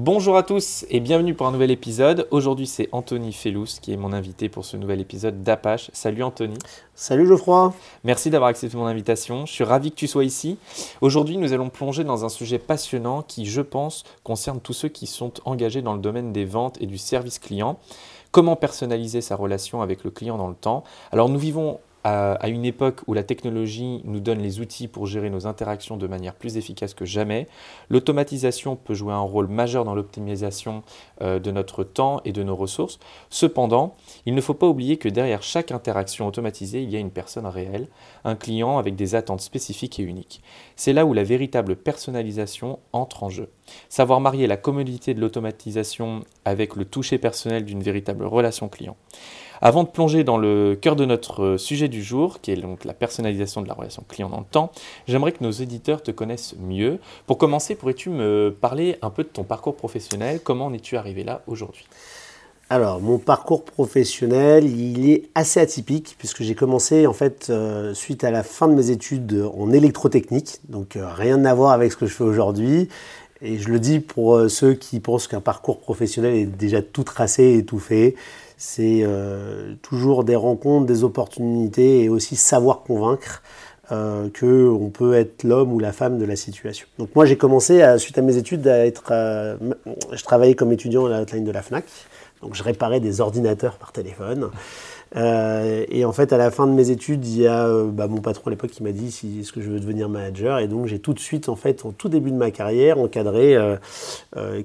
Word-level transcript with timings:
Bonjour 0.00 0.36
à 0.36 0.44
tous 0.44 0.86
et 0.90 1.00
bienvenue 1.00 1.34
pour 1.34 1.48
un 1.48 1.50
nouvel 1.50 1.72
épisode. 1.72 2.28
Aujourd'hui, 2.30 2.68
c'est 2.68 2.88
Anthony 2.92 3.32
Fellous 3.32 3.66
qui 3.82 3.92
est 3.92 3.96
mon 3.96 4.12
invité 4.12 4.48
pour 4.48 4.64
ce 4.64 4.76
nouvel 4.76 5.00
épisode 5.00 5.42
d'Apache. 5.42 5.90
Salut 5.92 6.22
Anthony. 6.22 6.56
Salut 6.94 7.26
Geoffroy. 7.26 7.74
Merci 8.04 8.30
d'avoir 8.30 8.48
accepté 8.48 8.76
mon 8.76 8.86
invitation. 8.86 9.44
Je 9.44 9.52
suis 9.52 9.64
ravi 9.64 9.90
que 9.90 9.96
tu 9.96 10.06
sois 10.06 10.22
ici. 10.22 10.56
Aujourd'hui, 11.00 11.36
nous 11.36 11.52
allons 11.52 11.68
plonger 11.68 12.04
dans 12.04 12.24
un 12.24 12.28
sujet 12.28 12.60
passionnant 12.60 13.22
qui, 13.22 13.44
je 13.44 13.60
pense, 13.60 14.04
concerne 14.22 14.60
tous 14.60 14.72
ceux 14.72 14.88
qui 14.88 15.08
sont 15.08 15.32
engagés 15.44 15.82
dans 15.82 15.94
le 15.94 16.00
domaine 16.00 16.32
des 16.32 16.44
ventes 16.44 16.80
et 16.80 16.86
du 16.86 16.96
service 16.96 17.40
client. 17.40 17.76
Comment 18.30 18.54
personnaliser 18.54 19.20
sa 19.20 19.34
relation 19.34 19.82
avec 19.82 20.04
le 20.04 20.12
client 20.12 20.38
dans 20.38 20.48
le 20.48 20.54
temps? 20.54 20.84
Alors, 21.10 21.28
nous 21.28 21.40
vivons 21.40 21.80
à, 22.08 22.48
une 22.48 22.64
époque 22.64 23.00
où 23.06 23.14
la 23.14 23.22
technologie 23.22 24.00
nous 24.04 24.20
donne 24.20 24.38
les 24.38 24.60
outils 24.60 24.88
pour 24.88 25.06
gérer 25.06 25.30
nos 25.30 25.46
interactions 25.46 25.96
de 25.96 26.06
manière 26.06 26.34
plus 26.34 26.56
efficace 26.56 26.94
que 26.94 27.04
jamais. 27.04 27.46
L'automatisation 27.90 28.76
peut 28.76 28.94
jouer 28.94 29.12
un 29.12 29.20
rôle 29.20 29.48
majeur 29.48 29.84
dans 29.84 29.94
l'optimisation 29.94 30.82
euh, 31.20 31.38
de 31.38 31.50
notre 31.50 31.84
temps 31.84 32.20
et 32.24 32.32
de 32.32 32.42
nos 32.42 32.56
ressources. 32.56 32.98
Cependant, 33.30 33.94
il 34.26 34.34
ne 34.34 34.40
faut 34.40 34.54
pas 34.54 34.66
oublier 34.66 34.96
que 34.96 35.08
derrière 35.08 35.42
chaque 35.42 35.70
interaction 35.70 36.26
automatisée, 36.26 36.82
il 36.82 36.90
y 36.90 36.96
a 36.96 37.00
une 37.00 37.10
personne 37.10 37.46
réelle, 37.46 37.88
un 38.24 38.36
client 38.36 38.78
avec 38.78 38.96
des 38.96 39.14
attentes 39.14 39.40
spécifiques 39.40 40.00
et 40.00 40.02
uniques. 40.02 40.40
C'est 40.76 40.92
là 40.92 41.04
où 41.04 41.12
la 41.12 41.24
véritable 41.24 41.76
personnalisation 41.76 42.78
entre 42.92 43.22
en 43.22 43.28
jeu. 43.28 43.50
Savoir 43.88 44.20
marier 44.20 44.46
la 44.46 44.56
commodité 44.56 45.12
de 45.12 45.20
l'automatisation 45.20 46.24
avec 46.44 46.74
le 46.76 46.84
toucher 46.84 47.18
personnel 47.18 47.64
d'une 47.64 47.82
véritable 47.82 48.24
relation 48.24 48.68
client. 48.68 48.96
Avant 49.60 49.82
de 49.82 49.88
plonger 49.88 50.22
dans 50.22 50.38
le 50.38 50.78
cœur 50.80 50.94
de 50.94 51.04
notre 51.04 51.42
euh, 51.42 51.58
sujet 51.58 51.88
du 51.88 52.02
jour, 52.02 52.40
qui 52.40 52.52
est 52.52 52.56
donc 52.56 52.84
la 52.84 52.94
personnalisation 52.94 53.60
de 53.60 53.68
la 53.68 53.74
relation 53.74 54.04
client 54.08 54.28
dans 54.28 54.38
le 54.38 54.46
temps, 54.48 54.70
j'aimerais 55.08 55.32
que 55.32 55.42
nos 55.42 55.50
éditeurs 55.50 56.02
te 56.02 56.12
connaissent 56.12 56.54
mieux. 56.60 56.98
Pour 57.26 57.38
commencer, 57.38 57.74
pourrais-tu 57.74 58.10
me 58.10 58.54
parler 58.60 58.96
un 59.02 59.10
peu 59.10 59.24
de 59.24 59.28
ton 59.28 59.42
parcours 59.42 59.74
professionnel? 59.74 60.40
Comment 60.42 60.66
en 60.66 60.72
es-tu 60.72 60.96
arrivé 60.96 61.24
là 61.24 61.42
aujourd'hui? 61.48 61.86
Alors, 62.70 63.00
mon 63.00 63.18
parcours 63.18 63.64
professionnel, 63.64 64.64
il 64.64 65.10
est 65.10 65.24
assez 65.34 65.58
atypique 65.58 66.14
puisque 66.18 66.42
j'ai 66.42 66.54
commencé 66.54 67.06
en 67.06 67.14
fait 67.14 67.46
euh, 67.48 67.94
suite 67.94 68.24
à 68.24 68.30
la 68.30 68.42
fin 68.42 68.68
de 68.68 68.74
mes 68.74 68.90
études 68.90 69.48
en 69.56 69.72
électrotechnique, 69.72 70.60
donc 70.68 70.96
euh, 70.96 71.08
rien 71.12 71.44
à 71.46 71.54
voir 71.54 71.72
avec 71.72 71.90
ce 71.90 71.96
que 71.96 72.06
je 72.06 72.12
fais 72.12 72.24
aujourd'hui. 72.24 72.88
Et 73.40 73.58
je 73.58 73.68
le 73.68 73.78
dis 73.78 74.00
pour 74.00 74.50
ceux 74.50 74.74
qui 74.74 74.98
pensent 74.98 75.28
qu'un 75.28 75.40
parcours 75.40 75.78
professionnel 75.78 76.34
est 76.34 76.44
déjà 76.44 76.82
tout 76.82 77.04
tracé 77.04 77.54
et 77.54 77.64
tout 77.64 77.78
fait 77.78 78.16
c'est 78.58 79.00
euh, 79.02 79.74
toujours 79.80 80.24
des 80.24 80.36
rencontres, 80.36 80.84
des 80.84 81.04
opportunités 81.04 82.04
et 82.04 82.08
aussi 82.10 82.36
savoir 82.36 82.82
convaincre 82.82 83.42
euh, 83.90 84.28
qu'on 84.38 84.90
peut 84.90 85.14
être 85.14 85.44
l'homme 85.44 85.72
ou 85.72 85.78
la 85.78 85.92
femme 85.92 86.18
de 86.18 86.26
la 86.26 86.36
situation. 86.36 86.86
Donc 86.98 87.08
moi 87.14 87.24
j'ai 87.24 87.38
commencé, 87.38 87.82
suite 87.96 88.18
à 88.18 88.22
mes 88.22 88.36
études, 88.36 88.68
à 88.68 88.84
être... 88.84 89.12
Je 90.12 90.22
travaillais 90.22 90.54
comme 90.54 90.72
étudiant 90.72 91.06
à 91.06 91.08
la 91.08 91.22
hotline 91.22 91.44
de 91.44 91.52
la 91.52 91.62
FNAC, 91.62 91.86
donc 92.42 92.54
je 92.54 92.62
réparais 92.62 93.00
des 93.00 93.22
ordinateurs 93.22 93.76
par 93.76 93.92
téléphone. 93.92 94.50
Euh, 95.16 95.84
et 95.88 96.04
en 96.04 96.12
fait, 96.12 96.32
à 96.32 96.36
la 96.36 96.50
fin 96.50 96.66
de 96.66 96.72
mes 96.72 96.90
études, 96.90 97.26
il 97.26 97.40
y 97.40 97.46
a 97.46 97.66
euh, 97.66 97.86
bah, 97.90 98.08
mon 98.08 98.20
patron 98.20 98.48
à 98.48 98.50
l'époque 98.50 98.70
qui 98.70 98.82
m'a 98.82 98.92
dit 98.92 99.06
est-ce 99.40 99.52
que 99.52 99.60
je 99.60 99.70
veux 99.70 99.80
devenir 99.80 100.08
manager? 100.08 100.58
Et 100.58 100.68
donc, 100.68 100.86
j'ai 100.86 100.98
tout 100.98 101.14
de 101.14 101.18
suite, 101.18 101.48
en 101.48 101.56
fait, 101.56 101.84
au 101.84 101.92
tout 101.92 102.08
début 102.08 102.30
de 102.30 102.36
ma 102.36 102.50
carrière, 102.50 102.98
encadré 102.98 103.56
euh, 103.56 103.76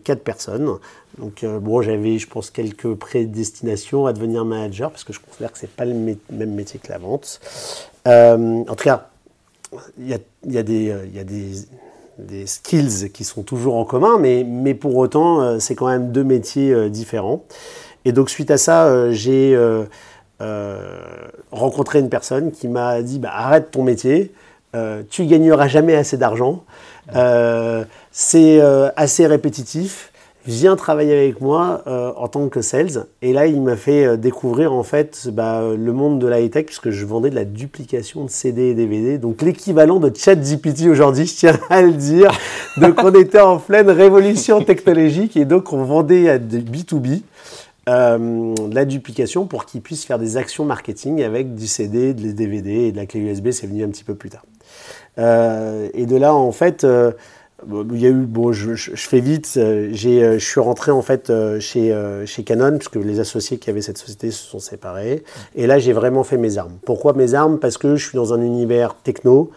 quatre 0.03 0.23
personnes. 0.23 0.69
Donc, 1.17 1.45
bon, 1.45 1.81
j'avais, 1.81 2.17
je 2.17 2.27
pense, 2.27 2.49
quelques 2.49 2.93
prédestinations 2.95 4.07
à 4.07 4.13
devenir 4.13 4.45
manager 4.45 4.89
parce 4.89 5.03
que 5.03 5.13
je 5.13 5.19
considère 5.19 5.51
que 5.51 5.59
c'est 5.59 5.69
pas 5.69 5.85
le 5.85 5.93
même 5.93 6.53
métier 6.53 6.79
que 6.79 6.91
la 6.91 6.97
vente. 6.97 7.39
en 8.05 8.75
tout 8.75 8.83
cas, 8.83 9.09
il 9.99 10.07
y 10.07 10.57
a, 10.57 10.63
des, 10.63 12.45
skills 12.47 13.11
qui 13.11 13.23
sont 13.23 13.43
toujours 13.43 13.75
en 13.75 13.85
commun, 13.85 14.17
mais, 14.19 14.73
pour 14.73 14.95
autant, 14.95 15.59
c'est 15.59 15.75
quand 15.75 15.87
même 15.87 16.11
deux 16.11 16.23
métiers 16.23 16.89
différents. 16.89 17.43
Et 18.05 18.11
donc, 18.11 18.29
suite 18.29 18.51
à 18.51 18.57
ça, 18.57 19.11
j'ai 19.11 19.55
euh, 19.55 19.85
rencontré 21.51 21.99
une 21.99 22.09
personne 22.09 22.51
qui 22.51 22.67
m'a 22.67 23.01
dit 23.01 23.19
bah, 23.19 23.31
arrête 23.33 23.71
ton 23.71 23.83
métier, 23.83 24.31
euh, 24.75 25.03
tu 25.09 25.25
gagneras 25.25 25.67
jamais 25.67 25.95
assez 25.95 26.17
d'argent, 26.17 26.63
euh, 27.15 27.83
c'est 28.11 28.61
assez 28.95 29.27
répétitif 29.27 30.09
viens 30.45 30.75
travailler 30.75 31.13
avec 31.13 31.39
moi 31.39 31.83
en 32.17 32.27
tant 32.27 32.49
que 32.49 32.61
sales. 32.61 33.05
Et 33.21 33.31
là, 33.31 33.47
il 33.47 33.61
m'a 33.61 33.77
fait 33.77 34.17
découvrir 34.17 34.73
en 34.73 34.83
fait 34.83 35.29
bah, 35.31 35.61
le 35.73 35.93
monde 35.93 36.19
de 36.19 36.27
la 36.27 36.41
high-tech 36.41 36.65
puisque 36.65 36.89
je 36.89 37.05
vendais 37.05 37.29
de 37.29 37.35
la 37.35 37.45
duplication 37.45 38.25
de 38.25 38.29
CD 38.29 38.63
et 38.63 38.73
DVD, 38.73 39.17
donc 39.17 39.41
l'équivalent 39.41 40.01
de 40.01 40.11
ChatGPT 40.13 40.87
aujourd'hui, 40.87 41.27
je 41.27 41.33
tiens 41.33 41.57
à 41.69 41.81
le 41.81 41.93
dire. 41.93 42.29
Donc 42.75 43.01
on 43.01 43.13
était 43.13 43.39
en 43.39 43.57
pleine 43.57 43.89
révolution 43.89 44.61
technologique 44.61 45.37
et 45.37 45.45
donc 45.45 45.71
on 45.71 45.85
vendait 45.85 46.27
à 46.27 46.39
B2B. 46.39 47.21
Euh, 47.89 48.55
la 48.71 48.85
duplication 48.85 49.45
pour 49.45 49.65
qu'ils 49.65 49.81
puissent 49.81 50.05
faire 50.05 50.19
des 50.19 50.37
actions 50.37 50.63
marketing 50.63 51.21
avec 51.21 51.53
du 51.53 51.67
CD, 51.67 52.13
des 52.13 52.33
DVD 52.33 52.71
et 52.71 52.91
de 52.91 52.97
la 52.97 53.05
clé 53.05 53.19
USB, 53.19 53.51
c'est 53.51 53.67
venu 53.67 53.83
un 53.83 53.89
petit 53.89 54.05
peu 54.05 54.15
plus 54.15 54.29
tard. 54.29 54.45
Euh, 55.17 55.89
et 55.93 56.05
de 56.05 56.15
là, 56.15 56.33
en 56.33 56.51
fait, 56.53 56.85
euh, 56.85 57.11
il 57.67 57.99
y 57.99 58.05
a 58.05 58.09
eu, 58.09 58.25
bon, 58.25 58.53
je, 58.53 58.75
fais 58.95 59.19
vite, 59.19 59.51
je 59.55 60.37
suis 60.39 60.59
rentré 60.59 60.91
en 60.91 61.01
fait 61.01 61.31
chez, 61.59 61.97
chez 62.25 62.43
Canon, 62.43 62.77
puisque 62.77 62.95
les 62.95 63.19
associés 63.19 63.57
qui 63.57 63.69
avaient 63.69 63.81
cette 63.81 63.97
société 63.97 64.31
se 64.31 64.43
sont 64.43 64.59
séparés. 64.59 65.23
Et 65.55 65.67
là, 65.67 65.79
j'ai 65.79 65.93
vraiment 65.93 66.23
fait 66.23 66.37
mes 66.37 66.57
armes. 66.57 66.77
Pourquoi 66.85 67.13
mes 67.13 67.33
armes? 67.33 67.59
Parce 67.59 67.77
que 67.77 67.95
je 67.95 68.05
suis 68.05 68.17
dans 68.17 68.33
un 68.33 68.41
univers 68.41 68.95
techno, 68.95 69.51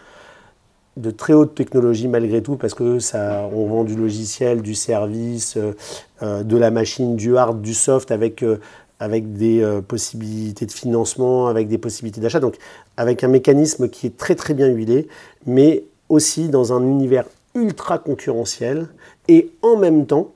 de 0.97 1.11
très 1.11 1.33
haute 1.33 1.55
technologie 1.55 2.07
malgré 2.07 2.41
tout, 2.41 2.55
parce 2.55 2.73
que 2.73 2.99
ça, 2.99 3.47
on 3.53 3.67
vend 3.67 3.83
du 3.83 3.95
logiciel, 3.95 4.61
du 4.61 4.75
service, 4.75 5.55
euh, 5.57 5.73
euh, 6.23 6.43
de 6.43 6.57
la 6.57 6.71
machine, 6.71 7.15
du 7.15 7.37
hard, 7.37 7.61
du 7.61 7.73
soft, 7.73 8.11
avec, 8.11 8.43
euh, 8.43 8.57
des 8.99 9.63
possibilités 9.87 10.65
de 10.65 10.71
financement, 10.71 11.47
avec 11.47 11.67
des 11.67 11.77
possibilités 11.77 12.19
d'achat, 12.19 12.39
donc 12.39 12.57
avec 12.97 13.23
un 13.23 13.27
mécanisme 13.27 13.89
qui 13.89 14.07
est 14.07 14.17
très 14.17 14.33
très 14.33 14.55
bien 14.55 14.67
huilé, 14.67 15.07
mais 15.45 15.83
aussi 16.09 16.49
dans 16.49 16.73
un 16.73 16.81
univers 16.81 17.25
ultra 17.53 17.99
concurrentiel, 17.99 18.87
et 19.27 19.51
en 19.61 19.77
même 19.77 20.07
temps, 20.07 20.31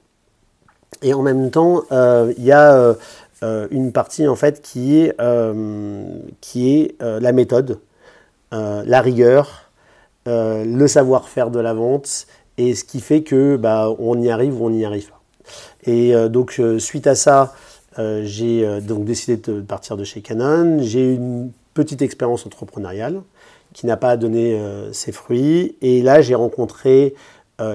et 1.01 1.15
en 1.15 1.23
même 1.23 1.49
temps, 1.49 1.81
il 1.89 2.43
y 2.43 2.51
a 2.51 2.95
une 3.71 3.91
partie 3.91 4.27
en 4.27 4.35
fait 4.35 4.61
qui 4.61 4.99
est, 4.99 5.17
qui 6.39 6.75
est 6.75 6.95
la 7.01 7.31
méthode, 7.31 7.79
la 8.51 9.01
rigueur, 9.01 9.70
euh, 10.27 10.63
le 10.63 10.87
savoir-faire 10.87 11.49
de 11.49 11.59
la 11.59 11.73
vente 11.73 12.27
et 12.59 12.75
ce 12.75 12.83
qui 12.83 13.01
fait 13.01 13.23
que 13.23 13.55
bah, 13.55 13.89
on 13.97 14.21
y 14.21 14.29
arrive 14.29 14.61
ou 14.61 14.65
on 14.65 14.69
n'y 14.69 14.85
arrive 14.85 15.09
pas. 15.09 15.19
Et 15.85 16.13
euh, 16.13 16.29
donc 16.29 16.57
euh, 16.59 16.77
suite 16.77 17.07
à 17.07 17.15
ça, 17.15 17.55
j'ai 17.97 18.79
donc 18.79 19.03
décidé 19.03 19.35
de 19.35 19.59
partir 19.59 19.97
de 19.97 20.05
chez 20.05 20.21
Canon. 20.21 20.77
J'ai 20.79 21.13
eu 21.13 21.15
une 21.15 21.51
petite 21.73 22.01
expérience 22.01 22.45
entrepreneuriale 22.45 23.21
qui 23.73 23.85
n'a 23.85 23.97
pas 23.97 24.15
donné 24.15 24.57
ses 24.93 25.11
fruits. 25.11 25.75
Et 25.81 26.01
là, 26.01 26.21
j'ai 26.21 26.33
rencontré 26.33 27.15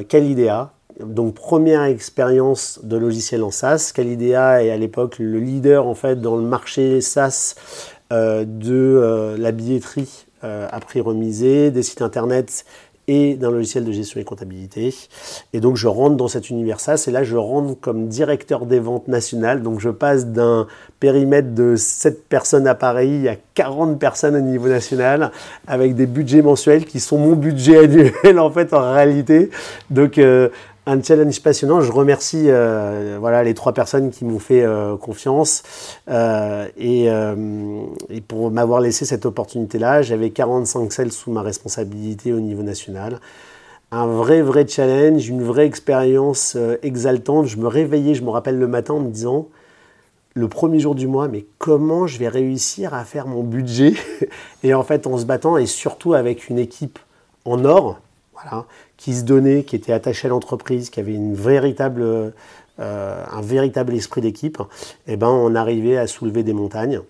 Calidea, 0.09 0.73
donc 1.05 1.35
première 1.35 1.83
expérience 1.83 2.81
de 2.83 2.97
logiciel 2.97 3.43
en 3.43 3.51
SaaS. 3.51 3.93
Calidea 3.95 4.65
est 4.65 4.71
à 4.71 4.79
l'époque 4.79 5.19
le 5.19 5.39
leader 5.39 5.87
en 5.87 5.95
fait 5.95 6.19
dans 6.19 6.37
le 6.37 6.43
marché 6.43 7.03
SaaS 7.03 7.55
de 8.11 9.37
la 9.38 9.53
billetterie 9.53 10.25
à 10.70 10.81
prix 10.81 11.00
remisé, 11.00 11.70
des 11.70 11.82
sites 11.82 12.02
internet 12.02 12.64
et 13.08 13.34
d'un 13.34 13.50
logiciel 13.50 13.84
de 13.84 13.93
gestion 13.93 14.20
et 14.20 14.25
comptabilité. 14.25 14.94
Et 15.52 15.60
donc 15.60 15.76
je 15.76 15.87
rentre 15.87 16.16
dans 16.16 16.28
cet 16.28 16.50
univers 16.50 16.81
SaaS 16.81 17.04
et 17.06 17.10
là 17.10 17.22
je 17.22 17.37
rentre 17.37 17.78
comme 17.81 18.08
directeur 18.08 18.66
des 18.66 18.81
ventes 18.81 19.08
nationales. 19.08 19.62
Donc 19.62 19.81
je 19.81 19.90
passe 19.90 20.26
d'un 20.26 20.66
périmètre 20.98 21.54
de 21.54 21.76
7 21.76 22.25
personnes 22.28 22.66
à 22.66 22.75
Paris 22.75 23.28
à 23.28 23.37
40 23.54 23.98
personnes 23.98 24.37
au 24.37 24.40
niveau 24.40 24.69
national 24.69 25.31
avec 25.66 25.94
des 25.94 26.06
budgets 26.06 26.43
mensuels 26.43 26.84
qui 26.84 27.00
sont 27.00 27.19
mon 27.19 27.34
budget 27.34 27.78
annuel 27.78 28.38
en 28.38 28.50
fait 28.50 28.72
en 28.72 28.93
réalité. 28.93 29.50
Donc 29.90 30.19
euh, 30.19 30.48
un 30.87 31.03
challenge 31.03 31.43
passionnant. 31.43 31.81
Je 31.81 31.91
remercie 31.91 32.44
euh, 32.47 33.19
voilà, 33.21 33.43
les 33.43 33.55
trois 33.55 33.73
personnes 33.73 34.11
qui 34.11 34.25
m'ont 34.25 34.38
fait 34.38 34.62
euh, 34.62 34.97
confiance 34.97 35.62
euh, 36.09 36.69
et, 36.79 37.06
et, 38.09 38.21
pour 38.21 38.50
m'avoir 38.50 38.81
laissé 38.81 39.05
cette 39.05 39.27
opportunité-là. 39.27 40.03
J'avais 40.03 40.31
45 40.31 40.93
celles 40.93 41.12
sous 41.12 41.31
ma 41.31 41.43
responsabilité 41.43 42.33
au 42.33 42.41
niveau 42.41 42.62
national. 42.62 43.21
Un 43.93 44.06
vrai, 44.06 44.43
vrai 44.43 44.67
challenge, 44.67 45.29
une 45.29 45.43
vraie 45.43 45.67
expérience 45.67 46.56
exaltante. 46.83 47.47
Je 47.47 47.56
me 47.56 47.69
réveillais, 47.69 48.15
je 48.15 48.23
me 48.23 48.31
rappelle 48.31 48.59
le 48.59 48.67
matin 48.67 48.94
en 48.94 49.00
me 49.00 49.11
disant 49.11 49.49
le 50.35 50.49
premier 50.49 50.81
jour 50.81 50.94
du 50.94 51.06
mois, 51.06 51.29
mais 51.29 51.47
comment 51.59 52.06
je 52.06 52.19
vais 52.19 52.29
réussir 52.29 52.93
à 52.93 53.05
faire 53.05 53.27
mon 53.27 53.43
budget? 53.43 53.94
Et 54.62 54.75
en 54.75 54.82
fait, 54.82 55.06
en 55.06 55.17
se 55.17 55.25
battant, 55.25 55.56
et 55.56 55.65
surtout 55.65 56.12
avec 56.12 56.50
une 56.50 56.59
équipe 56.59 56.99
en 57.47 57.65
or, 57.65 58.00
voilà, 58.35 58.67
qui 58.96 59.14
se 59.14 59.25
donnait, 59.25 59.62
qui 59.64 59.76
était 59.76 59.93
attachée 59.93 60.26
à 60.26 60.31
l'entreprise, 60.31 60.90
qui 60.90 61.00
avait 61.00 61.14
une 61.14 61.34
véritable, 61.34 62.32
euh, 62.78 63.25
un 63.32 63.40
véritable 63.40 63.94
esprit 63.94 64.20
d'équipe, 64.20 64.58
eh 65.06 65.16
ben, 65.16 65.28
on 65.28 65.54
arrivait 65.54 65.96
à 65.96 66.06
soulever 66.06 66.43
des 66.43 66.52
montagnes. 66.52 67.00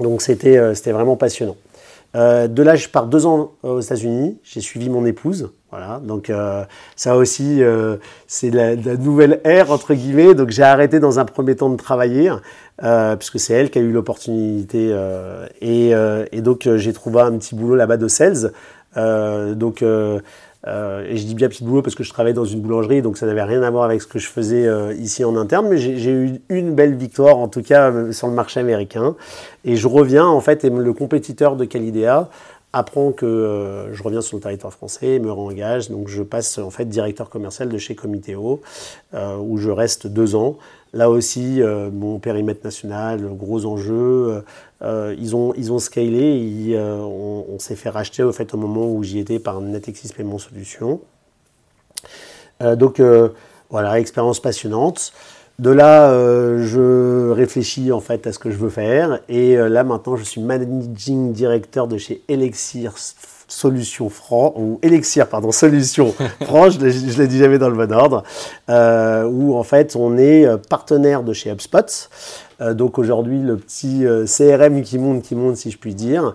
Donc 0.00 0.20
c'était 0.20 0.56
euh, 0.56 0.74
c'était 0.74 0.90
vraiment 0.90 1.14
passionnant. 1.14 1.56
Euh, 2.16 2.48
de 2.48 2.60
là, 2.64 2.74
je 2.74 2.88
pars 2.88 3.06
deux 3.06 3.24
ans 3.24 3.52
aux 3.62 3.78
États-Unis. 3.78 4.38
J'ai 4.42 4.60
suivi 4.60 4.90
mon 4.90 5.06
épouse. 5.06 5.50
Voilà, 5.70 6.00
donc 6.02 6.32
ça 6.96 7.16
aussi, 7.16 7.62
c'est 8.26 8.50
la, 8.50 8.74
la, 8.74 8.96
nouvelle 8.96 9.40
ère 9.44 9.70
entre 9.70 9.94
guillemets. 9.94 10.34
Donc 10.34 10.50
j'ai 10.50 10.64
arrêté 10.64 10.98
dans 10.98 11.20
un 11.20 11.24
premier 11.24 11.54
temps 11.54 11.70
de 11.70 11.76
travailler, 11.76 12.32
puisque 13.16 13.38
c'est 13.38 13.54
elle 13.54 13.70
qui 13.70 13.78
a 13.78 13.82
eu 13.82 13.92
l'opportunité. 13.92 14.92
Et, 15.60 15.94
donc 16.40 16.68
j'ai 16.74 16.92
trouvé 16.92 17.20
un 17.20 17.38
petit 17.38 17.54
boulot 17.54 17.76
là-bas 17.76 17.98
de 17.98 18.08
sales. 18.08 18.50
donc 18.96 19.84
euh, 20.66 21.06
et 21.06 21.16
je 21.16 21.24
dis 21.24 21.34
bien 21.34 21.48
petit 21.48 21.64
boulot 21.64 21.82
parce 21.82 21.94
que 21.94 22.04
je 22.04 22.10
travaillais 22.10 22.34
dans 22.34 22.44
une 22.44 22.60
boulangerie, 22.60 23.00
donc 23.02 23.16
ça 23.16 23.26
n'avait 23.26 23.42
rien 23.42 23.62
à 23.62 23.70
voir 23.70 23.84
avec 23.84 24.02
ce 24.02 24.06
que 24.06 24.18
je 24.18 24.28
faisais 24.28 24.66
euh, 24.66 24.92
ici 24.94 25.24
en 25.24 25.36
interne, 25.36 25.68
mais 25.68 25.78
j'ai 25.78 26.10
eu 26.10 26.40
une 26.50 26.74
belle 26.74 26.94
victoire, 26.94 27.38
en 27.38 27.48
tout 27.48 27.62
cas 27.62 27.90
euh, 27.90 28.12
sur 28.12 28.28
le 28.28 28.34
marché 28.34 28.60
américain. 28.60 29.16
Et 29.64 29.76
je 29.76 29.88
reviens, 29.88 30.26
en 30.26 30.40
fait, 30.40 30.64
et 30.64 30.70
le 30.70 30.92
compétiteur 30.92 31.56
de 31.56 31.64
Calidea 31.64 32.28
apprend 32.72 33.10
que 33.10 33.88
je 33.92 34.00
reviens 34.00 34.20
sur 34.20 34.36
le 34.36 34.42
territoire 34.42 34.72
français, 34.72 35.18
me 35.18 35.32
réengage, 35.32 35.90
donc 35.90 36.06
je 36.06 36.22
passe 36.22 36.58
en 36.58 36.70
fait 36.70 36.84
directeur 36.84 37.28
commercial 37.28 37.68
de 37.68 37.78
chez 37.78 37.96
Comitéo, 37.96 38.60
où 39.12 39.56
je 39.56 39.70
reste 39.70 40.06
deux 40.06 40.36
ans. 40.36 40.56
Là 40.92 41.08
aussi, 41.08 41.62
euh, 41.62 41.88
mon 41.90 42.18
périmètre 42.18 42.64
national, 42.64 43.20
gros 43.36 43.64
enjeu. 43.64 43.92
Euh, 43.94 44.40
euh, 44.82 45.14
ils, 45.18 45.36
ont, 45.36 45.54
ils 45.56 45.72
ont 45.72 45.78
scalé. 45.78 46.76
on, 46.76 47.58
s'est 47.58 47.76
fait 47.76 47.90
racheter 47.90 48.22
au, 48.22 48.32
fait, 48.32 48.54
au 48.54 48.56
moment 48.56 48.90
où 48.90 49.02
j'y 49.02 49.18
étais 49.18 49.38
par 49.38 49.60
Natexis 49.60 50.12
Payment 50.12 50.38
Solutions. 50.38 51.00
donc 52.60 53.00
voilà, 53.70 54.00
expérience 54.00 54.40
passionnante. 54.40 55.12
De 55.58 55.70
là, 55.70 56.08
je 56.62 57.30
réfléchis 57.30 57.92
en 57.92 58.00
fait 58.00 58.26
à 58.26 58.32
ce 58.32 58.38
que 58.38 58.50
je 58.50 58.56
veux 58.56 58.70
faire. 58.70 59.20
Et 59.28 59.56
là, 59.56 59.84
maintenant, 59.84 60.16
je 60.16 60.24
suis 60.24 60.40
managing 60.40 61.32
director 61.32 61.86
de 61.86 61.98
chez 61.98 62.22
Elixir 62.28 62.94
Solution 63.50 64.08
Franc, 64.08 64.54
ou 64.56 64.78
Elixir, 64.82 65.26
pardon, 65.26 65.52
Solution 65.52 66.14
Franc, 66.42 66.70
je 66.70 66.78
ne 66.78 67.18
l'ai 67.18 67.26
dit 67.26 67.38
jamais 67.38 67.58
dans 67.58 67.68
le 67.68 67.76
bon 67.76 67.92
ordre, 67.92 68.22
euh, 68.70 69.24
où 69.24 69.56
en 69.56 69.64
fait 69.64 69.96
on 69.96 70.16
est 70.16 70.46
euh, 70.46 70.56
partenaire 70.56 71.22
de 71.22 71.32
chez 71.32 71.50
HubSpot. 71.50 72.08
Euh, 72.60 72.74
donc 72.74 72.98
aujourd'hui, 72.98 73.40
le 73.40 73.56
petit 73.56 74.04
CRM 74.26 74.82
qui 74.82 74.98
monte, 74.98 75.22
qui 75.22 75.34
monte, 75.34 75.56
si 75.56 75.70
je 75.70 75.78
puis 75.78 75.94
dire, 75.94 76.34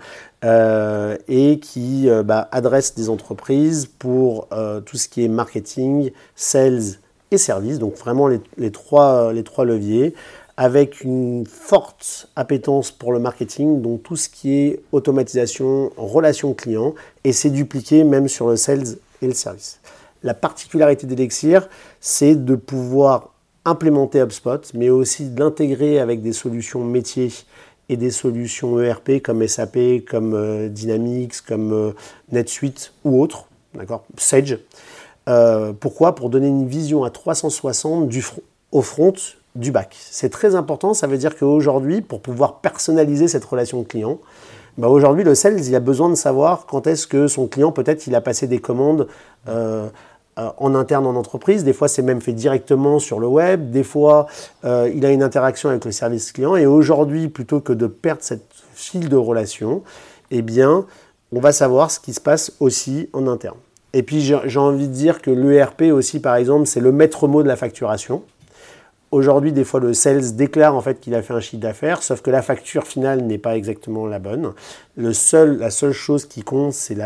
et 1.28 1.60
qui 1.60 2.08
bah, 2.24 2.48
adresse 2.52 2.94
des 2.94 3.10
entreprises 3.10 3.88
pour 3.88 4.48
tout 4.86 4.96
ce 4.96 5.08
qui 5.10 5.26
est 5.26 5.28
marketing, 5.28 6.12
sales 6.36 7.00
et 7.32 7.40
services, 7.40 7.80
donc 7.80 7.96
vraiment 7.96 8.28
les, 8.28 8.72
trois, 8.72 9.34
les 9.34 9.42
trois 9.42 9.66
leviers 9.66 10.14
avec 10.58 11.02
une 11.04 11.46
forte 11.46 12.30
appétence 12.36 12.92
pour 12.92 13.12
le 13.12 13.20
marketing, 13.20 13.82
donc 13.82 14.04
tout 14.04 14.16
ce 14.16 14.30
qui 14.30 14.54
est 14.54 14.82
automatisation, 14.92 15.92
relation 15.98 16.54
client, 16.54 16.94
et 17.24 17.34
c'est 17.34 17.50
dupliqué 17.50 18.04
même 18.04 18.28
sur 18.28 18.48
le 18.48 18.56
sales 18.56 18.98
et 19.22 19.28
le 19.28 19.34
service. 19.34 19.80
La 20.24 20.34
particularité 20.34 21.08
d'Elixir, 21.08 21.68
c'est 22.00 22.36
de 22.36 22.56
pouvoir 22.56 23.34
implémenter 23.66 24.22
HubSpot, 24.22 24.62
mais 24.74 24.90
aussi 24.90 25.30
d'intégrer 25.30 26.00
avec 26.00 26.22
des 26.22 26.34
solutions 26.34 26.84
métiers 26.84 27.32
et 27.90 27.98
des 27.98 28.12
solutions 28.12 28.80
ERP 28.80 29.22
comme 29.22 29.46
SAP, 29.46 30.06
comme 30.08 30.34
euh, 30.34 30.70
Dynamics, 30.70 31.42
comme 31.42 31.74
euh, 31.74 31.92
NetSuite 32.32 32.94
ou 33.04 33.22
autres, 33.22 33.48
d'accord, 33.74 34.06
Sage. 34.18 34.58
Euh, 35.28 35.74
pourquoi? 35.74 36.16
Pour 36.16 36.30
donner 36.30 36.48
une 36.48 36.68
vision 36.68 37.04
à 37.04 37.10
360 37.10 38.08
du 38.08 38.22
front, 38.22 38.42
au 38.72 38.82
front 38.82 39.14
du 39.56 39.72
bac. 39.72 39.96
C'est 40.00 40.30
très 40.30 40.56
important, 40.56 40.94
ça 40.94 41.08
veut 41.08 41.18
dire 41.18 41.38
qu'aujourd'hui, 41.38 42.02
pour 42.02 42.22
pouvoir 42.22 42.60
personnaliser 42.60 43.28
cette 43.28 43.46
relation 43.46 43.84
client, 43.84 44.20
bah 44.78 44.90
aujourd'hui, 44.90 45.24
le 45.24 45.36
sales, 45.36 45.66
il 45.66 45.76
a 45.76 45.80
besoin 45.80 46.10
de 46.10 46.16
savoir 46.16 46.66
quand 46.66 46.86
est-ce 46.86 47.08
que 47.08 47.28
son 47.28 47.48
client, 47.48 47.72
peut-être, 47.72 48.08
il 48.08 48.16
a 48.16 48.22
passé 48.22 48.46
des 48.46 48.60
commandes 48.60 49.08
euh, 49.48 49.88
euh, 50.38 50.50
en 50.58 50.76
interne 50.76 51.08
en 51.08 51.16
entreprise. 51.16 51.64
Des 51.64 51.72
fois, 51.72 51.88
c'est 51.88 52.02
même 52.02 52.20
fait 52.20 52.34
directement 52.34 53.00
sur 53.00 53.22
le 53.22 53.28
web. 53.28 53.72
Des 53.72 53.84
fois, 53.84 54.28
euh, 54.66 54.92
il 54.94 55.06
a 55.06 55.12
une 55.12 55.24
interaction 55.24 55.70
avec 55.70 55.86
le 55.86 55.94
service 55.94 56.34
client. 56.34 56.58
Et 56.58 56.66
aujourd'hui, 56.66 57.30
plutôt 57.30 57.62
que 57.62 57.72
de 57.72 57.88
perdre 57.88 58.22
cette 58.22 58.44
fil 58.74 59.08
de 59.08 59.16
relation, 59.16 59.82
eh 60.30 60.42
bien, 60.42 60.86
on 61.32 61.40
va 61.40 61.54
savoir 61.54 61.90
ce 61.90 62.02
qui 62.02 62.14
se 62.14 62.20
passe 62.20 62.52
aussi 62.60 63.10
en 63.14 63.28
interne. 63.28 63.58
Et 63.94 64.04
puis, 64.04 64.20
j'ai 64.20 64.60
envie 64.60 64.90
de 64.90 64.94
dire 64.94 65.22
que 65.22 65.32
l'ERP 65.32 65.84
aussi, 65.84 66.20
par 66.20 66.36
exemple, 66.36 66.66
c'est 66.66 66.82
le 66.82 66.92
maître 66.92 67.30
mot 67.30 67.44
de 67.44 67.48
la 67.48 67.56
facturation. 67.56 68.24
Aujourd'hui, 69.16 69.54
des 69.54 69.64
fois, 69.64 69.80
le 69.80 69.94
sales 69.94 70.36
déclare 70.36 70.76
en 70.76 70.82
fait 70.82 71.00
qu'il 71.00 71.16
a 71.16 71.22
fait 71.22 71.34
un 71.34 71.40
chiffre 71.40 71.62
d'affaires, 71.62 72.04
sauf 72.04 72.20
que 72.20 72.30
la 72.30 72.42
facture 72.42 72.86
finale 72.86 73.22
n'est 73.22 73.38
pas 73.38 73.56
exactement 73.56 74.08
la 74.08 74.20
bonne. 74.20 74.52
La 74.98 75.14
seule 75.14 75.94
chose 75.94 76.26
qui 76.26 76.44
compte, 76.44 76.74
c'est 76.74 76.98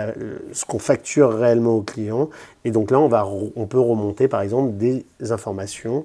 ce 0.51 0.65
qu'on 0.65 0.79
facture 0.79 1.31
réellement 1.31 1.75
au 1.75 1.83
client. 1.83 2.31
Et 2.65 2.71
donc 2.71 2.89
là, 2.89 2.99
on, 2.99 3.51
on 3.55 3.67
peut 3.67 3.79
remonter, 3.79 4.27
par 4.27 4.41
exemple, 4.41 4.75
des 4.75 5.05
informations 5.29 6.03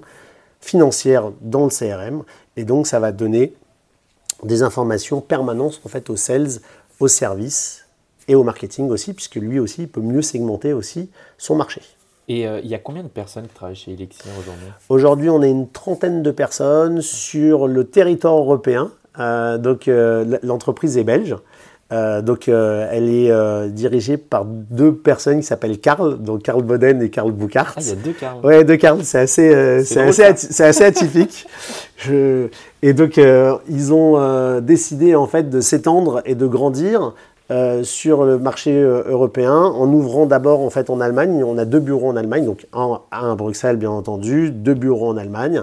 financières 0.61 1.31
dans 1.41 1.63
le 1.63 1.71
CRM. 1.71 2.21
Et 2.55 2.65
donc, 2.65 2.85
ça 2.85 2.99
va 2.99 3.11
donner 3.11 3.55
des 4.43 4.61
informations 4.61 5.21
permanentes 5.21 5.81
en 5.85 5.89
fait 5.89 6.11
aux 6.11 6.17
sales, 6.17 6.59
aux 6.99 7.07
services 7.07 7.87
et 8.27 8.35
au 8.35 8.43
marketing 8.43 8.89
aussi, 8.89 9.13
puisque 9.13 9.37
lui 9.37 9.57
aussi, 9.57 9.87
peut 9.87 10.01
mieux 10.01 10.21
segmenter 10.21 10.71
aussi 10.71 11.09
son 11.39 11.55
marché. 11.55 11.81
Et 12.27 12.47
euh, 12.47 12.59
il 12.63 12.69
y 12.69 12.75
a 12.75 12.79
combien 12.79 13.03
de 13.03 13.07
personnes 13.07 13.47
qui 13.47 13.53
travaillent 13.53 13.75
chez 13.75 13.93
Elixir 13.93 14.31
aujourd'hui? 14.39 14.67
Aujourd'hui, 14.89 15.29
on 15.29 15.43
est 15.43 15.49
une 15.49 15.69
trentaine 15.69 16.23
de 16.23 16.31
personnes 16.31 17.01
sur 17.01 17.67
le 17.67 17.83
territoire 17.83 18.35
européen. 18.35 18.91
Euh, 19.19 19.57
donc, 19.57 19.87
euh, 19.87 20.37
l'entreprise 20.41 20.97
est 20.97 21.03
belge. 21.03 21.35
donc, 21.91 22.47
elle 22.47 23.09
est 23.09 23.69
dirigée 23.69 24.17
par 24.17 24.43
deux 24.43 24.93
personnes 24.93 25.39
qui 25.39 25.45
s'appellent 25.45 25.79
Karl, 25.79 26.17
donc 26.17 26.41
Karl 26.41 26.63
Boden 26.63 27.01
et 27.01 27.09
Karl 27.09 27.31
Boucart. 27.31 27.75
Ah, 27.77 27.81
il 27.81 27.87
y 27.87 27.91
a 27.91 27.95
deux 27.95 28.11
Karl. 28.11 28.43
Ouais, 28.43 28.63
deux 28.63 28.77
Karl, 28.77 29.03
c'est 29.03 29.19
assez, 29.19 29.83
c'est 29.85 30.01
assez, 30.01 30.63
assez, 30.63 30.83
atypique. 30.83 31.45
Je... 31.97 32.47
Et 32.81 32.93
donc, 32.93 33.17
ils 33.69 33.93
ont 33.93 34.59
décidé 34.61 35.15
en 35.15 35.27
fait 35.27 35.49
de 35.49 35.61
s'étendre 35.61 36.21
et 36.25 36.33
de 36.33 36.47
grandir 36.47 37.13
euh, 37.51 37.83
sur 37.83 38.23
le 38.23 38.39
marché 38.39 38.73
euh, 38.73 39.03
européen 39.05 39.53
en 39.53 39.87
ouvrant 39.93 40.25
d'abord 40.25 40.61
en 40.61 40.71
fait 40.71 40.89
en 40.89 40.99
Allemagne. 40.99 41.43
On 41.43 41.59
a 41.59 41.65
deux 41.65 41.79
bureaux 41.79 42.07
en 42.07 42.15
Allemagne, 42.15 42.43
donc 42.43 42.65
un, 42.73 43.01
à 43.11 43.35
Bruxelles 43.35 43.77
bien 43.77 43.91
entendu, 43.91 44.49
deux 44.49 44.73
bureaux 44.73 45.09
en 45.09 45.17
Allemagne 45.17 45.61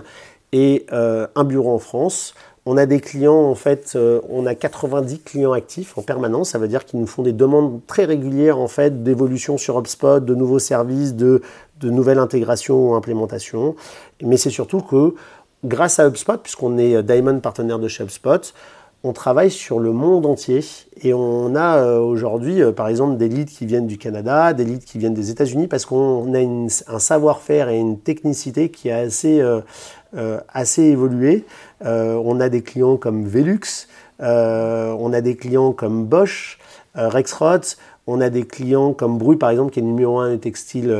et 0.53 0.87
euh, 0.93 1.27
un 1.35 1.43
bureau 1.43 1.75
en 1.75 1.81
France. 1.81 2.35
On 2.67 2.77
a 2.77 2.87
des 2.87 3.01
clients 3.01 3.35
en 3.35 3.57
fait, 3.57 3.99
on 4.31 4.47
a 4.47 4.55
90 4.55 5.23
clients 5.23 5.51
actifs 5.51 5.99
en 5.99 6.03
permanence. 6.03 6.51
Ça 6.51 6.59
veut 6.59 6.69
dire 6.69 6.85
qu'ils 6.85 7.01
nous 7.01 7.09
font 7.09 7.23
des 7.23 7.33
demandes 7.33 7.81
très 7.89 8.05
régulières 8.05 8.61
en 8.61 8.69
fait 8.69 9.03
d'évolution 9.03 9.59
sur 9.59 9.77
HubSpot, 9.77 10.21
de 10.21 10.35
nouveaux 10.37 10.61
services, 10.61 11.17
de, 11.17 11.43
de 11.81 11.91
nouvelles 11.91 12.21
intégrations 12.21 12.91
ou 12.91 12.95
implémentations. 12.95 13.75
Mais 14.23 14.37
c'est 14.37 14.51
surtout 14.51 14.81
que 14.81 15.17
grâce 15.65 15.99
à 15.99 16.07
HubSpot, 16.07 16.37
puisqu'on 16.41 16.79
est 16.79 17.03
Diamond 17.03 17.41
partenaire 17.41 17.81
de 17.81 17.89
chez 17.89 18.05
HubSpot, 18.05 18.55
on 19.05 19.13
travaille 19.13 19.51
sur 19.51 19.81
le 19.81 19.93
monde 19.93 20.27
entier 20.27 20.61
et 21.03 21.13
on 21.13 21.57
a 21.57 21.79
euh, 21.79 21.99
aujourd'hui, 21.99 22.63
euh, 22.63 22.71
par 22.71 22.87
exemple, 22.87 23.17
des 23.17 23.29
leads 23.29 23.51
qui 23.53 23.67
viennent 23.67 23.89
du 23.89 23.99
Canada, 23.99 24.53
des 24.53 24.65
leads 24.65 24.85
qui 24.85 24.99
viennent 24.99 25.15
des 25.15 25.31
États-Unis 25.31 25.67
parce 25.67 25.87
qu'on 25.87 26.33
a 26.35 26.39
un 26.39 26.99
savoir-faire 26.99 27.69
et 27.69 27.79
une 27.79 27.99
technicité 27.99 28.69
qui 28.71 28.89
est 28.89 28.93
assez, 28.93 29.41
euh, 29.41 30.41
assez 30.49 30.83
évolué. 30.83 31.45
on 31.85 32.41
a 32.41 32.49
des 32.49 32.63
clients 32.63 32.97
comme 32.97 33.27
Velux, 33.27 33.89
on 34.21 35.13
a 35.13 35.21
des 35.21 35.37
clients 35.37 35.73
comme 35.73 36.05
Bosch, 36.05 36.59
Rexroth, 36.95 37.77
on 38.07 38.21
a 38.21 38.31
des 38.31 38.45
clients 38.45 38.93
comme 38.93 39.19
Bru, 39.19 39.37
par 39.37 39.51
exemple, 39.51 39.73
qui 39.73 39.81
est 39.81 39.83
numéro 39.83 40.21
un 40.21 40.31
des 40.31 40.39
textiles 40.39 40.95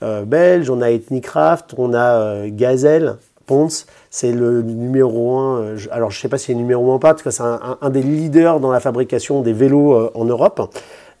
belges, 0.00 0.70
on 0.70 0.80
a 0.80 0.90
Ethnicraft, 0.90 1.74
on 1.76 1.94
a 1.94 2.48
Gazelle, 2.48 3.18
C'est 4.10 4.32
le 4.32 4.62
numéro 4.62 5.38
un. 5.38 5.60
Euh, 5.60 5.76
alors, 5.90 6.10
je 6.10 6.18
ne 6.18 6.22
sais 6.22 6.28
pas 6.28 6.38
si 6.38 6.46
c'est 6.46 6.54
numéro 6.54 6.92
un 6.92 6.96
ou 6.96 6.98
pas, 6.98 7.16
c'est 7.16 7.40
un, 7.40 7.90
des 7.90 8.02
leaders 8.02 8.60
dans 8.60 8.70
la 8.70 8.80
fabrication 8.80 9.42
des 9.42 9.52
vélos 9.52 9.94
euh, 9.94 10.10
en 10.14 10.24
Europe. 10.24 10.74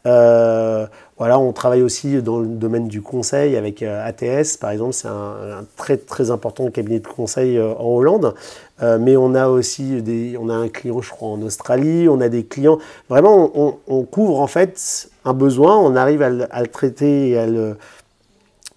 Euh, 0.06 0.86
voilà, 1.18 1.38
on 1.38 1.52
travaille 1.52 1.82
aussi 1.82 2.22
dans 2.22 2.38
le 2.38 2.46
domaine 2.46 2.86
du 2.86 3.02
conseil 3.02 3.56
avec 3.56 3.82
ATS, 3.82 4.56
par 4.56 4.70
exemple, 4.70 4.92
c'est 4.92 5.08
un, 5.08 5.64
très 5.76 5.96
très 5.96 6.30
important 6.30 6.70
cabinet 6.70 7.00
de 7.00 7.06
conseil 7.08 7.60
en 7.60 7.84
Hollande. 7.84 8.34
mais 8.80 9.16
on 9.16 9.34
a 9.34 9.48
aussi 9.48 10.00
des, 10.00 10.36
on 10.40 10.48
a 10.48 10.54
un 10.54 10.68
client, 10.68 11.00
je 11.00 11.10
crois, 11.10 11.30
en 11.30 11.42
Australie. 11.42 12.08
On 12.08 12.20
a 12.20 12.28
des 12.28 12.44
clients. 12.44 12.78
Vraiment, 13.08 13.50
on, 13.88 14.02
couvre 14.04 14.40
en 14.40 14.46
fait 14.46 15.10
un 15.24 15.34
besoin. 15.34 15.76
On 15.76 15.96
arrive 15.96 16.22
à 16.22 16.30
le, 16.30 16.68
traiter 16.68 17.30
et 17.30 17.38
à 17.38 17.46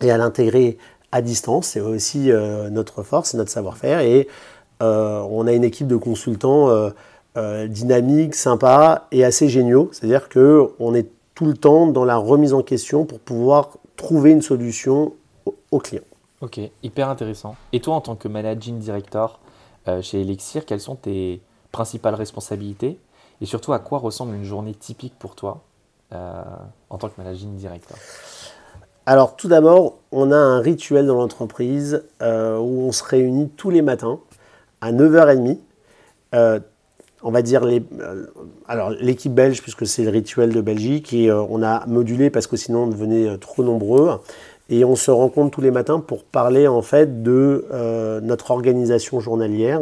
et 0.02 0.12
à 0.12 0.18
l'intégrer 0.18 0.78
à 1.12 1.22
distance. 1.22 1.68
C'est 1.68 1.82
aussi 1.82 2.32
euh, 2.32 2.70
notre 2.70 3.04
force, 3.04 3.34
notre 3.34 3.52
savoir-faire. 3.52 4.00
Et 4.00 4.28
on 4.80 5.46
a 5.46 5.54
une 5.54 5.64
équipe 5.64 5.86
de 5.86 5.96
consultants 5.96 6.92
dynamiques, 7.36 8.34
sympas 8.34 9.08
et 9.12 9.24
assez 9.24 9.48
géniaux. 9.48 9.90
C'est-à-dire 9.92 10.28
qu'on 10.28 10.96
est 10.96 11.08
tout 11.36 11.46
le 11.46 11.54
temps 11.54 11.86
dans 11.86 12.04
la 12.04 12.18
remise 12.18 12.52
en 12.52 12.64
question 12.64 13.06
pour 13.06 13.20
pouvoir 13.20 13.78
trouver 13.96 14.32
une 14.32 14.42
solution 14.42 15.14
au, 15.70 15.78
client. 15.78 16.02
Ok, 16.42 16.60
hyper 16.82 17.10
intéressant. 17.10 17.56
Et 17.74 17.80
toi, 17.80 17.94
en 17.94 18.02
tant 18.02 18.16
que 18.16 18.28
managing 18.28 18.80
director 18.80 19.40
chez 20.02 20.22
Elixir, 20.22 20.66
quelles 20.66 20.82
sont 20.82 20.96
tes 20.96 21.42
principales 21.72 22.16
responsabilités? 22.16 22.98
Et 23.40 23.46
surtout 23.46 23.74
à 23.74 23.80
quoi 23.80 24.00
ressemble 24.00 24.34
une 24.34 24.46
journée 24.46 24.74
typique 24.74 25.14
pour 25.20 25.36
toi 25.36 25.62
en 26.12 26.98
tant 26.98 27.08
que 27.08 27.22
managing 27.22 27.56
director? 27.56 27.98
Alors 29.06 29.36
tout 29.36 29.48
d'abord, 29.48 29.98
on 30.12 30.32
a 30.32 30.38
un 30.38 30.60
rituel 30.60 31.08
dans 31.08 31.16
l'entreprise 31.16 32.04
euh, 32.22 32.58
où 32.58 32.82
on 32.82 32.92
se 32.92 33.04
réunit 33.04 33.50
tous 33.50 33.72
les 33.72 33.82
matins 33.82 34.20
à 34.82 34.92
9h30. 34.92 35.58
Euh, 36.36 36.60
on 37.24 37.32
va 37.32 37.42
dire 37.42 37.64
euh, 37.66 38.28
alors 38.68 38.92
l'équipe 38.92 39.34
belge 39.34 39.62
puisque 39.62 39.86
c'est 39.86 40.04
le 40.04 40.10
rituel 40.10 40.54
de 40.54 40.62
Belgique 40.62 41.14
et 41.14 41.32
on 41.32 41.62
a 41.62 41.86
modulé 41.88 42.30
parce 42.30 42.48
que 42.48 42.58
sinon 42.58 42.84
on 42.84 42.88
devenait 42.88 43.38
trop 43.38 43.64
nombreux 43.64 44.20
et 44.70 44.86
on 44.86 44.96
se 44.96 45.12
rencontre 45.12 45.52
tous 45.52 45.62
les 45.62 45.72
matins 45.72 46.00
pour 46.00 46.24
parler 46.24 46.68
en 46.68 46.82
fait 46.82 47.22
de 47.22 47.66
notre 48.24 48.50
organisation 48.50 49.20
journalière 49.20 49.82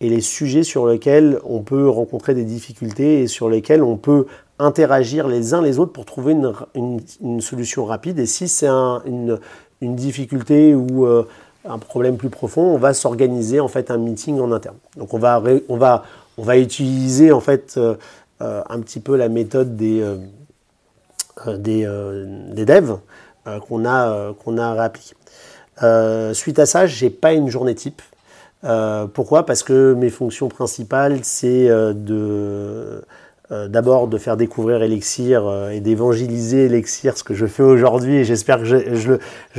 et 0.00 0.08
les 0.08 0.20
sujets 0.20 0.62
sur 0.62 0.86
lesquels 0.86 1.40
on 1.44 1.62
peut 1.62 1.88
rencontrer 1.88 2.34
des 2.34 2.44
difficultés 2.44 3.22
et 3.22 3.26
sur 3.26 3.48
lesquels 3.48 3.82
on 3.82 3.96
peut 3.96 4.26
interagir 4.58 5.28
les 5.28 5.54
uns 5.54 5.62
les 5.62 5.78
autres 5.78 5.92
pour 5.92 6.04
trouver 6.04 6.36
une, 6.74 7.40
solution 7.40 7.84
rapide. 7.84 8.18
Et 8.18 8.26
si 8.26 8.48
c'est 8.48 8.68
une, 8.68 9.38
difficulté 9.80 10.74
ou 10.74 11.06
euh, 11.06 11.26
un 11.68 11.78
problème 11.78 12.16
plus 12.16 12.30
profond, 12.30 12.62
on 12.62 12.78
va 12.78 12.94
s'organiser 12.94 13.60
en 13.60 13.68
fait 13.68 13.90
un 13.90 13.98
meeting 13.98 14.40
en 14.40 14.52
interne. 14.52 14.76
Donc 14.96 15.14
on 15.14 15.18
va, 15.18 15.42
on 15.68 15.76
va, 15.76 16.04
on 16.38 16.42
va 16.42 16.58
utiliser 16.58 17.32
en 17.32 17.40
fait 17.40 17.74
euh, 17.76 17.94
euh, 18.40 18.62
un 18.68 18.80
petit 18.80 19.00
peu 19.00 19.16
la 19.16 19.28
méthode 19.28 19.76
des, 19.76 20.02
des, 21.46 22.64
devs 22.64 22.98
qu'on 23.68 23.86
a, 23.86 24.32
qu'on 24.32 26.32
suite 26.32 26.58
à 26.58 26.66
ça, 26.66 26.86
j'ai 26.86 27.10
pas 27.10 27.34
une 27.34 27.48
journée 27.48 27.74
type. 27.74 28.00
pourquoi? 29.12 29.44
Parce 29.44 29.62
que 29.62 29.92
mes 29.92 30.10
fonctions 30.10 30.48
principales, 30.48 31.20
c'est 31.22 31.68
de 31.68 33.02
euh, 33.52 33.68
d'abord 33.68 34.08
de 34.08 34.18
faire 34.18 34.36
découvrir 34.36 34.82
Elixir 34.82 35.46
euh, 35.46 35.70
et 35.70 35.78
d'évangéliser 35.78 36.64
Elixir, 36.64 37.16
ce 37.16 37.22
que 37.22 37.32
je 37.32 37.46
fais 37.46 37.62
aujourd'hui, 37.62 38.16
et 38.16 38.24
j'espère 38.24 38.58
que 38.58 38.64
je, 38.64 39.12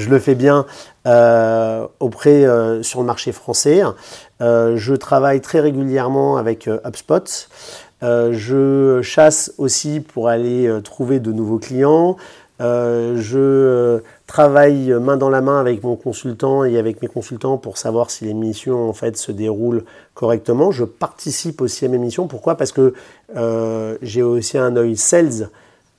le, 0.09 0.19
fais 0.19 0.35
bien 0.35 0.65
euh, 1.05 1.87
auprès 2.01 2.45
sur 2.81 2.99
le 2.99 3.05
marché 3.05 3.31
français. 3.31 3.83
je 4.41 4.93
travaille 4.93 5.39
très 5.39 5.61
régulièrement 5.61 6.35
avec 6.35 6.67
HubSpot. 6.85 7.47
je 8.01 8.99
chasse 9.01 9.53
aussi 9.57 10.01
pour 10.01 10.27
aller 10.27 10.69
trouver 10.83 11.21
de 11.21 11.31
nouveaux 11.31 11.59
clients. 11.59 12.17
je 12.59 14.01
travaille 14.27 14.91
main 14.91 15.15
dans 15.15 15.29
la 15.29 15.41
main 15.41 15.59
avec 15.59 15.83
mon 15.83 15.95
consultant 15.95 16.65
et 16.65 16.77
avec 16.77 17.01
mes 17.01 17.07
consultants 17.07 17.57
pour 17.57 17.77
savoir 17.77 18.11
si 18.11 18.25
les 18.25 18.33
missions 18.33 18.89
en 18.89 18.93
fait 18.93 19.17
se 19.17 19.31
déroulent 19.31 19.85
correctement. 20.13 20.69
Je 20.69 20.83
participe 20.83 21.61
aussi 21.61 21.85
à 21.85 21.87
mes 21.87 21.97
missions. 21.97 22.27
Pourquoi? 22.27 22.55
Parce 22.55 22.73
que 22.73 22.93
euh, 23.37 23.97
j'ai 24.01 24.21
aussi 24.21 24.57
un 24.57 24.75
œil 24.75 24.97
sales 24.97 25.49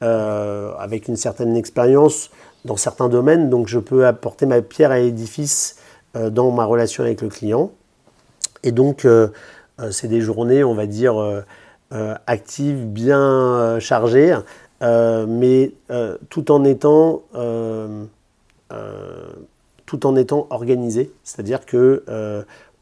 euh, 0.03 0.73
avec 0.79 1.09
une 1.09 1.17
certaine 1.17 1.57
expérience 1.57 2.31
dans 2.67 2.77
certains 2.77 3.09
domaines, 3.09 3.49
donc 3.49 3.67
je 3.67 3.79
peux 3.79 4.07
apporter 4.07 4.45
ma 4.45 4.61
pierre 4.61 4.91
à 4.91 4.99
l'édifice 4.99 5.77
euh, 6.15 6.29
dans 6.29 6.51
ma 6.51 6.67
relation 6.67 7.05
avec 7.05 7.23
le 7.23 7.29
client. 7.29 7.71
Et 8.63 8.73
donc 8.73 9.07
c'est 9.93 10.09
des 10.09 10.21
journées, 10.21 10.65
on 10.65 10.75
va 10.75 10.87
dire, 10.87 11.45
actives, 12.27 12.87
bien 12.87 13.79
chargées, 13.79 14.37
mais 14.83 15.73
tout 16.29 16.51
en 16.51 16.65
étant 16.65 17.23
tout 19.87 20.07
en 20.07 20.17
étant 20.17 20.47
organisé, 20.51 21.11
c'est-à-dire 21.25 21.65
que 21.67 22.05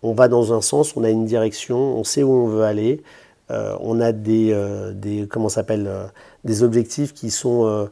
on 0.02 0.12
va 0.12 0.28
dans 0.28 0.52
un 0.52 0.60
sens, 0.60 0.96
on 0.96 1.04
a 1.04 1.10
une 1.10 1.24
direction, 1.24 1.76
on 1.76 2.04
sait 2.04 2.22
où 2.22 2.30
on 2.30 2.46
veut 2.46 2.62
aller, 2.62 3.02
euh, 3.50 3.76
on 3.80 4.00
a 4.00 4.12
des, 4.12 4.52
euh, 4.52 4.92
des 4.92 5.26
comment 5.28 5.48
s'appelle, 5.48 5.86
euh, 5.86 6.06
des 6.44 6.62
objectifs 6.62 7.12
qui 7.14 7.30
sont 7.30 7.88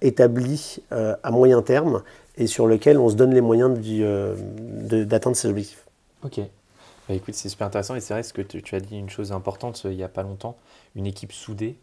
établis 0.00 0.78
à 0.90 1.30
moyen 1.30 1.62
terme 1.62 2.02
et 2.36 2.46
sur 2.46 2.68
lesquels 2.68 2.98
on 2.98 3.08
se 3.08 3.14
donne 3.14 3.34
les 3.34 3.40
moyens 3.40 3.78
d'atteindre 3.78 5.36
ces 5.36 5.48
objectifs. 5.48 5.84
Ok. 6.22 6.40
Bah, 7.08 7.14
écoute, 7.14 7.34
c'est 7.34 7.48
super 7.48 7.68
intéressant 7.68 7.94
et 7.94 8.00
c'est 8.00 8.14
vrai 8.14 8.22
ce 8.22 8.32
que 8.32 8.42
tu, 8.42 8.74
as 8.74 8.80
dit 8.80 8.98
une 8.98 9.10
chose 9.10 9.32
importante 9.32 9.82
il 9.84 9.96
n'y 9.96 10.02
a 10.02 10.08
pas 10.08 10.22
longtemps, 10.22 10.56
une 10.94 11.06
équipe 11.06 11.32
soudée. 11.32 11.76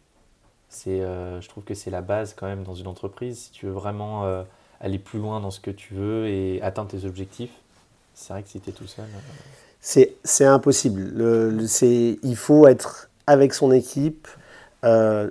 C'est, 0.70 1.00
je 1.00 1.48
trouve 1.50 1.64
que 1.64 1.74
c'est 1.74 1.92
la 1.92 2.02
base 2.02 2.34
quand 2.38 2.48
même 2.48 2.64
dans 2.64 2.74
une 2.74 2.88
entreprise. 2.88 3.40
Si 3.40 3.52
tu 3.52 3.66
veux 3.66 3.72
vraiment 3.72 4.46
aller 4.84 5.00
plus 5.00 5.18
loin 5.18 5.40
dans 5.40 5.50
ce 5.50 5.62
que 5.62 5.72
tu 5.72 5.94
veux 5.94 6.28
et 6.28 6.62
atteindre 6.62 6.90
tes 6.90 7.06
objectifs, 7.06 7.54
c'est 8.14 8.34
vrai 8.34 8.44
que 8.44 8.50
si 8.50 8.60
tu 8.60 8.70
es 8.70 8.74
tout 8.74 8.86
seul. 8.86 9.06
Euh, 9.06 10.06
c'est 10.24 10.46
impossible. 10.46 11.02
Le, 11.16 11.58
il 12.24 12.36
faut 12.36 12.68
être 12.68 13.10
avec 13.26 13.54
son 13.54 13.72
équipe. 13.72 14.28
Euh, 14.84 15.30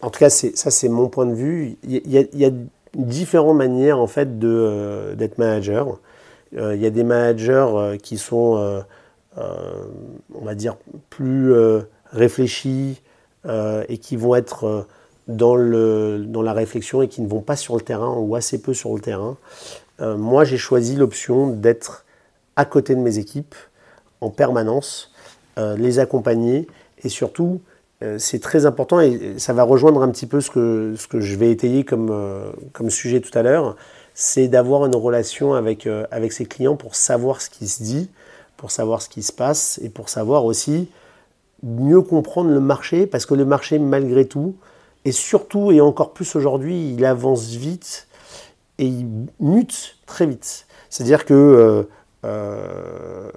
en 0.00 0.10
tout 0.10 0.18
cas, 0.18 0.30
ça, 0.30 0.70
c'est 0.70 0.88
mon 0.88 1.08
point 1.08 1.26
de 1.26 1.34
vue. 1.34 1.76
Il 1.84 2.10
y, 2.10 2.44
a, 2.44 2.50
différentes 2.94 3.56
manières 3.56 3.98
en 3.98 4.06
fait 4.06 4.28
euh, 4.42 5.14
d'être 5.14 5.38
manager. 5.38 5.98
il 6.52 6.76
y 6.76 6.86
a 6.86 6.90
des 6.90 7.04
managers 7.04 7.98
qui 8.02 8.18
sont, 8.18 8.84
on 9.36 10.44
va 10.44 10.54
dire, 10.54 10.76
plus 11.08 11.54
réfléchis 12.10 13.00
et 13.46 13.98
qui 13.98 14.16
vont 14.16 14.34
être 14.34 14.86
dans, 15.36 15.56
la 16.42 16.52
réflexion 16.52 17.02
et 17.02 17.08
qui 17.08 17.22
ne 17.22 17.28
vont 17.28 17.40
pas 17.40 17.56
sur 17.56 17.74
le 17.74 17.82
terrain 17.82 18.14
ou 18.16 18.34
assez 18.34 18.60
peu 18.60 18.74
sur 18.74 18.94
le 18.94 19.00
terrain. 19.00 19.36
Euh, 20.00 20.16
moi, 20.16 20.44
j'ai 20.44 20.56
choisi 20.56 20.96
l'option 20.96 21.48
d'être 21.48 22.04
à 22.56 22.64
côté 22.64 22.94
de 22.94 23.00
mes 23.00 23.18
équipes 23.18 23.54
en 24.20 24.30
permanence, 24.30 25.12
euh, 25.58 25.76
les 25.76 25.98
accompagner 25.98 26.66
et 27.02 27.08
surtout, 27.08 27.60
euh, 28.02 28.18
c'est 28.18 28.40
très 28.40 28.66
important 28.66 29.00
et 29.00 29.34
ça 29.38 29.52
va 29.52 29.62
rejoindre 29.62 30.02
un 30.02 30.10
petit 30.10 30.26
peu 30.26 30.40
ce 30.40 30.50
que, 30.50 30.94
je 31.20 31.36
vais 31.36 31.50
étayer 31.50 31.84
comme, 31.84 32.10
sujet 32.88 33.20
tout 33.20 33.36
à 33.36 33.42
l'heure, 33.42 33.76
c'est 34.14 34.48
d'avoir 34.48 34.86
une 34.86 34.94
relation 34.94 35.54
avec 35.54 35.86
ses 36.32 36.44
clients 36.44 36.76
pour 36.76 36.94
savoir 36.94 37.40
ce 37.40 37.48
qui 37.48 37.66
se 37.66 37.82
dit, 37.82 38.10
pour 38.56 38.70
savoir 38.70 39.02
ce 39.02 39.08
qui 39.08 39.22
se 39.22 39.32
passe 39.32 39.80
et 39.82 39.88
pour 39.88 40.08
savoir 40.08 40.44
aussi 40.44 40.88
mieux 41.62 42.02
comprendre 42.02 42.50
le 42.50 42.60
marché 42.60 43.06
parce 43.06 43.26
que 43.26 43.34
le 43.34 43.44
marché, 43.44 43.78
malgré 43.78 44.26
tout, 44.26 44.54
et 45.04 45.12
surtout 45.12 45.72
et 45.72 45.80
encore 45.80 46.12
plus 46.12 46.36
aujourd'hui, 46.36 46.94
il 46.94 47.04
avance 47.04 47.50
vite 47.50 48.06
et 48.78 48.86
il 48.86 49.06
mute 49.40 49.96
très 50.06 50.26
vite. 50.26 50.66
C'est-à-dire 50.90 51.24
que 51.24 51.34
euh, 51.34 51.82
euh, 52.24 53.30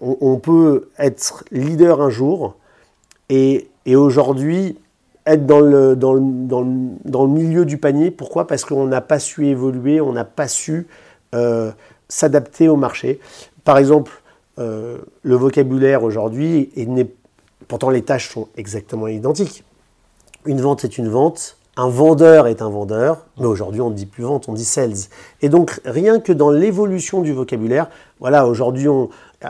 on, 0.00 0.38
peut 0.38 0.90
être 0.98 1.44
leader 1.50 2.02
un 2.02 2.10
jour 2.10 2.56
et, 3.28 3.70
aujourd'hui 3.86 4.78
être 5.24 5.46
dans 5.46 5.60
le, 5.60 7.26
milieu 7.26 7.64
du 7.64 7.78
panier. 7.78 8.10
Pourquoi? 8.10 8.46
Parce 8.46 8.64
qu'on 8.64 8.86
n'a 8.86 9.00
pas 9.00 9.18
su 9.18 9.46
évoluer, 9.46 10.00
on 10.00 10.12
n'a 10.12 10.24
pas 10.24 10.48
su 10.48 10.86
euh, 11.34 11.70
s'adapter 12.08 12.68
au 12.68 12.76
marché. 12.76 13.20
Par 13.64 13.78
exemple, 13.78 14.22
le 14.56 15.36
vocabulaire 15.36 16.02
aujourd'hui, 16.02 16.70
pourtant 17.68 17.90
les 17.90 18.02
tâches 18.02 18.30
sont 18.30 18.48
exactement 18.56 19.06
identiques. 19.06 19.62
Une 20.48 20.62
vente 20.62 20.82
est 20.82 20.96
une 20.96 21.10
vente, 21.10 21.58
un 21.76 21.90
vendeur 21.90 22.46
est 22.46 22.62
un 22.62 22.70
vendeur, 22.70 23.18
mais 23.38 23.44
aujourd'hui 23.44 23.82
on 23.82 23.90
ne 23.90 23.94
dit 23.94 24.06
plus 24.06 24.24
vente, 24.24 24.48
on 24.48 24.54
dit 24.54 24.64
sales. 24.64 24.94
Et 25.42 25.50
donc 25.50 25.78
rien 25.84 26.20
que 26.20 26.32
dans 26.32 26.50
l'évolution 26.50 27.20
du 27.20 27.34
vocabulaire, 27.34 27.90
voilà, 28.18 28.46
aujourd'hui 28.46 28.88
euh, 28.88 29.48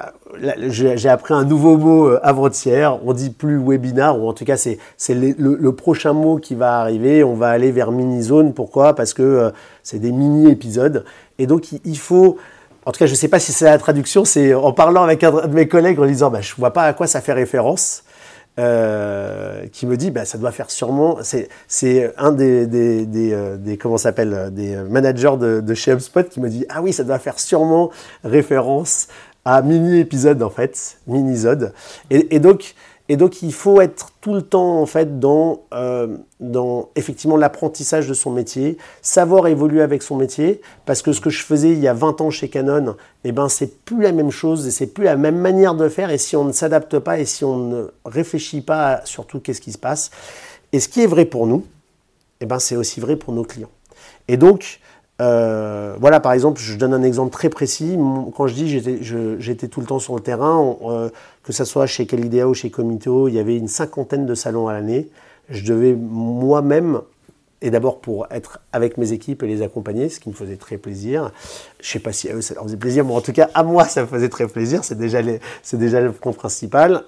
j'ai 0.66 1.08
appris 1.08 1.34
un 1.34 1.44
nouveau 1.44 1.78
mot 1.78 2.08
euh, 2.08 2.18
avant-hier, 2.24 2.98
on 3.06 3.12
dit 3.12 3.30
plus 3.30 3.62
webinar, 3.64 4.20
ou 4.20 4.28
en 4.28 4.32
tout 4.32 4.44
cas 4.44 4.56
c'est 4.56 4.80
le, 5.08 5.70
prochain 5.70 6.14
mot 6.14 6.38
qui 6.38 6.56
va 6.56 6.80
arriver, 6.80 7.22
on 7.22 7.34
va 7.34 7.50
aller 7.50 7.70
vers 7.70 7.92
mini-zone, 7.92 8.52
pourquoi? 8.52 8.96
Parce 8.96 9.14
que 9.14 9.22
euh, 9.22 9.50
c'est 9.84 10.00
des 10.00 10.10
mini-épisodes. 10.10 11.04
Et 11.38 11.46
donc 11.46 11.68
il 11.84 11.98
faut, 11.98 12.38
en 12.86 12.90
tout 12.90 12.98
cas 12.98 13.06
je 13.06 13.12
ne 13.12 13.16
sais 13.16 13.28
pas 13.28 13.38
si 13.38 13.52
c'est 13.52 13.66
la 13.66 13.78
traduction, 13.78 14.24
c'est 14.24 14.52
en 14.52 14.72
parlant 14.72 15.04
avec 15.04 15.22
un 15.22 15.46
de 15.46 15.54
mes 15.54 15.68
collègues 15.68 16.00
en 16.00 16.06
disant 16.06 16.28
bah, 16.28 16.40
je 16.40 16.54
ne 16.54 16.56
vois 16.56 16.72
pas 16.72 16.86
à 16.86 16.92
quoi 16.92 17.06
ça 17.06 17.20
fait 17.20 17.34
référence. 17.34 18.02
Euh, 18.58 19.66
qui 19.70 19.86
me 19.86 19.96
dit 19.96 20.10
bah, 20.10 20.24
ça 20.24 20.36
doit 20.36 20.50
faire 20.50 20.68
sûrement. 20.68 21.18
C'est 21.68 22.14
un 22.16 22.32
des, 22.32 22.66
des, 22.66 23.06
des, 23.06 23.32
euh, 23.32 23.56
des 23.56 23.76
comment 23.76 23.98
s'appelle 23.98 24.50
des 24.52 24.74
managers 24.74 25.36
de, 25.38 25.60
de, 25.60 25.74
chez 25.74 25.92
HubSpot 25.92 26.28
qui 26.28 26.40
me 26.40 26.48
dit 26.48 26.66
ah 26.68 26.82
oui 26.82 26.92
ça 26.92 27.04
doit 27.04 27.20
faire 27.20 27.38
sûrement 27.38 27.90
référence 28.24 29.06
à 29.44 29.62
mini 29.62 30.00
épisode 30.00 30.42
en 30.42 30.50
fait, 30.50 30.98
mini-zode. 31.06 31.72
Et, 32.10 32.34
et, 32.34 32.40
donc 32.40 32.74
Et 33.10 33.16
donc 33.16 33.42
il 33.42 33.54
faut 33.54 33.80
être 33.80 34.10
tout 34.20 34.34
le 34.34 34.42
temps 34.42 34.80
en 34.80 34.86
fait 34.86 35.18
dans, 35.18 35.62
euh, 35.72 36.18
dans 36.40 36.90
effectivement 36.94 37.38
l'apprentissage 37.38 38.06
de 38.06 38.12
son 38.12 38.30
métier, 38.30 38.76
savoir 39.00 39.46
évoluer 39.46 39.80
avec 39.80 40.02
son 40.02 40.16
métier, 40.16 40.60
parce 40.84 41.00
que 41.00 41.12
ce 41.12 41.20
que 41.20 41.30
je 41.30 41.42
faisais 41.42 41.70
il 41.72 41.78
y 41.78 41.88
a 41.88 41.94
20 41.94 42.20
ans 42.20 42.30
chez 42.30 42.48
Canon, 42.48 42.96
eh 43.24 43.32
ben 43.32 43.48
c'est 43.48 43.82
plus 43.84 44.02
la 44.02 44.12
même 44.12 44.30
chose 44.30 44.66
et 44.66 44.70
c'est 44.70 44.88
plus 44.88 45.04
la 45.04 45.16
même 45.16 45.38
manière 45.38 45.74
de 45.74 45.88
faire. 45.88 46.10
Et 46.10 46.18
si 46.18 46.36
on 46.36 46.44
ne 46.44 46.52
s'adapte 46.52 46.98
pas 46.98 47.18
et 47.18 47.24
si 47.24 47.44
on 47.44 47.56
ne 47.56 47.86
réfléchit 48.04 48.60
pas 48.60 49.00
surtout 49.04 49.40
qu'est-ce 49.40 49.62
qui 49.62 49.72
se 49.72 49.78
passe, 49.78 50.10
et 50.72 50.80
ce 50.80 50.88
qui 50.88 51.00
est 51.00 51.06
vrai 51.06 51.24
pour 51.24 51.46
nous, 51.46 51.64
eh 52.40 52.46
ben 52.46 52.58
c'est 52.58 52.76
aussi 52.76 53.00
vrai 53.00 53.16
pour 53.16 53.32
nos 53.32 53.44
clients. 53.44 53.70
Et 54.28 54.36
donc 54.36 54.80
euh, 55.20 55.96
voilà, 55.98 56.20
par 56.20 56.32
exemple, 56.32 56.60
je 56.60 56.76
donne 56.76 56.94
un 56.94 57.02
exemple 57.02 57.32
très 57.32 57.48
précis. 57.48 57.98
Quand 58.36 58.46
je 58.46 58.54
dis 58.54 58.68
j'étais, 59.38 59.68
tout 59.68 59.80
le 59.80 59.86
temps 59.86 59.98
sur 59.98 60.14
le 60.14 60.20
terrain, 60.20 60.76
euh, 60.82 61.10
que 61.42 61.52
ce 61.52 61.64
soit 61.64 61.86
chez 61.86 62.06
Calidea 62.06 62.44
ou 62.46 62.54
chez 62.54 62.70
Comito, 62.70 63.28
il 63.28 63.34
y 63.34 63.38
avait 63.38 63.56
une 63.56 63.68
cinquantaine 63.68 64.26
de 64.26 64.34
salons 64.34 64.68
à 64.68 64.72
l'année. 64.72 65.08
Je 65.48 65.64
devais 65.64 65.94
moi-même, 65.94 67.00
et 67.62 67.70
d'abord 67.70 68.00
pour 68.00 68.26
être 68.30 68.60
avec 68.72 68.96
mes 68.96 69.12
équipes 69.12 69.42
et 69.42 69.48
les 69.48 69.62
accompagner, 69.62 70.08
ce 70.08 70.20
qui 70.20 70.28
me 70.28 70.34
faisait 70.34 70.56
très 70.56 70.76
plaisir. 70.76 71.32
Je 71.80 71.88
ne 71.88 71.92
sais 71.92 71.98
pas 71.98 72.12
si 72.12 72.28
à 72.28 72.34
eux 72.34 72.42
ça 72.42 72.54
leur 72.54 72.64
faisait 72.64 72.76
plaisir, 72.76 73.04
mais 73.04 73.14
en 73.14 73.20
tout 73.20 73.32
cas 73.32 73.50
à 73.54 73.64
moi 73.64 73.84
ça 73.86 74.02
me 74.02 74.06
faisait 74.06 74.28
très 74.28 74.46
plaisir. 74.46 74.84
C'est 74.84 74.98
déjà, 74.98 75.20
c'est 75.62 75.78
déjà 75.78 76.00
le 76.00 76.12
point 76.12 76.32
principal. 76.32 77.04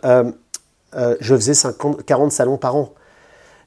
Euh, 0.96 1.16
je 1.20 1.36
faisais 1.36 1.54
50, 1.54 2.04
40 2.04 2.32
salons 2.32 2.56
par 2.56 2.74
an. 2.74 2.92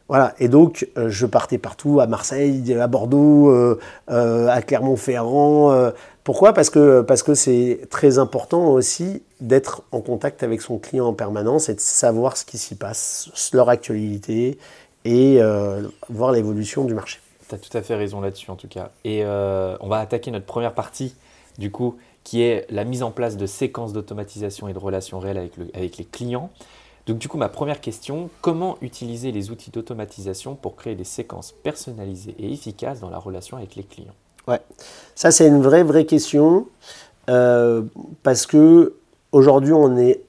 Voilà, 0.09 0.35
et 0.39 0.49
donc 0.49 0.87
euh, 0.97 1.09
je 1.09 1.25
partais 1.25 1.57
partout, 1.57 1.99
à 1.99 2.07
Marseille, 2.07 2.73
à 2.73 2.87
Bordeaux, 2.87 3.49
euh, 3.49 3.79
euh, 4.11 4.47
à 4.49 4.61
Clermont-Ferrand. 4.61 5.91
pourquoi? 6.23 6.53
Parce 6.53 6.69
que 6.69 7.01
parce 7.01 7.23
que 7.23 7.33
c'est 7.33 7.81
très 7.89 8.17
important 8.19 8.71
aussi 8.71 9.23
d'être 9.39 9.83
en 9.91 10.01
contact 10.01 10.43
avec 10.43 10.61
son 10.61 10.77
client 10.77 11.07
en 11.07 11.13
permanence 11.13 11.69
et 11.69 11.73
de 11.73 11.79
savoir 11.79 12.37
ce 12.37 12.45
qui 12.45 12.57
s'y 12.57 12.75
passe, 12.75 13.49
leur 13.53 13.69
actualité 13.69 14.57
et 15.05 15.39
voir 16.09 16.31
l'évolution 16.31 16.83
du 16.83 16.93
marché. 16.93 17.19
Tu 17.47 17.55
as 17.55 17.57
tout 17.57 17.77
à 17.77 17.81
fait 17.81 17.95
raison 17.95 18.21
là-dessus 18.21 18.51
en 18.51 18.55
tout 18.55 18.67
cas. 18.67 18.91
Et 19.05 19.25
on 19.25 19.87
va 19.87 19.99
attaquer 19.99 20.31
notre 20.31 20.45
première 20.45 20.73
partie 20.73 21.15
du 21.57 21.71
coup 21.71 21.95
qui 22.23 22.41
est 22.41 22.65
la 22.69 22.85
mise 22.85 23.03
en 23.03 23.11
place 23.11 23.35
de 23.35 23.45
séquences 23.45 23.93
d'automatisation 23.93 24.67
et 24.67 24.73
de 24.73 24.79
relations 24.79 25.19
réelles 25.19 25.37
avec, 25.37 25.53
avec 25.73 25.97
les 25.97 26.05
clients. 26.05 26.49
Donc 27.05 27.17
du 27.17 27.27
coup, 27.27 27.37
ma 27.37 27.49
première 27.49 27.81
question, 27.81 28.29
comment 28.41 28.77
utiliser 28.81 29.31
les 29.31 29.51
outils 29.51 29.71
d'automatisation 29.71 30.55
pour 30.55 30.75
créer 30.75 30.95
des 30.95 31.03
séquences 31.03 31.51
personnalisées 31.51 32.35
et 32.39 32.51
efficaces 32.51 33.01
dans 33.01 33.09
la 33.09 33.17
relation 33.17 33.57
avec 33.57 33.75
les 33.75 33.83
clients? 33.83 34.13
Ouais, 34.47 34.61
ça 35.15 35.31
c'est 35.31 35.47
une 35.47 35.61
vraie 35.61 35.83
vraie 35.83 36.05
question 36.05 36.67
euh, 37.29 37.81
parce 38.23 38.45
que 38.45 38.95
aujourd'hui 39.31 39.73
on 39.73 39.97
est 39.97 40.21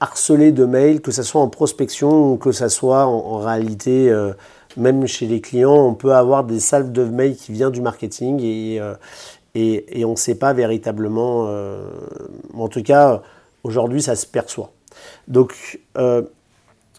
harcelé 0.00 0.52
de 0.52 0.64
mails, 0.64 1.00
que 1.00 1.10
ce 1.10 1.22
soit 1.22 1.40
en 1.40 1.48
prospection 1.48 2.32
ou 2.32 2.36
que 2.36 2.52
ce 2.52 2.68
soit 2.68 3.06
en, 3.06 3.38
réalité 3.38 4.10
euh, 4.10 4.32
même 4.76 5.06
chez 5.06 5.26
les 5.26 5.40
clients, 5.40 5.74
on 5.74 5.94
peut 5.94 6.14
avoir 6.14 6.44
des 6.44 6.60
salves 6.60 6.92
de 6.92 7.04
mails 7.04 7.36
qui 7.36 7.52
viennent 7.52 7.72
du 7.72 7.80
marketing 7.80 8.40
et, 8.40 8.80
euh, 8.80 8.94
et, 9.54 10.00
et, 10.00 10.04
on 10.04 10.12
ne 10.12 10.16
sait 10.16 10.36
pas 10.36 10.52
véritablement, 10.52 11.52
en 12.54 12.68
tout 12.68 12.84
cas 12.84 13.20
aujourd'hui 13.64 14.00
ça 14.00 14.14
se 14.14 14.26
perçoit. 14.26 14.70
Donc, 15.28 15.80
euh, 15.96 16.22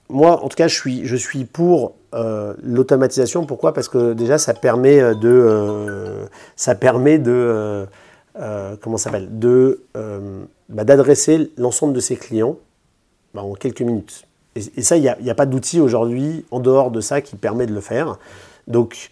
moi, 0.09 0.43
en 0.43 0.49
tout 0.49 0.55
cas, 0.55 0.67
je 0.67 0.75
suis, 0.75 1.05
je 1.05 1.15
suis 1.15 1.45
pour 1.45 1.93
euh, 2.13 2.53
l'automatisation. 2.63 3.45
Pourquoi? 3.45 3.73
Parce 3.73 3.89
que 3.89 4.13
déjà, 4.13 4.37
ça 4.37 4.53
permet 4.53 5.15
de, 5.15 5.29
euh, 5.29 6.25
ça 6.55 6.75
permet 6.75 7.19
de, 7.19 7.85
comment 8.81 8.97
s'appelle, 8.97 9.39
de, 9.39 9.81
bah, 10.69 10.83
d'adresser 10.83 11.51
l'ensemble 11.57 11.93
de 11.93 11.99
ses 11.99 12.15
clients 12.15 12.57
bah, 13.33 13.41
en 13.41 13.53
quelques 13.53 13.81
minutes. 13.81 14.25
Et, 14.55 14.81
ça, 14.81 14.97
il 14.97 15.15
n'y 15.21 15.29
a, 15.29 15.35
pas 15.35 15.45
d'outil 15.45 15.79
aujourd'hui 15.79 16.45
en 16.51 16.59
dehors 16.59 16.91
de 16.91 16.99
ça 16.99 17.21
qui 17.21 17.37
permet 17.37 17.65
de 17.65 17.73
le 17.73 17.79
faire. 17.79 18.17
Donc, 18.67 19.09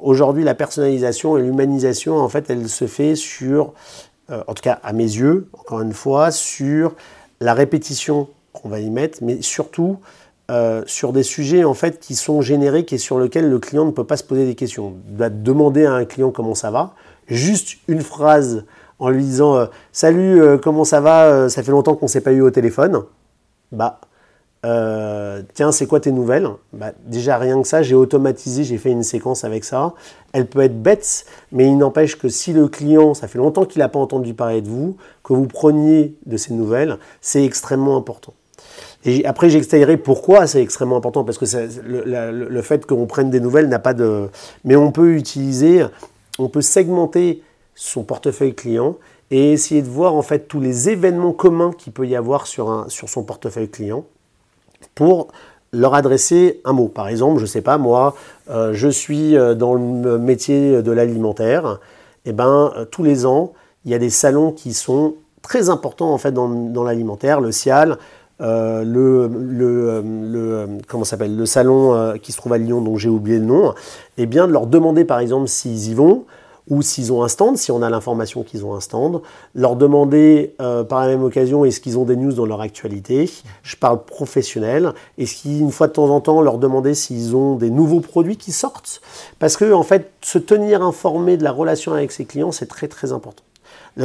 aujourd'hui, 0.00 0.44
la 0.44 0.54
personnalisation 0.54 1.38
et 1.38 1.42
l'humanisation, 1.42 2.18
en 2.18 2.28
fait, 2.28 2.50
elle 2.50 2.68
se 2.68 2.86
fait 2.86 3.14
sur, 3.14 3.72
en 4.28 4.52
tout 4.52 4.62
cas 4.62 4.78
à 4.82 4.92
mes 4.92 5.04
yeux, 5.04 5.48
encore 5.54 5.80
une 5.80 5.94
fois, 5.94 6.30
sur 6.30 6.94
la 7.42 7.54
répétition 7.54 8.28
qu'on 8.52 8.68
va 8.68 8.80
y 8.80 8.90
mettre, 8.90 9.18
mais 9.22 9.42
surtout 9.42 9.98
euh, 10.50 10.82
sur 10.86 11.12
des 11.12 11.22
sujets 11.22 11.64
en 11.64 11.74
fait 11.74 11.98
qui 12.00 12.14
sont 12.14 12.40
génériques 12.40 12.92
et 12.92 12.98
sur 12.98 13.18
lesquels 13.18 13.48
le 13.48 13.58
client 13.58 13.84
ne 13.84 13.90
peut 13.90 14.04
pas 14.04 14.16
se 14.16 14.24
poser 14.24 14.46
des 14.46 14.54
questions. 14.54 14.94
Il 15.10 15.42
demander 15.42 15.84
à 15.84 15.92
un 15.94 16.04
client 16.04 16.30
comment 16.30 16.54
ça 16.54 16.70
va, 16.70 16.94
juste 17.26 17.78
une 17.88 18.00
phrase 18.00 18.64
en 18.98 19.08
lui 19.08 19.24
disant 19.24 19.56
euh, 19.56 19.66
Salut, 19.92 20.40
euh, 20.40 20.58
comment 20.58 20.84
ça 20.84 21.00
va? 21.00 21.48
Ça 21.48 21.62
fait 21.62 21.72
longtemps 21.72 21.94
qu'on 21.94 22.06
ne 22.06 22.10
s'est 22.10 22.20
pas 22.20 22.32
eu 22.32 22.40
au 22.40 22.50
téléphone. 22.50 23.02
Bah, 23.72 24.00
euh, 24.64 25.42
tiens, 25.54 25.72
c'est 25.72 25.86
quoi 25.86 25.98
tes 25.98 26.12
nouvelles? 26.12 26.48
Bah, 26.72 26.92
Déjà, 27.06 27.36
rien 27.38 27.60
que 27.60 27.66
ça, 27.66 27.82
j'ai 27.82 27.94
automatisé, 27.94 28.62
j'ai 28.62 28.78
fait 28.78 28.90
une 28.90 29.02
séquence 29.02 29.44
avec 29.44 29.64
ça. 29.64 29.94
Elle 30.32 30.46
peut 30.46 30.60
être 30.60 30.80
bête, 30.80 31.26
mais 31.50 31.66
il 31.66 31.76
n'empêche 31.76 32.16
que 32.16 32.28
si 32.28 32.52
le 32.52 32.68
client, 32.68 33.14
ça 33.14 33.26
fait 33.26 33.38
longtemps 33.38 33.64
qu'il 33.64 33.80
n'a 33.80 33.88
pas 33.88 33.98
entendu 33.98 34.34
parler 34.34 34.62
de 34.62 34.68
vous, 34.68 34.96
que 35.24 35.32
vous 35.32 35.46
preniez 35.46 36.14
de 36.26 36.36
ces 36.36 36.54
nouvelles, 36.54 36.98
c'est 37.20 37.44
extrêmement 37.44 37.96
important. 37.96 38.34
Après, 39.24 39.50
j'extaillerai 39.50 39.96
pourquoi 39.96 40.46
c'est 40.46 40.62
extrêmement 40.62 40.96
important, 40.96 41.24
parce 41.24 41.38
que 41.38 41.44
le, 41.84 42.48
le, 42.48 42.62
fait 42.62 42.86
qu'on 42.86 43.06
prenne 43.06 43.30
des 43.30 43.40
nouvelles 43.40 43.68
n'a 43.68 43.80
pas 43.80 43.94
de... 43.94 44.28
Mais 44.64 44.76
on 44.76 44.92
peut 44.92 45.14
utiliser, 45.14 45.84
on 46.38 46.48
peut 46.48 46.60
segmenter 46.60 47.42
son 47.74 48.04
portefeuille 48.04 48.54
client 48.54 48.96
et 49.32 49.52
essayer 49.52 49.82
de 49.82 49.88
voir 49.88 50.14
en 50.14 50.22
fait 50.22 50.46
tous 50.46 50.60
les 50.60 50.88
événements 50.88 51.32
communs 51.32 51.72
qu'il 51.76 51.92
peut 51.92 52.06
y 52.06 52.14
avoir 52.14 52.46
sur 52.46 52.86
son 52.88 53.24
portefeuille 53.24 53.70
client 53.70 54.04
pour 54.94 55.28
leur 55.72 55.94
adresser 55.94 56.60
un 56.64 56.72
mot. 56.72 56.88
Par 56.88 57.08
exemple, 57.08 57.38
je 57.38 57.44
ne 57.44 57.48
sais 57.48 57.62
pas, 57.62 57.78
moi, 57.78 58.14
euh, 58.50 58.72
je 58.74 58.88
suis 58.88 59.36
euh, 59.36 59.54
dans 59.54 59.74
le 59.74 60.18
métier 60.18 60.82
de 60.82 60.92
l'alimentaire, 60.92 61.80
et 62.24 62.30
eh 62.30 62.32
ben, 62.32 62.72
euh, 62.76 62.84
tous 62.84 63.02
les 63.02 63.26
ans, 63.26 63.52
il 63.84 63.90
y 63.90 63.94
a 63.94 63.98
des 63.98 64.10
salons 64.10 64.52
qui 64.52 64.74
sont 64.74 65.14
très 65.40 65.70
importants 65.70 66.12
en 66.12 66.18
fait 66.18 66.32
dans, 66.32 66.84
l'alimentaire, 66.84 67.40
le 67.40 67.50
CIAL, 67.50 67.98
le, 68.38 69.28
le, 69.28 70.66
comment 70.88 71.04
s'appelle, 71.04 71.36
le 71.36 71.46
salon 71.46 72.14
qui 72.22 72.30
se 72.30 72.36
trouve 72.36 72.52
à 72.52 72.58
Lyon, 72.58 72.80
dont 72.80 72.96
j'ai 72.96 73.08
oublié 73.08 73.38
le 73.38 73.44
nom, 73.44 73.70
et 73.70 73.74
eh 74.18 74.26
bien 74.26 74.46
de 74.46 74.52
leur 74.52 74.66
demander 74.66 75.04
par 75.04 75.18
exemple 75.18 75.48
s'ils 75.48 75.90
y 75.90 75.94
vont, 75.94 76.24
ou 76.68 76.82
s'ils 76.82 77.12
ont 77.12 77.22
un 77.22 77.28
stand, 77.28 77.56
si 77.56 77.70
on 77.70 77.82
a 77.82 77.90
l'information 77.90 78.42
qu'ils 78.42 78.64
ont 78.64 78.74
un 78.74 78.80
stand, 78.80 79.20
leur 79.54 79.76
demander 79.76 80.54
euh, 80.60 80.84
par 80.84 81.00
la 81.00 81.08
même 81.08 81.24
occasion 81.24 81.64
est-ce 81.64 81.80
qu'ils 81.80 81.98
ont 81.98 82.04
des 82.04 82.16
news 82.16 82.32
dans 82.32 82.46
leur 82.46 82.60
actualité, 82.60 83.30
je 83.62 83.76
parle 83.76 84.04
professionnel, 84.04 84.92
et 85.18 85.26
ce 85.26 85.48
une 85.48 85.72
fois 85.72 85.88
de 85.88 85.92
temps 85.92 86.08
en 86.08 86.20
temps 86.20 86.40
leur 86.40 86.58
demander 86.58 86.94
s'ils 86.94 87.34
ont 87.34 87.56
des 87.56 87.70
nouveaux 87.70 88.00
produits 88.00 88.36
qui 88.36 88.52
sortent, 88.52 89.00
parce 89.38 89.56
que 89.56 89.72
en 89.72 89.82
fait 89.82 90.10
se 90.22 90.38
tenir 90.38 90.82
informé 90.82 91.36
de 91.36 91.44
la 91.44 91.52
relation 91.52 91.92
avec 91.92 92.12
ses 92.12 92.24
clients 92.24 92.52
c'est 92.52 92.66
très 92.66 92.88
très 92.88 93.12
important. 93.12 93.42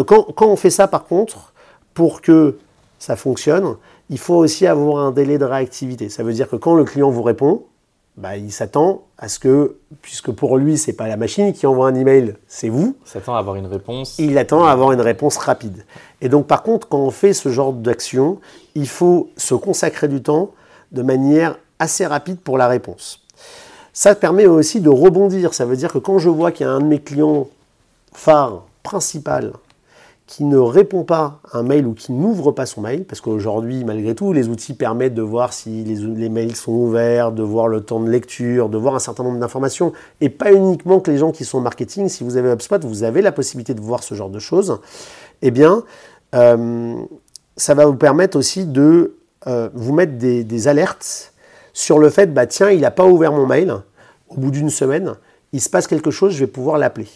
quand, 0.06 0.24
quand 0.36 0.48
on 0.48 0.56
fait 0.56 0.70
ça 0.72 0.88
par 0.88 1.06
contre, 1.06 1.54
pour 1.94 2.22
que 2.22 2.58
ça 3.00 3.16
fonctionne, 3.16 3.76
il 4.10 4.18
faut 4.18 4.36
aussi 4.36 4.66
avoir 4.66 5.04
un 5.06 5.12
délai 5.12 5.38
de 5.38 5.46
réactivité. 5.46 6.10
Ça 6.10 6.24
veut 6.24 6.34
dire 6.34 6.50
que 6.50 6.56
quand 6.56 6.76
le 6.76 6.84
client 6.84 7.10
vous 7.10 7.24
répond, 7.24 7.64
bah, 8.18 8.36
il 8.36 8.52
s'attend 8.52 9.04
à 9.20 9.30
ce 9.30 9.38
que, 9.38 9.78
puisque 10.02 10.32
pour 10.32 10.58
lui, 10.58 10.80
c'est 10.80 10.94
pas 10.94 11.08
la 11.08 11.18
machine 11.18 11.54
qui 11.54 11.68
envoie 11.68 11.88
un 11.88 11.94
email, 11.94 12.36
c'est 12.48 12.70
vous. 12.70 12.98
Il 13.06 13.10
s'attend 13.10 13.36
à 13.36 13.40
avoir 13.40 13.56
une 13.56 13.68
réponse. 13.68 14.18
Il 14.18 14.38
attend 14.40 14.66
à 14.66 14.72
avoir 14.72 14.92
une 14.92 15.02
réponse 15.02 15.38
rapide. 15.38 15.86
Et 16.22 16.28
donc, 16.28 16.48
par 16.48 16.64
contre, 16.64 16.90
quand 16.90 16.98
on 16.98 17.12
fait 17.12 17.34
ce 17.34 17.50
genre 17.50 17.74
d'action, 17.74 18.40
il 18.74 18.88
faut 18.88 19.30
se 19.38 19.54
consacrer 19.54 20.08
du 20.08 20.24
temps 20.24 20.50
de 20.92 21.04
manière 21.04 21.60
assez 21.78 22.08
rapide 22.08 22.40
pour 22.40 22.58
la 22.58 22.68
réponse. 22.68 23.22
Ça 23.94 24.16
permet 24.16 24.48
aussi 24.48 24.82
de 24.82 24.90
rebondir. 24.90 25.54
Ça 25.54 25.66
veut 25.66 25.78
dire 25.78 25.94
que 25.94 26.00
quand 26.00 26.18
je 26.18 26.30
vois 26.30 26.52
qu'il 26.52 26.66
y 26.66 26.70
a 26.70 26.74
un 26.74 26.80
de 26.80 26.86
mes 26.86 27.00
clients 27.00 27.48
phares, 28.14 28.64
principal, 28.82 29.54
qui 30.28 30.44
ne 30.44 30.58
répond 30.58 31.06
pas 31.06 31.40
à 31.52 31.60
un 31.60 31.64
mail 31.64 31.88
ou 31.88 31.94
qui 31.94 32.12
n'ouvre 32.12 32.52
pas 32.52 32.66
son 32.66 32.82
mail, 32.82 33.06
parce 33.06 33.22
qu'aujourd'hui, 33.22 33.86
malgré 33.86 34.14
tout, 34.14 34.34
les 34.34 34.50
outils 34.50 34.74
permettent 34.74 35.14
de 35.14 35.22
voir 35.22 35.54
si 35.54 35.86
les, 35.86 36.30
mails 36.30 36.54
sont 36.54 36.74
ouverts, 36.74 37.32
de 37.32 37.44
voir 37.44 37.70
le 37.70 37.80
temps 37.80 38.02
de 38.02 38.10
lecture, 38.10 38.68
de 38.68 38.78
voir 38.78 38.94
un 38.94 39.00
certain 39.00 39.24
nombre 39.24 39.40
d'informations, 39.40 39.94
et 40.20 40.28
pas 40.28 40.52
uniquement 40.52 41.00
que 41.00 41.10
les 41.12 41.18
gens 41.18 41.32
qui 41.32 41.46
sont 41.46 41.62
marketing, 41.62 42.10
si 42.10 42.26
vous 42.26 42.36
avez 42.36 42.52
HubSpot, 42.52 42.84
vous 42.84 43.04
avez 43.04 43.22
la 43.22 43.32
possibilité 43.32 43.74
de 43.74 43.80
voir 43.80 44.04
ce 44.04 44.16
genre 44.16 44.30
de 44.30 44.40
choses, 44.40 44.80
eh 45.42 45.50
bien, 45.50 45.84
euh, 46.36 46.96
ça 47.56 47.74
va 47.74 47.86
vous 47.86 47.96
permettre 47.96 48.38
aussi 48.38 48.66
de 48.66 49.16
euh, 49.48 49.70
vous 49.74 49.94
mettre 49.94 50.18
des, 50.18 50.68
alertes 50.68 51.34
sur 51.72 52.00
le 52.00 52.10
fait, 52.10 52.34
bah 52.34 52.48
tiens, 52.48 52.70
il 52.70 52.82
n'a 52.82 52.92
pas 52.92 53.06
ouvert 53.06 53.32
mon 53.32 53.46
mail, 53.46 53.74
au 54.28 54.36
bout 54.36 54.52
d'une 54.52 54.70
semaine, 54.70 55.14
il 55.54 55.62
se 55.62 55.70
passe 55.70 55.88
quelque 55.88 56.12
chose, 56.12 56.34
je 56.34 56.40
vais 56.40 56.48
pouvoir 56.48 56.78
l'appeler. 56.78 57.08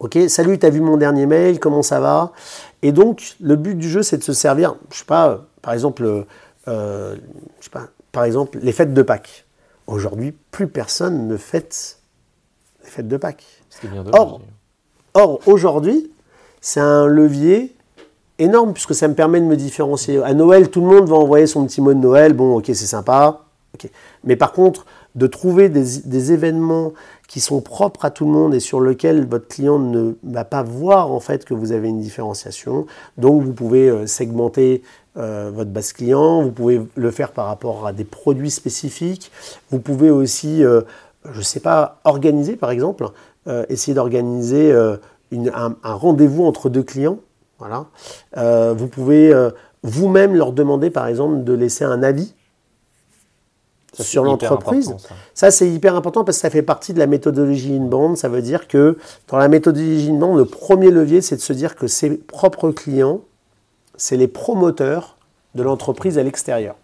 Ok, 0.00 0.18
salut, 0.28 0.58
tu 0.58 0.64
as 0.64 0.70
vu 0.70 0.80
mon 0.80 0.96
dernier 0.96 1.26
mail, 1.26 1.60
comment 1.60 1.82
ça 1.82 2.00
va? 2.00 2.32
Et 2.80 2.90
donc, 2.90 3.36
le 3.38 3.54
but 3.54 3.74
du 3.74 3.86
jeu, 3.86 4.02
c'est 4.02 4.16
de 4.16 4.22
se 4.22 4.32
servir, 4.32 4.76
je 4.90 4.98
sais 4.98 5.04
pas, 5.04 5.44
par 5.60 5.74
exemple, 5.74 6.24
euh, 6.68 7.16
je 7.58 7.64
sais 7.64 7.70
pas, 7.70 7.88
par 8.10 8.24
exemple, 8.24 8.58
les 8.62 8.72
fêtes 8.72 8.94
de 8.94 9.02
Pâques. 9.02 9.44
Aujourd'hui, 9.86 10.32
plus 10.50 10.68
personne 10.68 11.28
ne 11.28 11.36
fête 11.36 11.98
les 12.82 12.88
fêtes 12.88 13.08
de 13.08 13.18
Pâques. 13.18 13.44
Bien 13.82 14.02
or, 14.12 14.40
or 15.12 15.40
aujourd'hui, 15.44 16.10
c'est 16.62 16.80
un 16.80 17.06
levier 17.06 17.76
énorme 18.38 18.72
puisque 18.72 18.94
ça 18.94 19.06
me 19.06 19.14
permet 19.14 19.40
de 19.40 19.46
me 19.46 19.56
différencier. 19.56 20.22
À 20.22 20.32
Noël, 20.32 20.70
tout 20.70 20.80
le 20.80 20.86
monde 20.86 21.10
va 21.10 21.16
envoyer 21.16 21.46
son 21.46 21.66
petit 21.66 21.82
mot 21.82 21.92
de 21.92 21.98
Noël. 21.98 22.32
Bon, 22.32 22.56
ok, 22.56 22.64
c'est 22.68 22.74
sympa. 22.74 23.42
Mais 24.24 24.36
par 24.36 24.52
contre, 24.52 24.86
de 25.14 25.26
trouver 25.26 25.68
des, 25.68 26.32
événements 26.32 26.92
qui 27.28 27.40
sont 27.40 27.60
propres 27.60 28.04
à 28.04 28.10
tout 28.10 28.24
le 28.24 28.30
monde 28.30 28.54
et 28.54 28.60
sur 28.60 28.80
lesquels 28.80 29.26
votre 29.26 29.48
client 29.48 29.78
ne 29.78 30.14
va 30.22 30.44
pas 30.44 30.62
voir 30.62 31.10
en 31.10 31.20
fait 31.20 31.44
que 31.44 31.54
vous 31.54 31.72
avez 31.72 31.88
une 31.88 32.00
différenciation. 32.00 32.86
Donc 33.18 33.42
vous 33.42 33.52
pouvez 33.52 33.88
euh, 33.88 34.06
segmenter 34.06 34.82
euh, 35.16 35.50
votre 35.52 35.70
base 35.70 35.92
client, 35.92 36.42
vous 36.42 36.52
pouvez 36.52 36.80
le 36.94 37.10
faire 37.10 37.32
par 37.32 37.46
rapport 37.46 37.86
à 37.86 37.92
des 37.92 38.04
produits 38.04 38.50
spécifiques, 38.50 39.32
vous 39.70 39.80
pouvez 39.80 40.10
aussi, 40.10 40.64
euh, 40.64 40.82
je 41.30 41.38
ne 41.38 41.44
sais 41.44 41.60
pas, 41.60 42.00
organiser 42.04 42.56
par 42.56 42.70
exemple, 42.70 43.08
essayer 43.68 43.94
d'organiser 43.94 44.72
un, 44.72 45.76
un 45.82 45.94
rendez-vous 45.94 46.44
entre 46.44 46.68
deux 46.68 46.82
clients. 46.84 47.18
Voilà. 47.58 47.86
vous 48.74 48.86
pouvez 48.86 49.34
vous-même 49.82 50.34
leur 50.34 50.52
demander 50.52 50.90
par 50.90 51.06
exemple 51.08 51.42
de 51.42 51.52
laisser 51.52 51.84
un 51.84 52.02
avis 52.02 52.34
sur 54.02 54.24
l'entreprise. 54.24 54.94
Ça, 55.34 55.50
c'est 55.50 55.68
hyper 55.68 55.94
important 55.94 56.24
parce 56.24 56.38
que 56.38 56.42
ça 56.42 56.50
fait 56.50 56.62
partie 56.62 56.92
de 56.92 56.98
la 56.98 57.06
méthodologie 57.06 57.76
inbound. 57.76 58.16
Ça 58.16 58.28
veut 58.28 58.42
dire 58.42 58.68
que 58.68 58.98
dans 59.28 59.38
la 59.38 59.48
méthodologie 59.48 60.10
inbound, 60.10 60.36
le 60.36 60.44
premier 60.44 60.90
levier, 60.90 61.20
c'est 61.20 61.36
de 61.36 61.40
se 61.40 61.52
dire 61.52 61.76
que 61.76 61.86
ses 61.86 62.16
propres 62.16 62.70
clients, 62.70 63.20
c'est 63.96 64.16
les 64.16 64.28
promoteurs 64.28 65.16
de 65.54 65.62
l'entreprise 65.62 66.18
à 66.18 66.22
l'extérieur. 66.22 66.76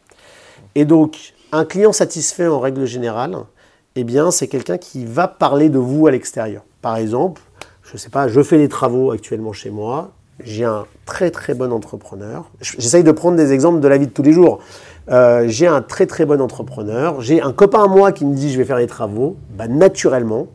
Et 0.75 0.85
donc, 0.85 1.35
un 1.53 1.65
client 1.65 1.93
satisfait 1.93 2.47
en 2.47 2.61
règle 2.61 2.85
générale, 2.85 3.37
eh 3.95 4.05
bien, 4.05 4.31
c'est 4.31 4.49
quelqu'un 4.49 4.79
qui 4.79 5.05
va 5.05 5.29
parler 5.29 5.69
de 5.71 5.79
vous 5.79 6.07
à 6.07 6.11
l'extérieur. 6.11 6.63
Par 6.83 6.97
exemple, 6.97 7.41
je 7.83 7.95
ne 7.95 7.99
sais 7.99 8.11
pas, 8.11 8.29
je 8.29 8.43
fais 8.43 8.59
des 8.59 8.69
travaux 8.69 9.11
actuellement 9.11 9.53
chez 9.53 9.71
moi, 9.71 10.13
j'ai 10.45 10.65
un 10.65 10.87
très 11.07 11.31
très 11.31 11.55
bon 11.55 11.73
entrepreneur. 11.73 12.51
J'essaye 12.61 13.05
de 13.05 13.13
prendre 13.13 13.37
des 13.37 13.53
exemples 13.53 13.81
de 13.81 13.89
la 13.89 13.97
vie 13.97 14.07
de 14.07 14.13
tous 14.13 14.23
les 14.23 14.33
jours. 14.33 14.59
Euh, 15.09 15.45
j'ai 15.47 15.67
un 15.67 15.83
très 15.83 16.07
très 16.07 16.27
bon 16.27 16.41
entrepreneur, 16.41 17.21
j'ai 17.21 17.41
un 17.41 17.53
copain 17.53 17.85
à 17.85 17.87
moi 17.87 18.11
qui 18.11 18.25
me 18.25 18.35
dit 18.35 18.53
je 18.53 18.59
vais 18.59 18.65
faire 18.65 18.79
les 18.79 18.89
travaux, 18.89 19.37
bah, 19.57 19.69
naturellement, 19.69 20.49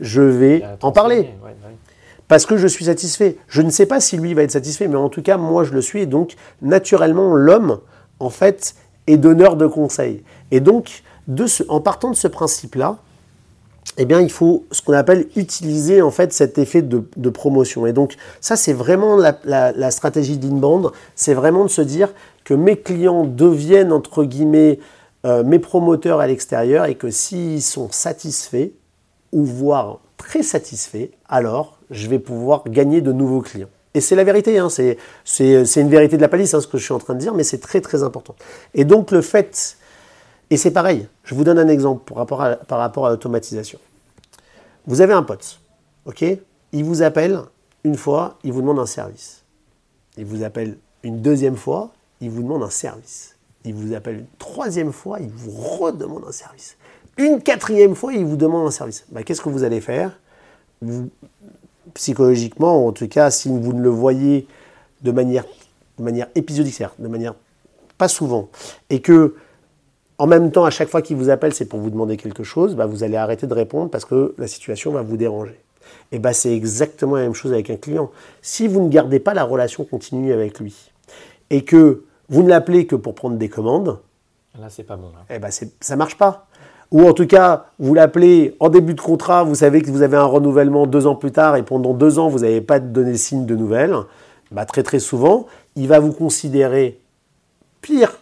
je 0.00 0.22
vais 0.22 0.62
en 0.82 0.92
parler. 0.92 1.30
Parce 2.26 2.46
que 2.46 2.56
je 2.56 2.66
suis 2.66 2.86
satisfait. 2.86 3.36
Je 3.48 3.60
ne 3.60 3.70
sais 3.70 3.86
pas 3.86 4.00
si 4.00 4.16
lui 4.16 4.32
va 4.32 4.42
être 4.42 4.50
satisfait, 4.50 4.88
mais 4.88 4.96
en 4.96 5.10
tout 5.10 5.20
cas, 5.20 5.36
moi, 5.36 5.62
je 5.62 5.72
le 5.72 5.82
suis. 5.82 6.00
Et 6.00 6.06
donc, 6.06 6.36
naturellement, 6.62 7.34
l'homme, 7.34 7.80
en 8.18 8.30
fait, 8.30 8.76
est 9.06 9.18
donneur 9.18 9.56
de 9.56 9.66
conseils. 9.66 10.22
Et 10.50 10.60
donc, 10.60 11.02
de 11.28 11.44
en 11.68 11.80
partant 11.80 12.10
de 12.10 12.16
ce 12.16 12.28
principe-là, 12.28 12.98
eh 13.96 14.06
bien, 14.06 14.20
il 14.20 14.30
faut 14.30 14.64
ce 14.70 14.82
qu'on 14.82 14.94
appelle 14.94 15.26
utiliser 15.36 16.02
en 16.02 16.10
fait 16.10 16.32
cet 16.32 16.58
effet 16.58 16.82
de, 16.82 17.30
promotion. 17.30 17.86
Et 17.86 17.92
donc, 17.92 18.16
ça, 18.40 18.56
c'est 18.56 18.72
vraiment 18.72 19.16
la, 19.16 19.38
la 19.44 19.90
stratégie 19.90 20.36
d'inbound. 20.36 20.90
C'est 21.14 21.34
vraiment 21.34 21.64
de 21.64 21.70
se 21.70 21.82
dire, 21.82 22.08
que 22.44 22.54
mes 22.54 22.76
clients 22.76 23.24
deviennent, 23.24 23.92
entre 23.92 24.24
guillemets, 24.24 24.78
euh, 25.24 25.42
mes 25.42 25.58
promoteurs 25.58 26.20
à 26.20 26.26
l'extérieur 26.26 26.84
et 26.84 26.94
que 26.94 27.10
s'ils 27.10 27.62
sont 27.62 27.90
satisfaits, 27.90 28.70
ou 29.32 29.44
voire 29.44 30.00
très 30.16 30.42
satisfaits, 30.42 31.08
alors 31.28 31.78
je 31.90 32.06
vais 32.08 32.18
pouvoir 32.18 32.64
gagner 32.68 33.00
de 33.00 33.10
nouveaux 33.10 33.40
clients. 33.40 33.68
Et 33.94 34.00
c'est 34.00 34.16
la 34.16 34.24
vérité, 34.24 34.58
hein, 34.58 34.68
c'est 34.68 34.96
une 35.76 35.88
vérité 35.88 36.16
de 36.16 36.22
la 36.22 36.28
palisse, 36.28 36.54
hein, 36.54 36.60
ce 36.60 36.66
que 36.66 36.78
je 36.78 36.84
suis 36.84 36.92
en 36.92 36.98
train 36.98 37.14
de 37.14 37.20
dire, 37.20 37.34
mais 37.34 37.44
c'est 37.44 37.58
très 37.58 37.80
très 37.80 38.02
important. 38.02 38.34
Et 38.74 38.84
donc 38.84 39.10
le 39.10 39.22
fait, 39.22 39.76
et 40.50 40.56
c'est 40.56 40.70
pareil, 40.70 41.08
je 41.24 41.34
vous 41.34 41.44
donne 41.44 41.58
un 41.58 41.68
exemple 41.68 42.04
par 42.12 42.18
rapport 42.18 43.06
à, 43.06 43.10
l'automatisation. 43.10 43.78
Vous 44.86 45.00
avez 45.00 45.14
un 45.14 45.22
pote, 45.22 45.60
ok? 46.04 46.24
Il 46.72 46.84
vous 46.84 47.02
appelle 47.02 47.40
une 47.84 47.96
fois, 47.96 48.38
il 48.44 48.52
vous 48.52 48.60
demande 48.60 48.78
un 48.78 48.86
service. 48.86 49.42
Il 50.16 50.26
vous 50.26 50.42
appelle 50.42 50.76
une 51.02 51.22
deuxième 51.22 51.56
fois, 51.56 51.92
il 52.20 52.30
vous 52.30 52.42
demande 52.42 52.62
un 52.62 52.70
service. 52.70 53.36
Il 53.64 53.74
vous 53.74 53.94
appelle 53.94 54.16
une 54.16 54.26
troisième 54.38 54.92
fois, 54.92 55.18
il 55.20 55.30
vous 55.30 55.50
redemande 55.50 56.24
un 56.28 56.32
service. 56.32 56.76
Une 57.16 57.40
quatrième 57.42 57.94
fois, 57.94 58.12
il 58.12 58.24
vous 58.24 58.36
demande 58.36 58.66
un 58.66 58.70
service. 58.70 59.04
Bah, 59.10 59.22
qu'est-ce 59.22 59.40
que 59.40 59.48
vous 59.48 59.64
allez 59.64 59.80
faire? 59.80 60.18
Psychologiquement, 61.94 62.86
en 62.86 62.92
tout 62.92 63.08
cas, 63.08 63.30
si 63.30 63.48
vous 63.48 63.72
ne 63.72 63.80
le 63.80 63.88
voyez 63.88 64.46
de 65.02 65.10
manière, 65.12 65.44
de 65.98 66.02
manière 66.02 66.28
épisodique, 66.34 66.74
cest 66.74 66.90
de 66.98 67.08
manière 67.08 67.34
pas 67.96 68.08
souvent, 68.08 68.48
et 68.90 69.00
que 69.00 69.36
en 70.18 70.26
même 70.26 70.52
temps, 70.52 70.64
à 70.64 70.70
chaque 70.70 70.88
fois 70.88 71.02
qu'il 71.02 71.16
vous 71.16 71.30
appelle, 71.30 71.54
c'est 71.54 71.64
pour 71.64 71.80
vous 71.80 71.90
demander 71.90 72.16
quelque 72.16 72.44
chose, 72.44 72.76
bah, 72.76 72.86
vous 72.86 73.02
allez 73.02 73.16
arrêter 73.16 73.46
de 73.46 73.54
répondre 73.54 73.90
parce 73.90 74.04
que 74.04 74.34
la 74.38 74.46
situation 74.46 74.92
va 74.92 75.02
vous 75.02 75.16
déranger. 75.16 75.58
Et 76.12 76.18
bah, 76.18 76.32
c'est 76.32 76.54
exactement 76.54 77.16
la 77.16 77.22
même 77.22 77.34
chose 77.34 77.52
avec 77.52 77.70
un 77.70 77.76
client. 77.76 78.10
Si 78.40 78.68
vous 78.68 78.80
ne 78.80 78.88
gardez 78.88 79.18
pas 79.18 79.34
la 79.34 79.44
relation 79.44 79.84
continue 79.84 80.32
avec 80.32 80.60
lui, 80.60 80.90
et 81.50 81.64
que 81.64 82.04
vous 82.28 82.42
ne 82.42 82.48
l'appelez 82.48 82.86
que 82.86 82.96
pour 82.96 83.14
prendre 83.14 83.36
des 83.36 83.48
commandes, 83.48 83.98
là 84.58 84.68
c'est 84.70 84.84
pas 84.84 84.96
bon. 84.96 85.10
Eh 85.30 85.38
ben 85.38 85.50
ça 85.50 85.96
marche 85.96 86.16
pas. 86.16 86.46
Ou 86.90 87.06
en 87.06 87.12
tout 87.12 87.26
cas, 87.26 87.66
vous 87.78 87.94
l'appelez 87.94 88.56
en 88.60 88.68
début 88.68 88.94
de 88.94 89.00
contrat, 89.00 89.42
vous 89.42 89.56
savez 89.56 89.82
que 89.82 89.90
vous 89.90 90.02
avez 90.02 90.16
un 90.16 90.24
renouvellement 90.24 90.86
deux 90.86 91.06
ans 91.06 91.16
plus 91.16 91.32
tard 91.32 91.56
et 91.56 91.62
pendant 91.62 91.92
deux 91.92 92.18
ans 92.18 92.28
vous 92.28 92.40
n'avez 92.40 92.60
pas 92.60 92.78
donné 92.78 93.16
signe 93.16 93.46
de 93.46 93.56
nouvelles. 93.56 93.96
Bah, 94.52 94.64
très 94.64 94.82
très 94.82 95.00
souvent, 95.00 95.46
il 95.74 95.88
va 95.88 95.98
vous 95.98 96.12
considérer 96.12 97.00
pire 97.80 98.18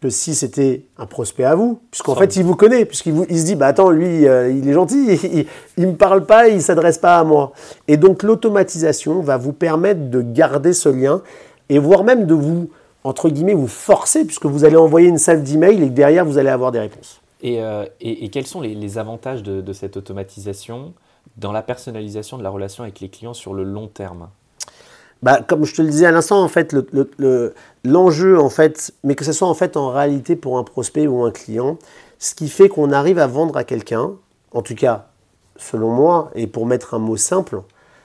que 0.00 0.08
si 0.08 0.34
c'était 0.34 0.86
un 0.96 1.06
prospect 1.06 1.44
à 1.44 1.54
vous, 1.54 1.80
puisqu'en 1.90 2.14
fait 2.14 2.36
il 2.36 2.44
vous 2.44 2.56
connaît, 2.56 2.86
puisqu'il 2.86 3.14
il 3.28 3.38
se 3.38 3.44
dit 3.44 3.54
bah 3.54 3.66
attends 3.66 3.90
lui 3.90 4.26
euh, 4.26 4.50
il 4.50 4.68
est 4.68 4.72
gentil, 4.72 5.46
il, 5.76 5.84
ne 5.84 5.92
me 5.92 5.96
parle 5.96 6.24
pas, 6.24 6.48
il 6.48 6.62
s'adresse 6.62 6.98
pas 6.98 7.18
à 7.18 7.24
moi. 7.24 7.52
Et 7.86 7.96
donc 7.96 8.22
l'automatisation 8.22 9.20
va 9.20 9.36
vous 9.36 9.52
permettre 9.52 10.08
de 10.08 10.22
garder 10.22 10.72
ce 10.72 10.88
lien 10.88 11.22
et 11.70 11.78
voire 11.78 12.04
même 12.04 12.26
de 12.26 12.34
vous, 12.34 12.68
entre 13.04 13.30
guillemets, 13.30 13.54
vous 13.54 13.68
forcer, 13.68 14.26
puisque 14.26 14.44
vous 14.44 14.64
allez 14.64 14.76
envoyer 14.76 15.08
une 15.08 15.18
salle 15.18 15.42
d'email 15.42 15.82
et 15.82 15.86
que 15.86 15.94
derrière, 15.94 16.26
vous 16.26 16.36
allez 16.36 16.50
avoir 16.50 16.72
des 16.72 16.80
réponses. 16.80 17.22
Et, 17.42 17.62
euh, 17.62 17.86
et, 18.00 18.28
quels 18.28 18.46
sont 18.46 18.60
les, 18.60 18.98
avantages 18.98 19.42
de, 19.42 19.72
cette 19.72 19.96
automatisation 19.96 20.92
dans 21.38 21.52
la 21.52 21.62
personnalisation 21.62 22.36
de 22.36 22.42
la 22.42 22.50
relation 22.50 22.82
avec 22.82 23.00
les 23.00 23.08
clients 23.08 23.32
sur 23.32 23.54
le 23.54 23.62
long 23.62 23.86
terme? 23.86 24.28
Bah, 25.22 25.40
comme 25.46 25.64
je 25.64 25.74
te 25.74 25.82
le 25.82 25.88
disais 25.88 26.06
à 26.06 26.12
l'instant, 26.12 26.42
en 26.42 26.48
fait, 26.48 26.74
l'enjeu, 27.84 28.40
en 28.40 28.50
fait, 28.50 28.92
mais 29.04 29.14
que 29.14 29.24
ce 29.24 29.32
soit 29.32 29.48
en 29.48 29.54
fait 29.54 29.76
en 29.76 29.90
réalité 29.90 30.34
pour 30.36 30.58
un 30.58 30.64
prospect 30.64 31.06
ou 31.06 31.24
un 31.24 31.30
client, 31.30 31.78
ce 32.18 32.34
qui 32.34 32.48
fait 32.48 32.68
qu'on 32.68 32.92
arrive 32.92 33.18
à 33.18 33.26
vendre 33.26 33.56
à 33.56 33.64
quelqu'un, 33.64 34.12
en 34.52 34.62
tout 34.62 34.74
cas, 34.74 35.06
selon 35.56 35.90
moi, 35.90 36.30
et 36.34 36.46
pour 36.46 36.66
mettre 36.66 36.94
un 36.94 36.98
mot 36.98 37.16
simple, 37.16 37.62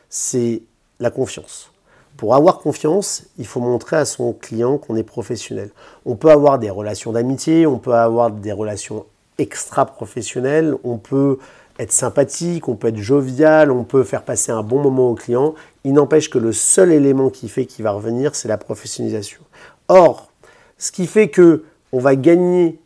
c'est 0.10 0.62
la 1.00 1.10
confiance. 1.10 1.72
Pour 2.18 2.36
avoir 2.36 2.60
confiance, 2.60 3.24
il 3.38 3.46
faut 3.46 3.60
montrer 3.60 3.98
à 3.98 4.06
son 4.06 4.32
client 4.34 4.78
qu'on 4.78 4.96
est 4.96 5.04
professionnel. 5.04 5.72
On 6.06 6.16
peut 6.16 6.32
avoir 6.32 6.60
des 6.60 6.70
relations 6.70 7.12
d'amitié, 7.12 7.68
on 7.68 7.78
peut 7.78 7.94
avoir 7.94 8.32
des 8.32 8.54
relations 8.54 9.06
extra-professionnelles, 9.38 10.76
on 10.86 10.98
peut 10.98 11.40
être 11.80 11.92
sympathique, 11.92 12.68
on 12.68 12.76
peut 12.76 12.88
être 12.88 12.98
jovial, 12.98 13.72
on 13.72 13.84
peut 13.84 14.04
faire 14.04 14.24
passer 14.24 14.52
un 14.52 14.64
bon 14.64 14.82
moment 14.82 15.10
au 15.10 15.16
client. 15.16 15.56
Il 15.84 15.94
n'empêche 15.94 16.30
que 16.30 16.38
le 16.38 16.54
seul 16.54 16.92
élément 16.92 17.30
qui 17.30 17.50
fait 17.50 17.66
qu'il 17.66 17.84
va 17.84 17.92
revenir, 17.92 18.36
c'est 18.36 18.48
la 18.48 18.58
professionnalisation. 18.58 19.42
Or, 19.88 20.32
ce 20.78 20.92
qui 20.92 21.08
fait 21.08 21.30
que 21.30 21.64
on 21.92 22.00
va 22.00 22.16
gagner 22.16 22.80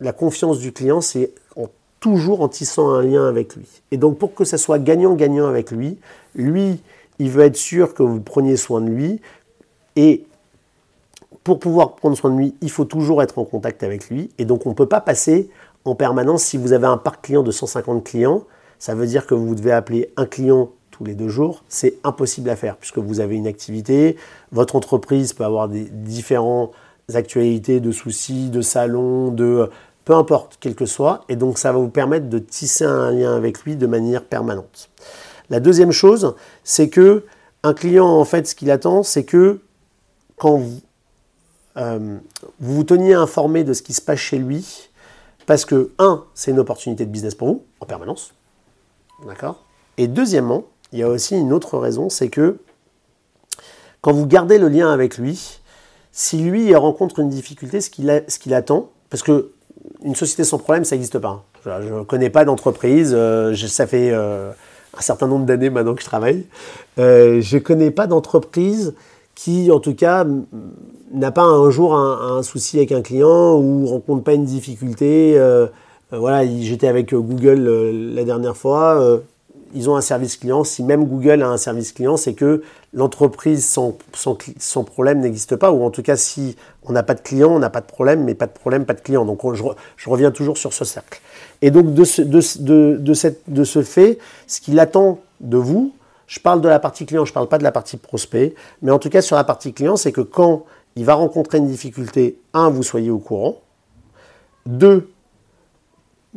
la 0.00 0.12
confiance 0.12 0.58
du 0.58 0.72
client, 0.72 1.00
c'est 1.00 1.32
toujours 2.00 2.42
en 2.42 2.48
tissant 2.48 2.90
un 2.90 3.02
lien 3.02 3.26
avec 3.26 3.56
lui. 3.56 3.66
Et 3.90 3.96
donc 3.96 4.18
pour 4.18 4.34
que 4.34 4.44
ça 4.44 4.58
soit 4.58 4.78
gagnant-gagnant 4.78 5.48
avec 5.48 5.70
lui, 5.70 5.98
lui, 6.34 6.80
il 7.18 7.30
veut 7.30 7.44
être 7.44 7.56
sûr 7.56 7.94
que 7.94 8.02
vous 8.02 8.20
preniez 8.20 8.56
soin 8.56 8.80
de 8.80 8.90
lui. 8.90 9.20
Et 9.96 10.24
pour 11.42 11.58
pouvoir 11.58 11.96
prendre 11.96 12.16
soin 12.16 12.30
de 12.30 12.36
lui, 12.36 12.54
il 12.60 12.70
faut 12.70 12.84
toujours 12.84 13.22
être 13.22 13.38
en 13.38 13.44
contact 13.44 13.82
avec 13.82 14.08
lui. 14.08 14.30
Et 14.38 14.44
donc 14.44 14.66
on 14.66 14.70
ne 14.70 14.74
peut 14.74 14.86
pas 14.86 15.00
passer 15.00 15.48
en 15.86 15.94
permanence, 15.94 16.42
si 16.42 16.56
vous 16.56 16.72
avez 16.72 16.86
un 16.86 16.96
parc 16.96 17.24
client 17.24 17.42
de 17.42 17.50
150 17.50 18.04
clients, 18.04 18.44
ça 18.78 18.94
veut 18.94 19.06
dire 19.06 19.26
que 19.26 19.34
vous 19.34 19.54
devez 19.54 19.72
appeler 19.72 20.12
un 20.16 20.26
client 20.26 20.70
tous 20.90 21.04
les 21.04 21.14
deux 21.14 21.28
jours. 21.28 21.64
C'est 21.68 21.94
impossible 22.04 22.50
à 22.50 22.56
faire 22.56 22.76
puisque 22.76 22.98
vous 22.98 23.20
avez 23.20 23.36
une 23.36 23.46
activité. 23.46 24.16
Votre 24.52 24.76
entreprise 24.76 25.32
peut 25.32 25.44
avoir 25.44 25.68
des 25.68 25.84
différentes 25.84 26.72
actualités 27.14 27.80
de 27.80 27.92
soucis, 27.92 28.50
de 28.50 28.60
salons, 28.60 29.30
de 29.30 29.70
peu 30.04 30.14
importe, 30.14 30.58
quel 30.60 30.74
que 30.74 30.86
soit. 30.86 31.24
Et 31.28 31.36
donc 31.36 31.58
ça 31.58 31.72
va 31.72 31.78
vous 31.78 31.88
permettre 31.88 32.28
de 32.28 32.38
tisser 32.38 32.84
un 32.84 33.10
lien 33.10 33.34
avec 33.36 33.62
lui 33.62 33.76
de 33.76 33.86
manière 33.86 34.24
permanente. 34.24 34.90
La 35.50 35.60
deuxième 35.60 35.92
chose, 35.92 36.34
c'est 36.64 36.88
que 36.88 37.24
un 37.62 37.74
client, 37.74 38.06
en 38.06 38.24
fait, 38.24 38.46
ce 38.46 38.54
qu'il 38.54 38.70
attend, 38.70 39.02
c'est 39.02 39.24
que 39.24 39.60
quand 40.36 40.62
euh, 41.76 42.18
vous, 42.60 42.76
vous 42.76 42.84
teniez 42.84 43.14
informé 43.14 43.64
de 43.64 43.72
ce 43.72 43.82
qui 43.82 43.92
se 43.92 44.00
passe 44.00 44.18
chez 44.18 44.38
lui, 44.38 44.88
parce 45.46 45.64
que, 45.64 45.90
un, 45.98 46.24
c'est 46.34 46.50
une 46.50 46.58
opportunité 46.58 47.06
de 47.06 47.10
business 47.10 47.34
pour 47.34 47.48
vous, 47.48 47.64
en 47.80 47.86
permanence. 47.86 48.34
D'accord? 49.26 49.64
Et 49.96 50.08
deuxièmement, 50.08 50.64
il 50.92 50.98
y 50.98 51.02
a 51.02 51.08
aussi 51.08 51.36
une 51.36 51.52
autre 51.52 51.78
raison, 51.78 52.08
c'est 52.10 52.28
que 52.28 52.58
quand 54.00 54.12
vous 54.12 54.26
gardez 54.26 54.58
le 54.58 54.68
lien 54.68 54.92
avec 54.92 55.18
lui, 55.18 55.60
si 56.12 56.38
lui 56.38 56.74
rencontre 56.74 57.18
une 57.18 57.28
difficulté, 57.28 57.80
ce 57.80 57.90
qu'il 57.90 58.54
attend, 58.54 58.90
parce 59.10 59.22
que 59.22 59.52
une 60.02 60.14
société 60.14 60.44
sans 60.44 60.58
problème, 60.58 60.84
ça 60.84 60.96
n'existe 60.96 61.18
pas. 61.18 61.44
Je 61.64 61.92
ne 61.92 62.02
connais 62.04 62.30
pas 62.30 62.44
d'entreprise, 62.44 63.12
euh, 63.14 63.54
ça 63.54 63.86
fait 63.86 64.10
euh, 64.12 64.52
un 64.96 65.00
certain 65.00 65.26
nombre 65.26 65.46
d'années 65.46 65.70
maintenant 65.70 65.94
que 65.94 66.02
je 66.02 66.06
travaille, 66.06 66.46
euh, 66.98 67.40
je 67.40 67.56
ne 67.56 67.62
connais 67.62 67.90
pas 67.90 68.06
d'entreprise 68.06 68.94
qui, 69.36 69.70
en 69.70 69.78
tout 69.78 69.94
cas, 69.94 70.26
n'a 71.12 71.30
pas 71.30 71.44
un 71.44 71.70
jour 71.70 71.94
un, 71.94 72.42
souci 72.42 72.78
avec 72.78 72.90
un 72.90 73.02
client 73.02 73.56
ou 73.56 73.86
rencontre 73.86 74.24
pas 74.24 74.32
une 74.32 74.44
difficulté. 74.44 75.38
Euh, 75.38 75.66
euh, 76.12 76.18
voilà, 76.18 76.44
j'étais 76.44 76.88
avec 76.88 77.14
Google 77.14 77.68
la 78.14 78.24
dernière 78.24 78.56
fois. 78.56 79.20
ils 79.74 79.88
ont 79.88 79.94
un 79.94 80.00
service 80.00 80.36
client. 80.36 80.64
Si 80.64 80.82
même 80.82 81.04
Google 81.04 81.42
a 81.42 81.48
un 81.48 81.58
service 81.58 81.92
client, 81.92 82.16
c'est 82.16 82.32
que 82.32 82.62
l'entreprise 82.94 83.64
sans, 83.64 83.96
sans, 84.14 84.84
problème 84.84 85.20
n'existe 85.20 85.54
pas. 85.54 85.70
Ou 85.70 85.84
en 85.84 85.90
tout 85.90 86.02
cas, 86.02 86.16
si 86.16 86.56
on 86.82 86.92
n'a 86.92 87.02
pas 87.02 87.14
de 87.14 87.20
client, 87.20 87.50
on 87.52 87.58
n'a 87.58 87.70
pas 87.70 87.82
de 87.82 87.86
problème, 87.86 88.24
mais 88.24 88.34
pas 88.34 88.46
de 88.46 88.52
problème, 88.52 88.86
pas 88.86 88.94
de 88.94 89.00
client. 89.02 89.26
Donc 89.26 89.40
je, 89.54 89.62
je 89.96 90.10
reviens 90.10 90.30
toujours 90.30 90.56
sur 90.56 90.72
ce 90.72 90.84
cercle. 90.84 91.20
Et 91.60 91.70
donc 91.70 91.92
de 91.92 92.04
ce, 92.04 92.22
de, 92.22 92.96
de, 92.96 93.14
cette, 93.14 93.42
de 93.48 93.64
ce 93.64 93.82
fait, 93.82 94.18
ce 94.46 94.60
qu'il 94.60 94.80
attend 94.80 95.18
de 95.40 95.58
vous, 95.58 95.92
je 96.26 96.40
parle 96.40 96.60
de 96.60 96.68
la 96.68 96.78
partie 96.78 97.06
client, 97.06 97.24
je 97.24 97.30
ne 97.30 97.34
parle 97.34 97.48
pas 97.48 97.58
de 97.58 97.62
la 97.62 97.72
partie 97.72 97.96
prospect, 97.96 98.54
mais 98.82 98.90
en 98.90 98.98
tout 98.98 99.10
cas 99.10 99.22
sur 99.22 99.36
la 99.36 99.44
partie 99.44 99.72
client, 99.72 99.96
c'est 99.96 100.12
que 100.12 100.20
quand 100.20 100.64
il 100.96 101.04
va 101.04 101.14
rencontrer 101.14 101.58
une 101.58 101.68
difficulté, 101.68 102.38
un, 102.54 102.70
vous 102.70 102.82
soyez 102.82 103.10
au 103.10 103.18
courant, 103.18 103.60
deux, 104.64 105.10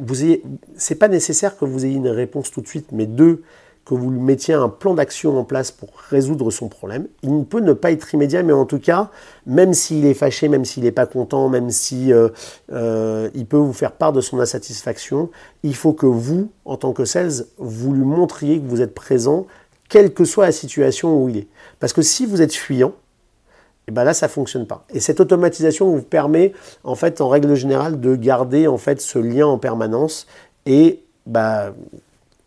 ce 0.07 0.93
n'est 0.93 0.97
pas 0.97 1.07
nécessaire 1.07 1.57
que 1.57 1.65
vous 1.65 1.85
ayez 1.85 1.95
une 1.95 2.09
réponse 2.09 2.51
tout 2.51 2.61
de 2.61 2.67
suite, 2.67 2.87
mais 2.91 3.05
deux, 3.05 3.43
que 3.89 3.95
vous 3.95 4.11
mettiez 4.11 4.53
un 4.53 4.69
plan 4.69 4.93
d'action 4.93 5.35
en 5.39 5.43
place 5.43 5.71
pour 5.71 5.89
résoudre 6.09 6.51
son 6.51 6.69
problème. 6.69 7.07
Il 7.23 7.35
ne 7.35 7.43
peut 7.43 7.59
ne 7.59 7.73
pas 7.73 7.91
être 7.91 8.13
immédiat, 8.13 8.43
mais 8.43 8.53
en 8.53 8.65
tout 8.65 8.77
cas, 8.77 9.09
même 9.47 9.73
s'il 9.73 10.05
est 10.05 10.13
fâché, 10.13 10.47
même 10.47 10.63
s'il 10.63 10.83
n'est 10.83 10.91
pas 10.91 11.07
content, 11.07 11.49
même 11.49 11.71
si 11.71 12.13
euh, 12.13 12.29
euh, 12.71 13.31
il 13.33 13.47
peut 13.47 13.57
vous 13.57 13.73
faire 13.73 13.93
part 13.93 14.13
de 14.13 14.21
son 14.21 14.39
insatisfaction, 14.39 15.31
il 15.63 15.75
faut 15.75 15.93
que 15.93 16.05
vous, 16.05 16.51
en 16.65 16.77
tant 16.77 16.93
que 16.93 17.03
sales, 17.03 17.45
vous 17.57 17.93
lui 17.93 18.05
montriez 18.05 18.59
que 18.59 18.67
vous 18.67 18.81
êtes 18.81 18.93
présent, 18.93 19.47
quelle 19.89 20.13
que 20.13 20.23
soit 20.23 20.45
la 20.45 20.51
situation 20.51 21.21
où 21.21 21.29
il 21.29 21.37
est. 21.37 21.47
Parce 21.79 21.93
que 21.93 22.01
si 22.01 22.25
vous 22.25 22.41
êtes 22.41 22.53
fuyant, 22.53 22.89
et 22.89 23.91
eh 23.91 23.91
ben 23.91 24.03
là, 24.03 24.13
ça 24.13 24.27
ne 24.27 24.31
fonctionne 24.31 24.67
pas. 24.67 24.85
Et 24.93 24.99
cette 24.99 25.19
automatisation 25.19 25.89
vous 25.89 26.03
permet, 26.03 26.53
en 26.83 26.93
fait, 26.93 27.21
en 27.21 27.27
règle 27.27 27.55
générale, 27.55 27.99
de 27.99 28.15
garder 28.15 28.67
en 28.67 28.77
fait 28.77 29.01
ce 29.01 29.17
lien 29.17 29.47
en 29.47 29.57
permanence. 29.57 30.27
Et 30.67 31.01
bah, 31.25 31.73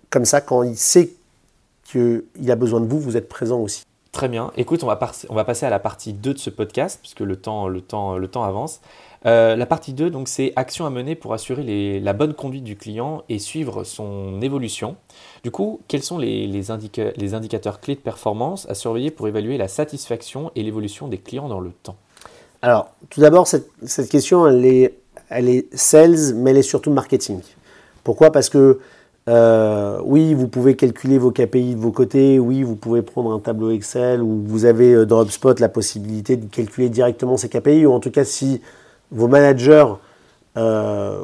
comme 0.09 0.25
ça, 0.25 0.41
quand 0.41 0.63
il 0.63 0.77
sait 0.77 1.11
qu'il 1.85 2.23
a 2.49 2.55
besoin 2.55 2.81
de 2.81 2.87
vous, 2.87 3.01
vous 3.01 3.17
êtes 3.17 3.29
présent 3.29 3.59
aussi. 3.59 3.83
Très 4.13 4.29
bien. 4.29 4.53
Écoute, 4.57 4.85
on 4.85 4.87
va, 4.87 5.01
on 5.31 5.35
va 5.35 5.45
passer 5.45 5.67
à 5.67 5.71
la 5.71 5.81
partie 5.81 6.13
2 6.13 6.35
de 6.35 6.39
ce 6.39 6.51
podcast, 6.51 7.01
puisque 7.01 7.21
le 7.21 7.35
temps, 7.35 7.67
le 7.67 7.81
temps, 7.81 8.19
le 8.19 8.29
temps 8.29 8.45
avance. 8.45 8.81
Euh, 9.25 9.55
la 9.55 9.67
partie 9.67 9.93
2, 9.93 10.11
donc, 10.11 10.29
c'est 10.29 10.53
action 10.57 10.85
à 10.85 10.91
mener 10.91 11.15
pour 11.15 11.33
assurer 11.33 12.01
la 12.01 12.13
bonne 12.13 12.35
conduite 12.35 12.65
du 12.65 12.77
client 12.77 13.23
et 13.29 13.39
suivre 13.39 13.85
son 13.85 14.41
évolution. 14.43 14.97
Du 15.45 15.51
coup, 15.51 15.81
quels 15.89 16.03
sont 16.03 16.19
les, 16.19 16.71
indicateurs 16.71 17.81
clés 17.81 17.95
de 17.95 18.01
performance 18.01 18.69
à 18.69 18.75
surveiller 18.75 19.11
pour 19.11 19.29
évaluer 19.29 19.59
la 19.59 19.69
satisfaction 19.69 20.51
et 20.57 20.63
l'évolution 20.63 21.09
des 21.09 21.19
clients 21.19 21.49
dans 21.49 21.61
le 21.61 21.71
temps? 21.83 21.97
Alors, 22.63 22.91
tout 23.11 23.21
d'abord, 23.21 23.47
cette, 23.47 24.09
question, 24.09 24.47
elle 24.47 24.65
est, 24.65 24.95
elle 25.29 25.49
est 25.49 25.67
sales, 25.77 26.35
mais 26.35 26.51
elle 26.51 26.59
est 26.59 26.63
surtout 26.63 26.91
marketing. 26.91 27.41
Pourquoi? 28.05 28.33
Parce 28.33 28.49
que 28.49 28.81
euh, 29.29 30.01
oui, 30.05 30.35
vous 30.35 30.49
pouvez 30.49 30.75
calculer 30.75 31.17
vos 31.19 31.31
KPI 31.31 31.77
de 31.77 31.81
vos 31.81 31.93
côtés. 31.93 32.41
Oui, 32.41 32.65
vous 32.65 32.75
pouvez 32.75 33.03
prendre 33.03 33.33
un 33.33 33.39
tableau 33.39 33.71
Excel 33.71 34.21
ou 34.21 34.43
vous 34.45 34.65
avez 34.65 34.93
euh, 34.93 35.07
dans 35.07 35.23
HubSpot 35.23 35.59
la 35.61 35.69
possibilité 35.69 36.37
de 36.37 36.47
calculer 36.47 36.89
directement 36.89 37.37
ces 37.37 37.49
KPI. 37.49 37.87
Ou 37.87 37.93
en 37.93 38.01
tout 38.01 38.11
cas, 38.11 38.25
si 38.25 38.61
vos 39.13 39.29
managers 39.29 39.87
euh, 40.59 41.23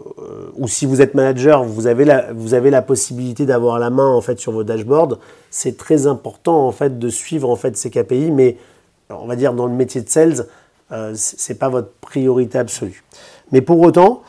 ou 0.57 0.68
si 0.68 0.87
vous 0.87 1.03
êtes 1.03 1.14
manager, 1.14 1.64
vous 1.64 1.87
avez 1.87 2.05
la, 2.05 2.33
vous 2.33 2.55
avez 2.55 2.70
la 2.70 2.81
possibilité 2.81 3.44
d'avoir 3.44 3.79
la 3.79 3.90
main 3.90 4.09
en 4.09 4.20
fait 4.20 4.38
sur 4.38 4.53
vos 4.53 4.64
dashboards. 4.64 5.18
C'est 5.51 5.77
très 5.77 6.07
important 6.07 6.66
en 6.66 6.72
fait 6.72 6.98
de 6.98 7.09
suivre 7.09 7.51
en 7.51 7.57
fait 7.57 7.77
ces 7.77 7.90
KPI, 7.90 8.31
mais 8.31 8.57
on 9.11 9.27
va 9.27 9.37
dire 9.37 9.53
dans 9.53 9.66
le 9.66 9.74
métier 9.74 10.01
de 10.01 10.09
sales, 10.09 10.46
euh, 10.92 11.12
c'est 11.14 11.59
pas 11.59 11.68
votre 11.68 11.90
priorité 12.01 12.59
absolue. 12.59 13.05
Mais 13.53 13.61
pour 13.61 13.81
autant, 13.81 14.22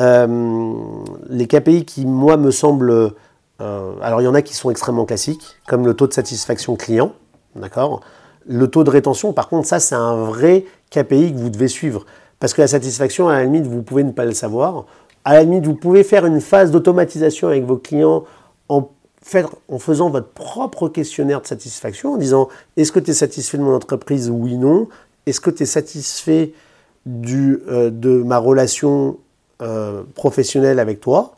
euh, 0.00 0.72
les 1.28 1.46
KPI 1.46 1.84
qui, 1.84 2.06
moi, 2.06 2.36
me 2.36 2.50
semblent... 2.50 3.12
Euh, 3.60 3.92
alors, 4.02 4.20
il 4.20 4.24
y 4.24 4.28
en 4.28 4.34
a 4.34 4.42
qui 4.42 4.54
sont 4.54 4.70
extrêmement 4.70 5.04
classiques, 5.04 5.56
comme 5.66 5.86
le 5.86 5.94
taux 5.94 6.06
de 6.06 6.12
satisfaction 6.12 6.76
client, 6.76 7.12
d'accord? 7.54 8.00
Le 8.46 8.68
taux 8.68 8.84
de 8.84 8.90
rétention, 8.90 9.32
par 9.32 9.48
contre, 9.48 9.66
ça, 9.66 9.80
c'est 9.80 9.94
un 9.94 10.16
vrai 10.16 10.64
KPI 10.90 11.32
que 11.32 11.38
vous 11.38 11.50
devez 11.50 11.68
suivre. 11.68 12.04
Parce 12.44 12.52
que 12.52 12.60
la 12.60 12.68
satisfaction, 12.68 13.30
à 13.30 13.38
la 13.38 13.44
limite, 13.44 13.66
vous 13.66 13.80
pouvez 13.80 14.04
ne 14.04 14.12
pas 14.12 14.26
le 14.26 14.34
savoir. 14.34 14.84
À 15.24 15.32
la 15.32 15.44
limite, 15.44 15.64
vous 15.64 15.76
pouvez 15.76 16.04
faire 16.04 16.26
une 16.26 16.42
phase 16.42 16.70
d'automatisation 16.70 17.48
avec 17.48 17.64
vos 17.64 17.78
clients 17.78 18.24
en, 18.68 18.90
faisant 19.78 20.10
votre 20.10 20.28
propre 20.28 20.90
questionnaire 20.90 21.40
de 21.40 21.46
satisfaction, 21.46 22.12
en 22.12 22.16
disant 22.18 22.50
est-ce 22.76 22.92
que 22.92 23.00
tu 23.00 23.12
es 23.12 23.14
satisfait 23.14 23.56
de 23.56 23.62
mon 23.62 23.74
entreprise? 23.74 24.28
Oui, 24.28 24.58
non. 24.58 24.88
Est-ce 25.24 25.40
que 25.40 25.48
tu 25.48 25.62
es 25.62 25.66
satisfait 25.66 26.52
du, 27.06 27.60
euh, 27.66 27.88
de 27.88 28.22
ma 28.22 28.36
relation 28.36 29.16
euh, 29.62 30.02
professionnel 30.14 30.80
avec 30.80 31.00
toi? 31.00 31.36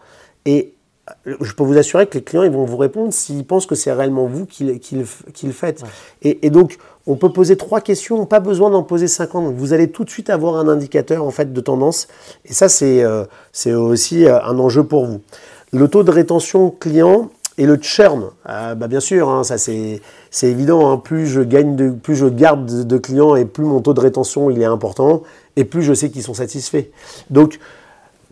Je 1.25 1.53
peux 1.53 1.65
vous 1.65 1.79
assurer 1.79 2.07
que 2.07 2.15
les 2.15 2.25
clients 2.25 2.43
ils 2.43 2.51
vont 2.51 2.65
vous 2.65 2.77
répondre 2.77 3.13
s'ils 3.13 3.45
pensent 3.45 3.67
que 3.67 3.75
c'est 3.75 3.93
réellement 3.93 4.27
vous 4.27 4.47
qui, 4.47 4.65
le 4.65 5.53
faites. 5.53 5.85
Et, 6.23 6.51
donc, 6.51 6.79
on 7.07 7.17
peut 7.17 7.33
poser 7.33 7.57
trois 7.57 7.81
questions, 7.81 8.27
pas 8.27 8.41
besoin 8.41 8.71
d'en 8.71 8.83
poser 8.83 9.07
50. 9.07 9.55
Vous 9.55 9.73
allez 9.73 9.91
tout 9.91 10.05
de 10.05 10.11
suite 10.11 10.31
avoir 10.31 10.57
un 10.57 10.69
indicateur 10.69 11.25
en 11.25 11.31
fait 11.31 11.53
de 11.53 11.61
tendance. 11.61 12.09
Et 12.45 12.53
ça, 12.53 12.69
c'est 12.69 13.05
euh, 13.05 13.25
aussi 13.67 14.25
euh, 14.25 14.41
un 14.43 14.59
enjeu 14.59 14.85
pour 14.85 15.07
vous. 15.07 15.21
Le 15.73 15.89
taux 15.89 16.03
de 16.03 16.11
rétention 16.11 16.71
client 16.71 17.31
et 17.59 17.67
le 17.67 17.79
churn. 17.81 18.31
bah 18.45 18.75
bien 18.75 19.01
sûr, 19.01 19.31
hein, 19.31 19.43
ça 19.43 19.57
c'est 19.59 20.01
évident. 20.43 20.91
Hein. 20.91 20.99
plus 20.99 21.27
je 21.27 21.41
gagne, 21.41 21.77
de, 21.77 21.91
plus 21.91 22.15
je 22.15 22.27
garde 22.27 22.67
de, 22.67 22.83
de, 22.83 22.99
clients 22.99 23.35
et 23.35 23.45
plus 23.45 23.65
mon 23.65 23.81
taux 23.81 23.95
de 23.95 24.01
rétention 24.01 24.51
il 24.51 24.61
est 24.61 24.67
important 24.67 25.23
et 25.57 25.65
plus 25.65 25.83
je 25.83 25.95
sais 25.95 26.11
qu'ils 26.11 26.23
sont 26.23 26.35
satisfaits. 26.35 26.85
Donc 27.31 27.59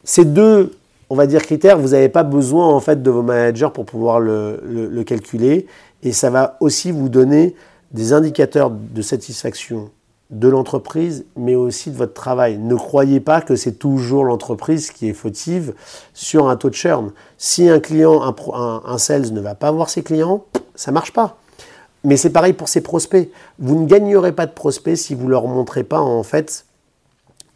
ces 0.05 0.27
deux, 0.27 0.73
on 1.11 1.17
va 1.17 1.27
dire, 1.27 1.43
critères, 1.43 1.79
vous 1.79 1.88
n'avez 1.88 2.09
pas 2.09 2.23
besoin 2.23 2.69
en 2.69 2.81
fait 2.81 3.03
de 3.03 3.11
vos 3.11 3.23
managers 3.23 3.69
pour 3.73 3.85
pouvoir 3.85 4.21
le, 4.21 5.03
calculer. 5.07 5.67
Et 6.03 6.12
ça 6.12 6.31
va 6.31 6.57
aussi 6.61 6.90
vous 6.90 7.09
donner 7.09 7.55
des 7.93 8.12
indicateurs 8.12 8.71
de 8.71 9.03
satisfaction 9.03 9.90
de 10.31 10.49
l'entreprise, 10.49 11.27
mais 11.37 11.55
aussi 11.55 11.90
de 11.90 11.97
votre 11.97 12.14
travail. 12.14 12.59
Ne 12.59 12.75
croyez 12.75 13.21
pas 13.21 13.40
que 13.40 13.57
c'est 13.57 13.79
toujours 13.79 14.25
l'entreprise 14.25 14.90
qui 14.90 15.09
est 15.09 15.12
fautive 15.12 15.75
sur 16.12 16.49
un 16.49 16.57
taux 16.57 16.71
de 16.71 16.75
churn. 16.75 17.12
Si 17.38 17.69
un 17.69 17.79
client, 17.79 18.23
un, 18.23 18.99
sales 18.99 19.33
ne 19.33 19.40
va 19.40 19.55
pas 19.55 19.71
voir 19.71 19.90
ses 19.90 20.03
clients, 20.03 20.45
ça 20.75 20.90
ne 20.90 20.95
marche 20.95 21.12
pas. 21.12 21.37
Mais 22.03 22.17
c'est 22.17 22.31
pareil 22.31 22.53
pour 22.53 22.69
ses 22.69 22.81
prospects. 22.81 23.31
Vous 23.59 23.81
ne 23.81 23.87
gagnerez 23.87 24.33
pas 24.33 24.47
de 24.47 24.53
prospects 24.53 24.97
si 24.97 25.14
vous 25.14 25.27
ne 25.27 25.31
leur 25.31 25.47
montrez 25.47 25.85
pas 25.85 26.01
en 26.01 26.23
fait 26.23 26.64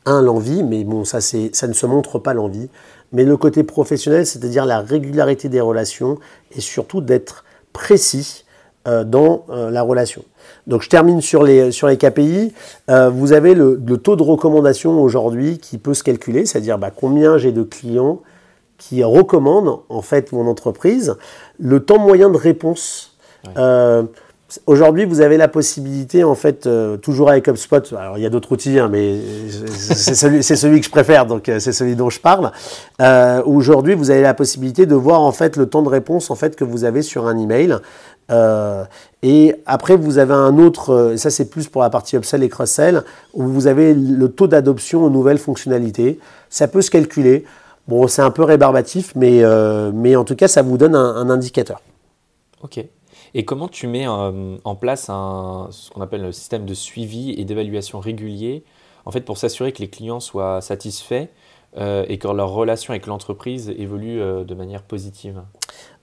un, 0.07 0.23
l'envie, 0.23 0.63
mais 0.63 0.85
bon, 0.85 1.05
ça 1.05 1.19
ne 1.19 1.73
se 1.73 1.87
montre 1.87 2.19
pas 2.19 2.33
l'envie, 2.33 2.69
mais 3.13 3.25
le 3.25 3.37
côté 3.37 3.63
professionnel, 3.63 4.27
c'est-à-dire 4.27 4.67
la 4.67 4.81
régularité 4.81 5.49
des 5.49 5.61
relations 5.61 6.19
et 6.53 6.61
surtout 6.61 7.01
d'être 7.01 7.45
précis 7.73 8.45
euh, 8.87 9.05
dans 9.05 9.45
euh, 9.51 9.71
la 9.71 9.83
relation. 9.83 10.23
Donc 10.67 10.83
je 10.83 10.89
termine 10.89 11.21
sur 11.21 11.43
les, 11.43 11.73
sur 11.73 11.89
les 11.89 11.97
KPI. 11.97 12.53
Euh, 12.91 13.09
vous 13.09 13.33
avez 13.33 13.55
le, 13.55 13.79
taux 13.97 14.17
de 14.17 14.23
recommandation 14.23 15.03
aujourd'hui 15.03 15.59
qui 15.59 15.79
peut 15.79 15.95
se 15.95 16.03
calculer, 16.03 16.47
c'est-à-dire 16.47 16.79
bah, 16.79 16.91
combien 16.95 17.39
j'ai 17.39 17.53
de 17.53 17.63
clients 17.63 18.21
qui 18.77 19.03
recommandent 19.03 19.81
en 19.89 20.03
fait 20.03 20.33
mon 20.33 20.47
entreprise, 20.47 21.17
le 21.59 21.81
temps 21.81 21.99
moyen 21.99 22.31
de 22.31 22.37
réponse. 22.37 23.17
Aujourd'hui, 24.65 25.05
vous 25.05 25.21
avez 25.21 25.37
la 25.37 25.47
possibilité, 25.47 26.25
en 26.25 26.35
fait, 26.35 26.67
euh, 26.67 26.97
toujours 26.97 27.29
avec 27.29 27.49
HubSpot, 27.49 27.93
alors 27.93 28.17
il 28.17 28.23
y 28.23 28.27
a 28.27 28.31
d'autres 28.31 28.51
outils, 28.53 28.79
hein, 28.79 28.89
mais 28.91 29.21
c'est 29.69 30.15
celui, 30.15 30.43
celui, 30.43 30.81
que 30.81 30.87
je 30.87 30.91
préfère, 30.91 31.27
donc 31.27 31.51
euh, 31.51 31.59
c'est 31.59 31.73
celui 31.73 31.97
dont 31.97 32.09
je 32.09 32.19
parle. 32.19 32.51
Euh, 33.03 33.43
Aujourd'hui, 33.45 33.95
vous 33.95 34.11
avez 34.11 34.23
la 34.23 34.33
possibilité 34.33 34.87
de 34.87 34.95
voir 34.95 35.21
en 35.21 35.33
fait 35.33 35.57
le 35.57 35.67
temps 35.67 35.83
de 35.83 35.91
réponse 35.91 36.31
en 36.31 36.35
fait 36.35 36.57
que 36.57 36.65
vous 36.65 36.85
avez 36.85 37.03
sur 37.03 37.27
un 37.27 37.37
email. 37.37 37.77
Euh, 38.31 38.85
et 39.23 39.55
après, 39.67 39.97
vous 39.97 40.17
avez 40.17 40.33
un 40.33 40.57
autre, 40.57 41.13
ça 41.19 41.29
c'est 41.29 41.51
plus 41.51 41.69
pour 41.69 41.83
la 41.83 41.91
partie 41.91 42.17
upsell 42.17 42.43
et 42.43 42.49
cross-sell, 42.49 43.03
où 43.35 43.43
vous 43.43 43.67
avez 43.67 43.93
le 43.93 44.29
taux 44.29 44.47
d'adoption 44.47 45.05
aux 45.05 45.11
nouvelles 45.11 45.39
fonctionnalités. 45.39 46.19
Ça 46.49 46.69
peut 46.69 46.81
se 46.81 46.91
calculer. 46.91 47.45
Bon, 47.87 48.07
c'est 48.07 48.23
un 48.23 48.31
peu 48.31 48.45
rébarbatif, 48.45 49.13
mais, 49.15 49.43
mais 49.93 50.17
en 50.17 50.25
tout 50.25 50.37
cas, 50.37 50.49
ça 50.49 50.63
vous 50.63 50.79
donne 50.79 50.95
un, 50.95 51.17
un 51.17 51.29
indicateur. 51.29 51.83
Ok. 52.63 52.83
Et 53.35 53.45
comment 53.45 53.69
tu 53.69 53.87
mets 53.87 54.07
euh, 54.07 54.57
en 54.65 54.75
place 54.75 55.09
un, 55.09 55.69
ce 55.71 55.91
qu'on 55.91 56.01
appelle 56.01 56.23
le 56.23 56.33
système 56.33 56.65
de 56.65 56.75
suivi 56.75 57.33
et 57.33 57.45
d'évaluation 57.45 58.01
régulier, 58.01 58.65
en 59.05 59.11
fait, 59.11 59.21
pour 59.21 59.39
s'assurer 59.39 59.73
que 59.73 59.81
les 59.81 59.89
clients 59.89 60.21
soient 60.21 60.61
satisfaits 60.61 61.29
euh, 61.77 62.05
et 62.09 62.19
que 62.19 62.29
leur 62.29 62.51
relation 62.51 62.93
avec 62.93 63.07
l'entreprise 63.07 63.73
évolue 63.77 64.21
euh, 64.21 64.45
de 64.45 64.55
manière 64.55 64.83
positive? 64.83 65.43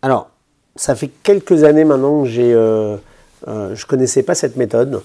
Alors, 0.02 0.30
ça 0.76 0.96
fait 0.96 1.10
quelques 1.24 1.64
années 1.64 1.86
maintenant 1.86 2.24
que 2.24 2.30
j'ai, 2.30 2.52
je 2.52 2.98
ne 3.48 3.88
connaissais 3.88 4.24
pas 4.24 4.36
cette 4.36 4.58
méthode, 4.58 5.02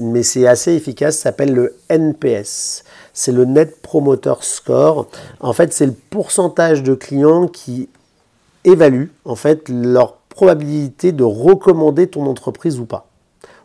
mais 0.00 0.22
c'est 0.22 0.46
assez 0.46 0.72
efficace. 0.72 1.16
Ça 1.16 1.24
s'appelle 1.24 1.52
le 1.52 1.76
NPS. 1.90 2.84
C'est 3.12 3.32
le 3.32 3.44
Net 3.44 3.82
Promoter 3.82 4.34
Score. 4.40 5.08
En 5.40 5.52
fait, 5.52 5.72
c'est 5.74 5.84
le 5.84 5.92
pourcentage 5.92 6.82
de 6.82 6.94
clients 6.94 7.46
qui 7.46 7.90
évaluent 8.64 9.12
en 9.24 9.34
fait 9.34 9.68
leur 9.68 10.16
probabilité 10.32 11.12
de 11.12 11.24
recommander 11.24 12.06
ton 12.08 12.26
entreprise 12.26 12.80
ou 12.80 12.86
pas, 12.86 13.06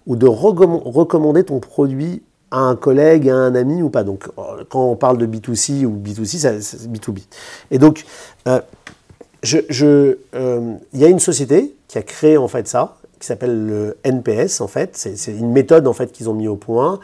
ou 0.06 0.16
de 0.16 0.28
recommander 0.28 1.44
ton 1.44 1.60
produit 1.60 2.22
à 2.52 2.60
un 2.60 2.76
collègue, 2.76 3.30
à 3.30 3.36
un 3.36 3.56
ami 3.56 3.82
ou 3.82 3.90
pas. 3.90 4.04
Donc, 4.04 4.28
euh, 4.38 4.64
quand 4.70 4.84
on 4.84 4.96
parle 4.96 5.18
de 5.18 5.26
B2C 5.26 5.86
ou 5.86 5.98
B2C, 5.98 6.62
c'est 6.62 6.92
B2B. 6.92 7.22
Et 7.72 7.80
donc, 7.80 8.06
euh, 8.48 8.60
euh, 9.82 10.16
il 10.94 11.00
y 11.00 11.06
a 11.06 11.08
une 11.08 11.20
société 11.20 11.74
qui 11.88 11.98
a 11.98 12.02
créé 12.02 12.38
en 12.38 12.48
fait 12.48 12.68
ça, 12.68 12.98
qui 13.20 13.26
s'appelle 13.26 13.66
le 13.66 13.98
NPS 14.04 14.62
en 14.62 14.68
fait. 14.68 14.96
C'est 14.96 15.32
une 15.32 15.52
méthode 15.52 15.88
en 15.88 15.94
fait 15.94 16.12
qu'ils 16.12 16.30
ont 16.30 16.34
mis 16.34 16.48
au 16.48 16.56
point. 16.56 17.00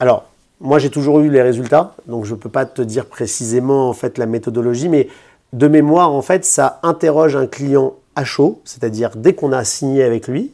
alors, 0.00 0.24
moi 0.60 0.78
j'ai 0.78 0.90
toujours 0.90 1.20
eu 1.20 1.28
les 1.28 1.42
résultats, 1.42 1.94
donc 2.06 2.24
je 2.24 2.34
ne 2.34 2.38
peux 2.38 2.48
pas 2.48 2.64
te 2.64 2.82
dire 2.82 3.06
précisément 3.06 3.88
en 3.88 3.92
fait 3.92 4.18
la 4.18 4.26
méthodologie, 4.26 4.88
mais 4.88 5.08
de 5.52 5.68
mémoire 5.68 6.12
en 6.12 6.22
fait, 6.22 6.44
ça 6.44 6.80
interroge 6.82 7.36
un 7.36 7.46
client 7.46 7.94
à 8.16 8.24
chaud, 8.24 8.60
c'est-à-dire 8.64 9.10
dès 9.16 9.34
qu'on 9.34 9.52
a 9.52 9.64
signé 9.64 10.02
avec 10.02 10.28
lui, 10.28 10.52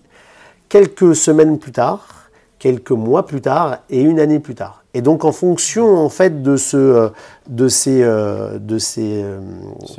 quelques 0.68 1.14
semaines 1.14 1.58
plus 1.58 1.72
tard, 1.72 2.30
quelques 2.58 2.90
mois 2.90 3.26
plus 3.26 3.40
tard 3.40 3.78
et 3.88 4.00
une 4.00 4.20
année 4.20 4.38
plus 4.38 4.54
tard. 4.54 4.80
Et 4.92 5.02
donc 5.02 5.24
en 5.24 5.30
fonction 5.30 5.96
en 5.98 6.08
fait 6.08 6.42
de, 6.42 6.56
ce, 6.56 6.76
euh, 6.76 7.08
de 7.48 7.68
ces, 7.68 8.02
euh, 8.02 8.58
de 8.58 8.78
ces 8.78 9.22
euh, 9.22 9.38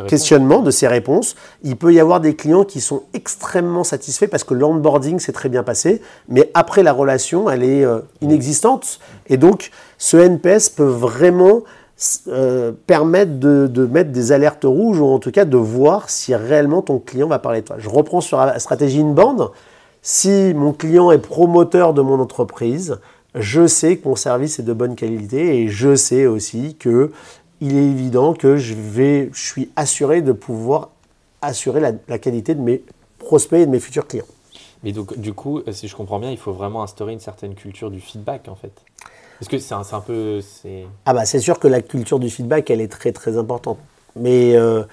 questionnements, 0.08 0.62
de 0.62 0.71
ces 0.71 0.88
réponses, 0.88 1.36
il 1.63 1.78
peut 1.78 1.93
y 1.93 2.00
avoir 2.00 2.19
des 2.19 2.36
clients 2.36 2.65
qui 2.65 2.82
sont 2.82 3.04
extrêmement 3.13 3.86
satisfaits 3.86 4.28
parce 4.28 4.43
que 4.43 4.54
l'onboarding 4.54 5.19
s'est 5.19 5.32
très 5.32 5.47
bien 5.47 5.63
passé, 5.63 6.02
mais 6.28 6.52
après 6.54 6.84
la 6.84 6.91
relation, 6.91 7.50
elle 7.50 7.63
est 7.63 7.86
inexistante. 8.21 9.00
Et 9.28 9.38
donc 9.38 9.71
ce 9.97 10.17
NPS 10.17 10.69
peut 10.69 10.84
vraiment 10.84 11.62
permettre 12.88 13.40
de, 13.40 13.68
de, 13.68 13.86
mettre 13.86 14.12
des 14.12 14.32
alertes 14.32 14.66
rouges 14.66 15.00
ou 15.00 15.06
en 15.06 15.20
tout 15.20 15.32
cas 15.32 15.46
de 15.46 15.58
voir 15.58 16.10
si 16.10 16.34
réellement 16.34 16.82
ton 16.82 17.00
client 17.00 17.28
va 17.28 17.40
parler 17.40 17.62
de 17.62 17.68
toi. 17.68 17.76
Je 17.80 17.90
reprends 17.90 18.22
sur 18.22 18.38
la 18.38 18.58
stratégie 18.60 19.02
inbound. 19.02 19.50
Si 20.02 20.54
mon 20.56 20.74
client 20.74 21.12
est 21.12 21.20
promoteur 21.20 21.94
de 21.94 22.02
mon 22.02 22.20
entreprise, 22.20 23.00
je 23.36 23.68
sais 23.68 23.98
que 23.98 24.08
mon 24.08 24.16
service 24.16 24.60
est 24.60 24.64
de 24.64 24.74
bonne 24.74 24.96
qualité 24.96 25.62
et 25.62 25.68
je 25.68 25.96
sais 25.96 26.26
aussi 26.26 26.76
que 26.76 27.12
il 27.62 27.78
est 27.78 27.86
évident 27.86 28.34
que 28.34 28.58
je, 28.58 28.74
vais, 28.74 29.30
je 29.34 29.42
suis 29.42 29.70
assuré 29.76 30.22
de 30.22 30.32
pouvoir 30.32 30.90
assurer 31.42 31.80
la, 31.80 32.18
qualité 32.18 32.56
de 32.56 32.62
mes 32.62 32.84
prospects 33.20 33.60
et 33.60 33.66
de 33.66 33.72
mes 33.72 33.80
futurs 33.80 34.08
clients. 34.08 34.26
Mais 34.84 34.92
donc, 34.92 35.18
du 35.18 35.34
coup, 35.34 35.62
si 35.72 35.88
je 35.88 35.96
comprends 35.96 36.20
bien, 36.20 36.32
il 36.32 36.38
faut 36.38 36.54
vraiment 36.54 36.82
instaurer 36.82 37.14
une 37.14 37.20
certaine 37.20 37.54
culture 37.54 37.92
du 37.92 38.00
feedback, 38.00 38.48
en 38.48 38.56
fait. 38.56 38.74
Est-ce 39.42 39.50
que 39.50 39.58
c'est 39.58 39.74
un, 39.74 39.82
un, 39.92 40.02
peu. 40.02 40.40
Ah, 41.06 41.14
bah, 41.16 41.26
c'est 41.26 41.40
sûr 41.40 41.58
que 41.58 41.68
la 41.68 41.82
culture 41.82 42.20
du 42.20 42.30
feedback, 42.30 42.70
elle 42.70 42.80
est 42.80 42.92
très, 42.92 43.12
très 43.12 43.38
importante. 43.38 43.80
Mais 44.16 44.56
euh, 44.56 44.84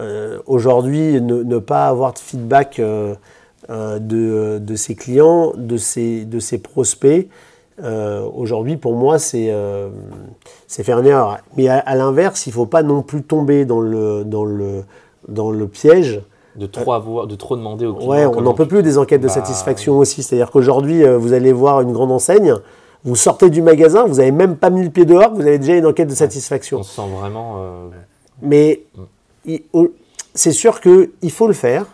euh, 0.00 0.38
aujourd'hui, 0.46 1.20
ne, 1.20 1.58
pas 1.58 1.86
avoir 1.88 2.14
de 2.14 2.18
feedback. 2.18 2.78
Euh, 2.78 3.14
de, 3.70 4.58
de, 4.58 4.76
ses 4.76 4.94
clients, 4.94 5.52
de 5.54 5.76
ses, 5.76 6.24
de 6.24 6.38
ses 6.38 6.56
prospects. 6.56 7.28
Aujourd'hui, 7.82 8.78
pour 8.78 8.94
moi, 8.94 9.18
c'est 9.18 9.52
faire 10.68 10.98
une 11.00 11.06
erreur. 11.06 11.38
Mais 11.58 11.68
à, 11.68 11.94
l'inverse, 11.94 12.46
il 12.46 12.50
ne 12.50 12.54
faut 12.54 12.66
pas 12.66 12.82
non 12.82 13.02
plus 13.02 13.22
tomber 13.22 13.66
dans 13.66 13.80
le, 13.80 14.24
dans 14.24 14.46
le, 14.46 14.84
dans 15.26 15.50
le 15.50 15.68
piège. 15.68 16.22
De 16.56 16.64
trop, 16.64 16.94
avoir, 16.94 17.26
de 17.26 17.36
trop 17.36 17.56
demander 17.56 17.84
aux 17.84 17.94
clients. 17.94 18.08
Ouais, 18.08 18.24
on 18.24 18.40
n'en 18.40 18.54
peut 18.54 18.66
plus 18.66 18.82
des 18.82 18.96
enquêtes 18.96 19.20
de 19.20 19.26
bah, 19.26 19.34
satisfaction 19.34 19.98
aussi. 19.98 20.22
C'est-à-dire 20.22 20.50
qu'aujourd'hui, 20.50 21.04
vous 21.04 21.34
allez 21.34 21.52
voir 21.52 21.82
une 21.82 21.92
grande 21.92 22.12
enseigne, 22.12 22.54
vous 23.08 23.16
sortez 23.16 23.50
du 23.50 23.62
magasin, 23.62 24.04
vous 24.06 24.16
n'avez 24.16 24.32
même 24.32 24.56
pas 24.56 24.70
mis 24.70 24.84
le 24.84 24.90
pied 24.90 25.04
dehors, 25.04 25.34
vous 25.34 25.42
avez 25.42 25.58
déjà 25.58 25.76
une 25.76 25.86
enquête 25.86 26.08
de 26.08 26.14
satisfaction. 26.14 26.78
On 26.78 26.82
se 26.82 26.94
sent 26.94 27.08
vraiment. 27.18 27.62
Mais 28.42 28.82
mm. 29.46 29.84
c'est 30.34 30.52
sûr 30.52 30.80
qu'il 30.80 31.30
faut 31.30 31.46
le 31.46 31.54
faire. 31.54 31.86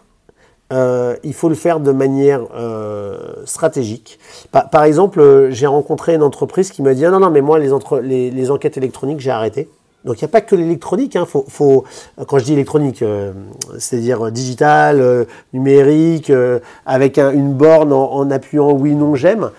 Euh, 0.73 1.15
il 1.25 1.35
faut 1.35 1.49
le 1.49 1.55
faire 1.55 1.79
de 1.79 1.93
manière 1.93 2.41
euh, 2.55 3.35
stratégique. 3.45 4.19
Par, 4.51 4.85
exemple, 4.85 5.21
euh, 5.21 5.51
j'ai 5.51 5.67
rencontré 5.67 6.15
une 6.15 6.23
entreprise 6.23 6.71
qui 6.71 6.83
m'a 6.83 6.95
dit 6.95 7.05
ah 7.05 7.11
non, 7.11 7.21
non, 7.21 7.31
mais 7.31 7.43
moi, 7.43 7.59
les, 7.59 8.31
les, 8.31 8.51
enquêtes 8.51 8.79
électroniques, 8.79 9.21
j'ai 9.21 9.31
arrêté. 9.31 9.69
Donc 10.05 10.21
il 10.21 10.25
n'y 10.25 10.29
a 10.29 10.33
pas 10.33 10.41
que 10.41 10.57
l'électronique. 10.57 11.17
Hein, 11.17 11.27
faut, 11.27 11.85
quand 12.27 12.39
je 12.39 12.45
dis 12.45 12.55
électronique, 12.55 13.05
c'est-à-dire 13.79 14.31
digital, 14.33 15.27
numérique, 15.53 16.31
avec 16.85 17.19
une 17.19 17.55
borne 17.55 17.93
en, 17.93 18.31
appuyant 18.31 18.73
oui, 18.73 18.95
non, 18.95 19.15
j'aime. 19.15 19.51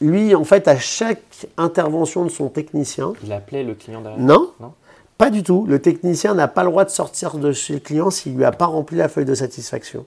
Lui, 0.00 0.34
en 0.34 0.44
fait, 0.44 0.68
à 0.68 0.78
chaque 0.78 1.46
intervention 1.56 2.24
de 2.24 2.30
son 2.30 2.48
technicien. 2.48 3.12
Il 3.22 3.32
appelait 3.32 3.64
le 3.64 3.74
client 3.74 4.00
derrière 4.00 4.20
Non. 4.20 4.50
non 4.60 4.72
pas 5.16 5.30
du 5.30 5.42
tout. 5.42 5.64
Le 5.68 5.78
technicien 5.78 6.34
n'a 6.34 6.48
pas 6.48 6.64
le 6.64 6.70
droit 6.70 6.84
de 6.84 6.90
sortir 6.90 7.36
de 7.38 7.52
chez 7.52 7.74
le 7.74 7.80
client 7.80 8.10
s'il 8.10 8.32
ne 8.32 8.38
lui 8.38 8.44
a 8.44 8.52
pas 8.52 8.66
rempli 8.66 8.96
la 8.96 9.08
feuille 9.08 9.24
de 9.24 9.34
satisfaction. 9.34 10.06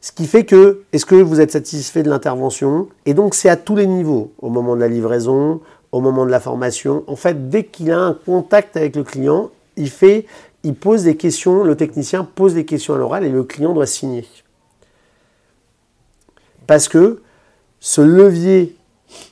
Ce 0.00 0.12
qui 0.12 0.26
fait 0.26 0.44
que, 0.44 0.82
est-ce 0.92 1.06
que 1.06 1.14
vous 1.14 1.40
êtes 1.40 1.52
satisfait 1.52 2.02
de 2.02 2.10
l'intervention? 2.10 2.88
Et 3.06 3.14
donc, 3.14 3.34
c'est 3.34 3.48
à 3.48 3.56
tous 3.56 3.76
les 3.76 3.86
niveaux, 3.86 4.32
au 4.38 4.48
moment 4.48 4.74
de 4.76 4.80
la 4.80 4.88
livraison, 4.88 5.60
au 5.92 6.00
moment 6.00 6.26
de 6.26 6.30
la 6.30 6.40
formation. 6.40 7.04
En 7.06 7.16
fait, 7.16 7.48
dès 7.48 7.64
qu'il 7.64 7.90
a 7.90 7.98
un 7.98 8.14
contact 8.14 8.76
avec 8.76 8.96
le 8.96 9.04
client, 9.04 9.50
il 9.76 9.90
fait, 9.90 10.26
il 10.62 10.74
pose 10.74 11.04
des 11.04 11.16
questions, 11.16 11.64
le 11.64 11.76
technicien 11.76 12.24
pose 12.24 12.54
des 12.54 12.64
questions 12.64 12.94
à 12.94 12.98
l'oral 12.98 13.24
et 13.24 13.28
le 13.28 13.44
client 13.44 13.72
doit 13.72 13.86
signer. 13.86 14.26
Parce 16.66 16.88
que 16.88 17.22
ce 17.80 18.00
levier 18.00 18.76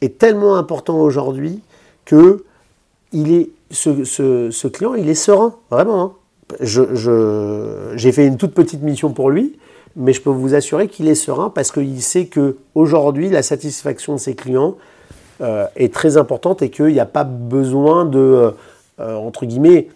est 0.00 0.18
tellement 0.18 0.56
important 0.56 0.98
aujourd'hui 1.00 1.60
que 2.04 2.44
il 3.12 3.32
est, 3.32 3.50
ce, 3.70 4.66
client, 4.68 4.94
il 4.94 5.08
est 5.08 5.14
serein, 5.14 5.54
vraiment. 5.70 6.02
Hein. 6.02 6.12
j'ai 6.60 8.12
fait 8.12 8.26
une 8.26 8.36
toute 8.36 8.52
petite 8.52 8.82
mission 8.82 9.12
pour 9.12 9.30
lui 9.30 9.58
mais 9.96 10.12
je 10.12 10.20
peux 10.20 10.30
vous 10.30 10.54
assurer 10.54 10.88
qu'il 10.88 11.08
est 11.08 11.14
serein 11.14 11.50
parce 11.50 11.72
qu'il 11.72 12.02
sait 12.02 12.26
qu'aujourd'hui, 12.26 13.30
la 13.30 13.42
satisfaction 13.42 14.14
de 14.14 14.20
ses 14.20 14.34
clients 14.36 14.76
euh, 15.40 15.66
est 15.74 15.92
très 15.92 16.18
importante 16.18 16.62
et 16.62 16.70
qu'il 16.70 16.86
n'y 16.86 17.00
a 17.00 17.06
pas 17.06 17.24
besoin 17.24 18.04
de, 18.04 18.18
euh, 18.18 18.50
euh, 19.00 19.16
entre 19.16 19.46
guillemets, 19.46 19.88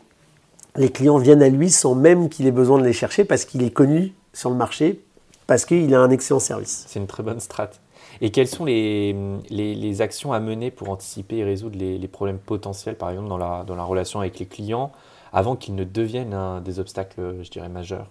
les 0.77 0.89
clients 0.89 1.19
viennent 1.19 1.43
à 1.43 1.51
lui 1.51 1.71
sans 1.71 1.95
même 1.95 2.31
qu'il 2.31 2.47
ait 2.47 2.53
besoin 2.53 2.79
de 2.79 2.85
les 2.85 2.95
chercher 2.95 3.25
parce 3.25 3.45
qu'il 3.45 3.63
est 3.63 3.71
connu 3.71 4.15
sur 4.33 4.49
le 4.49 4.57
marché, 4.57 5.01
parce 5.47 5.67
qu'il 5.67 5.95
a 5.95 6.01
un 6.01 6.11
excellent 6.11 6.41
service. 6.41 6.85
C'est 6.89 6.99
une 6.99 7.07
très 7.07 7.23
bonne 7.23 7.41
strate. 7.41 7.79
Et 8.21 8.31
quelles 8.31 8.49
sont 8.49 8.65
les, 8.65 9.15
les, 9.51 10.03
actions 10.03 10.33
à 10.33 10.41
mener 10.41 10.71
pour 10.71 10.91
anticiper 10.91 11.39
et 11.39 11.45
résoudre 11.45 11.79
les, 11.79 12.09
problèmes 12.09 12.39
potentiels, 12.39 12.97
par 12.97 13.11
exemple, 13.11 13.29
dans 13.29 13.39
la, 13.39 13.65
dans 13.67 13.77
la 13.77 13.85
relation 13.85 14.21
avec 14.21 14.39
les 14.39 14.47
clients, 14.47 14.93
avant 15.33 15.57
qu'ils 15.57 15.75
ne 15.75 15.85
deviennent 15.85 16.37
des 16.65 16.81
obstacles, 16.81 17.37
je 17.43 17.51
dirais, 17.51 17.69
majeurs? 17.69 18.09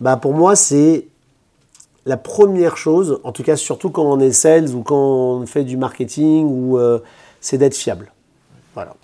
Bah 0.00 0.16
pour 0.16 0.34
moi, 0.34 0.56
c'est 0.56 1.06
la 2.06 2.16
première 2.16 2.76
chose, 2.76 3.20
en 3.24 3.32
tout 3.32 3.42
cas 3.42 3.56
surtout 3.56 3.90
quand 3.90 4.04
on 4.04 4.20
est 4.20 4.32
sales 4.32 4.74
ou 4.74 4.82
quand 4.82 4.96
on 4.96 5.46
fait 5.46 5.64
du 5.64 5.76
marketing, 5.76 6.46
ou 6.46 6.78
euh, 6.78 6.98
c'est 7.40 7.58
d'être 7.58 7.76
fiable. 7.76 8.12
Voilà. 8.74 8.94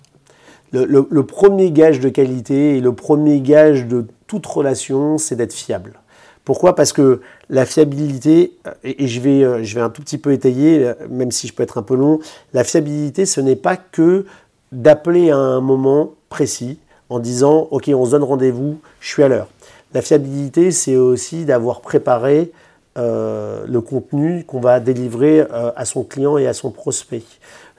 Le, 0.73 1.23
premier 1.23 1.71
gage 1.71 1.99
de 1.99 2.07
qualité 2.07 2.77
et 2.77 2.81
le 2.81 2.93
premier 2.93 3.41
gage 3.41 3.87
de 3.87 4.07
toute 4.27 4.45
relation, 4.45 5.17
c'est 5.17 5.35
d'être 5.35 5.53
fiable. 5.53 5.99
Pourquoi? 6.43 6.75
Parce 6.75 6.93
que 6.93 7.21
la 7.49 7.65
fiabilité, 7.65 8.57
et 8.83 9.07
je 9.07 9.21
vais, 9.21 9.43
euh, 9.43 9.63
je 9.63 9.75
vais 9.75 9.81
un 9.81 9.89
tout 9.89 10.01
petit 10.01 10.17
peu 10.17 10.31
étayer, 10.31 10.91
même 11.09 11.31
si 11.31 11.47
je 11.47 11.53
peux 11.53 11.63
être 11.63 11.77
un 11.77 11.83
peu 11.83 11.95
long, 11.95 12.19
la 12.53 12.63
fiabilité, 12.63 13.25
ce 13.25 13.41
n'est 13.41 13.55
pas 13.55 13.77
que 13.77 14.25
d'appeler 14.71 15.31
à 15.31 15.37
un 15.37 15.61
moment 15.61 16.13
précis 16.29 16.79
en 17.09 17.19
disant, 17.19 17.67
OK, 17.71 17.91
on 17.93 18.05
se 18.05 18.11
donne 18.11 18.23
rendez-vous, 18.23 18.79
je 19.01 19.07
suis 19.09 19.23
à 19.23 19.27
l'heure. 19.27 19.47
La 19.93 20.01
fiabilité, 20.01 20.71
c'est 20.71 20.95
aussi 20.95 21.43
d'avoir 21.43 21.81
préparé 21.81 22.51
euh, 22.97 23.65
le 23.67 23.81
contenu 23.81 24.45
qu'on 24.45 24.61
va 24.61 24.79
délivrer 24.79 25.41
euh, 25.41 25.71
à 25.75 25.85
son 25.85 26.03
client 26.03 26.37
et 26.37 26.47
à 26.47 26.53
son 26.53 26.71
prospect. 26.71 27.23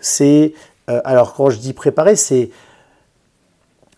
C'est 0.01 0.53
euh, 0.90 1.01
alors 1.05 1.35
quand 1.35 1.51
je 1.51 1.59
dis 1.59 1.72
préparer, 1.72 2.16
c'est 2.16 2.51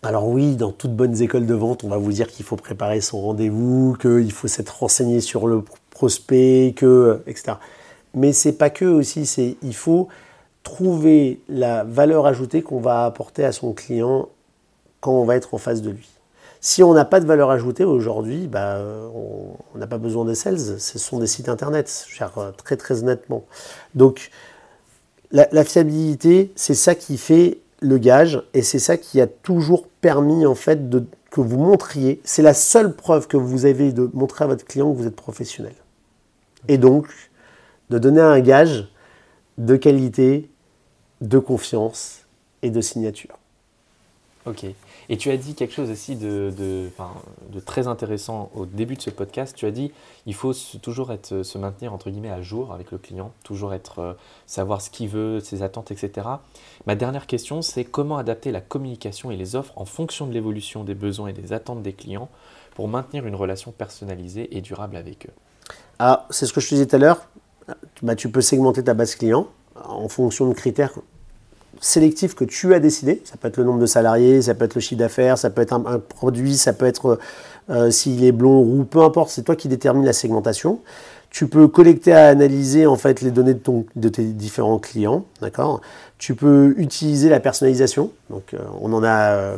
alors 0.05 0.29
oui, 0.29 0.57
dans 0.57 0.73
toutes 0.73 0.95
bonnes 0.95 1.21
écoles 1.23 1.47
de 1.47 1.55
vente, 1.55 1.85
on 1.85 1.89
va 1.89 1.97
vous 1.97 2.13
dire 2.13 2.29
qu'il 2.29 2.45
faut 2.45 2.57
préparer 2.57 3.01
son 3.01 3.21
rendez-vous, 3.21 3.97
qu'il 4.01 4.33
faut 4.33 4.49
s'être 4.49 4.79
renseigné 4.79 5.21
sur 5.21 5.47
le 5.47 5.63
prospect, 5.91 6.75
que 6.77 7.23
etc. 7.27 7.55
Mais 8.15 8.33
c'est 8.33 8.53
pas 8.53 8.71
que 8.71 8.85
aussi, 8.85 9.27
c'est 9.27 9.57
il 9.63 9.75
faut 9.75 10.09
trouver 10.63 11.41
la 11.49 11.85
valeur 11.85 12.27
ajoutée 12.27 12.63
qu'on 12.63 12.81
va 12.81 13.05
apporter 13.05 13.45
à 13.45 13.53
son 13.53 13.73
client 13.73 14.29
quand 15.01 15.13
on 15.13 15.25
va 15.25 15.37
être 15.37 15.55
en 15.55 15.59
face 15.59 15.83
de 15.83 15.91
lui. 15.91 16.09
Si 16.61 16.83
on 16.83 16.95
n'a 16.95 17.05
pas 17.05 17.21
de 17.21 17.27
valeur 17.27 17.51
ajoutée 17.51 17.85
aujourd'hui, 17.85 18.47
bah, 18.47 18.81
on 19.75 19.79
n'a 19.79 19.87
pas 19.87 19.99
besoin 19.99 20.25
de 20.25 20.33
sales, 20.33 20.59
ce 20.59 20.99
sont 20.99 21.19
des 21.19 21.27
sites 21.27 21.51
internet, 21.51 22.07
euh, 22.39 22.53
très 22.53 22.77
très 22.77 23.03
honnêtement. 23.03 23.45
Donc 23.95 24.31
la, 25.31 25.65
fiabilité, 25.65 26.53
c'est 26.55 26.75
ça 26.75 26.95
qui 26.95 27.19
fait 27.19 27.59
le 27.85 27.99
gage 27.99 28.43
et 28.55 28.63
c'est 28.63 28.79
ça 28.79 28.97
qui 28.97 29.21
a 29.21 29.27
toujours 29.27 29.89
permis 30.01 30.47
en 30.47 30.55
fait 30.55 30.89
de, 30.89 31.05
que 31.31 31.41
vous 31.41 31.59
montriez, 31.59 32.21
c'est 32.25 32.43
la 32.43 32.55
seule 32.55 32.95
preuve 32.95 33.27
que 33.27 33.37
vous 33.37 33.67
avez 33.67 33.93
de 33.93 34.11
montrer 34.15 34.45
à 34.45 34.49
votre 34.49 34.65
client 34.65 34.91
que 34.93 34.97
vous 34.97 35.07
êtes 35.07 35.17
professionnel. 35.17 35.75
Et 36.69 36.79
donc 36.79 37.09
de 37.91 37.99
donner 37.99 38.23
un 38.23 38.41
gage 38.41 38.89
de 39.59 39.77
qualité, 39.77 40.51
de 41.21 41.39
confiance 41.39 42.23
et 42.63 42.71
de 42.71 42.81
signature. 42.81 43.39
Ok. 44.47 44.65
Et 45.09 45.17
tu 45.17 45.31
as 45.31 45.37
dit 45.37 45.55
quelque 45.55 45.75
chose 45.75 45.91
aussi 45.91 46.17
de, 46.17 46.53
très 47.65 47.87
intéressant 47.87 48.51
au 48.55 48.67
début 48.67 48.97
de 48.97 49.03
ce 49.03 49.11
podcast. 49.11 49.55
Tu 49.57 49.67
as 49.67 49.71
dit 49.71 49.93
il 50.27 50.35
faut 50.35 50.53
toujours 50.83 51.13
être, 51.13 51.43
se 51.43 51.59
maintenir 51.59 51.93
entre 51.93 52.11
guillemets 52.11 52.31
à 52.31 52.43
jour 52.43 52.73
avec 52.73 52.91
le 52.91 52.99
client, 52.99 53.33
toujours 53.45 53.75
être, 53.75 53.99
euh, 53.99 54.13
savoir 54.47 54.81
ce 54.81 54.91
qu'il 54.91 55.09
veut, 55.09 55.41
ses 55.41 55.63
attentes, 55.63 55.91
etc. 55.91 56.27
Ma 56.87 56.95
dernière 56.95 57.27
question, 57.27 57.63
c'est 57.63 57.85
comment 57.85 58.17
adapter 58.17 58.51
la 58.53 58.61
communication 58.61 59.31
et 59.31 59.37
les 59.37 59.57
offres 59.57 59.73
en 59.77 59.85
fonction 59.85 60.27
de 60.27 60.33
l'évolution 60.33 60.85
des 60.85 60.95
besoins 60.95 61.29
et 61.29 61.33
des 61.33 61.53
attentes 61.53 61.83
des 61.83 61.93
clients 61.93 62.29
pour 62.75 62.89
maintenir 62.89 63.27
une 63.27 63.35
relation 63.35 63.73
personnalisée 63.73 64.57
et 64.57 64.61
durable 64.61 64.97
avec 64.97 65.27
eux? 65.27 65.33
Ah, 65.99 66.27
c'est 66.31 66.47
ce 66.47 66.53
que 66.53 66.61
je 66.61 66.69
te 66.69 66.75
disais 66.75 66.87
tout 66.87 66.97
à 66.97 66.99
l'heure. 66.99 67.29
Bah, 68.03 68.15
tu 68.15 68.31
peux 68.31 68.41
segmenter 68.41 68.83
ta 68.85 68.95
base 68.95 69.15
client 69.15 69.49
en 69.77 70.09
fonction 70.09 70.49
de 70.49 70.55
critères 70.55 70.93
sélectif 71.85 72.35
que 72.35 72.45
tu 72.45 72.75
as 72.75 72.81
décidé. 72.81 73.21
Ça 73.25 73.35
peut 73.37 73.49
être 73.49 73.59
le 73.59 73.65
nombre 73.65 73.79
de 73.79 73.87
salariés, 73.87 74.41
ça 74.43 74.55
peut 74.55 74.65
être 74.65 74.75
le 74.75 74.81
chiffre 74.81 74.99
d'affaires, 74.99 75.37
ça 75.37 75.51
peut 75.51 75.61
être 75.61 75.75
un, 75.75 75.99
produit, 75.99 76.57
ça 76.57 76.73
peut 76.73 76.87
être 76.87 77.19
euh, 77.71 77.91
s'il 77.91 78.25
est 78.25 78.33
blond, 78.33 78.61
roux, 78.61 78.85
peu 78.85 79.03
importe, 79.03 79.31
c'est 79.31 79.43
toi 79.43 79.55
qui 79.55 79.69
détermine 79.69 80.05
la 80.05 80.15
segmentation. 80.15 80.81
Tu 81.29 81.47
peux 81.47 81.67
collecter 81.69 82.13
et 82.13 82.15
analyser 82.15 82.87
en 82.87 82.97
fait 82.97 83.21
les 83.21 83.33
données 83.33 83.55
de, 83.55 83.59
ton, 83.59 83.85
de 83.97 84.09
tes 84.09 84.23
différents 84.23 84.79
clients, 84.79 85.25
Tu 86.17 86.35
peux 86.35 86.75
utiliser 86.79 87.29
la 87.29 87.41
personnalisation. 87.41 88.13
Donc, 88.31 88.55
euh, 88.55 88.59
on 88.81 88.93
en 88.93 89.03
a 89.03 89.33
euh, 89.33 89.57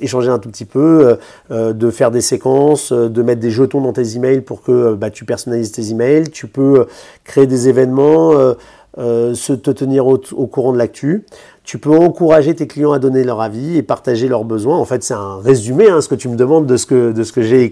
échangé 0.00 0.28
un 0.28 0.38
tout 0.38 0.50
petit 0.50 0.66
peu, 0.66 1.18
de 1.50 1.90
faire 1.90 2.10
des 2.12 2.20
séquences, 2.20 2.92
de 2.92 3.22
mettre 3.22 3.40
des 3.40 3.50
jetons 3.50 3.80
dans 3.80 3.94
tes 3.94 4.16
emails 4.16 4.42
pour 4.42 4.62
que 4.62 4.94
bah, 4.94 5.10
tu 5.10 5.24
personnalises 5.24 5.72
tes 5.72 5.90
emails. 5.90 6.30
Tu 6.30 6.46
peux 6.46 6.86
créer 7.24 7.46
des 7.46 7.68
événements 7.68 8.54
euh, 8.98 9.34
se 9.34 9.52
te 9.52 9.70
tenir 9.70 10.06
au, 10.06 10.18
courant 10.18 10.72
de 10.72 10.78
l'actu. 10.78 11.24
Tu 11.62 11.78
peux 11.78 11.96
encourager 11.96 12.54
tes 12.54 12.66
clients 12.66 12.92
à 12.92 12.98
donner 12.98 13.22
leur 13.22 13.40
avis 13.40 13.76
et 13.76 13.82
partager 13.82 14.26
leurs 14.26 14.44
besoins. 14.44 14.76
En 14.76 14.84
fait, 14.84 15.04
c'est 15.04 15.14
un 15.14 15.38
résumé, 15.38 15.88
hein, 15.88 16.00
ce 16.00 16.08
que 16.08 16.14
tu 16.14 16.28
me 16.28 16.34
demandes 16.34 16.66
de 16.66 16.76
ce 16.76 16.86
que, 16.86 17.12
de 17.12 17.22
ce 17.22 17.32
que 17.32 17.42
j'ai 17.42 17.70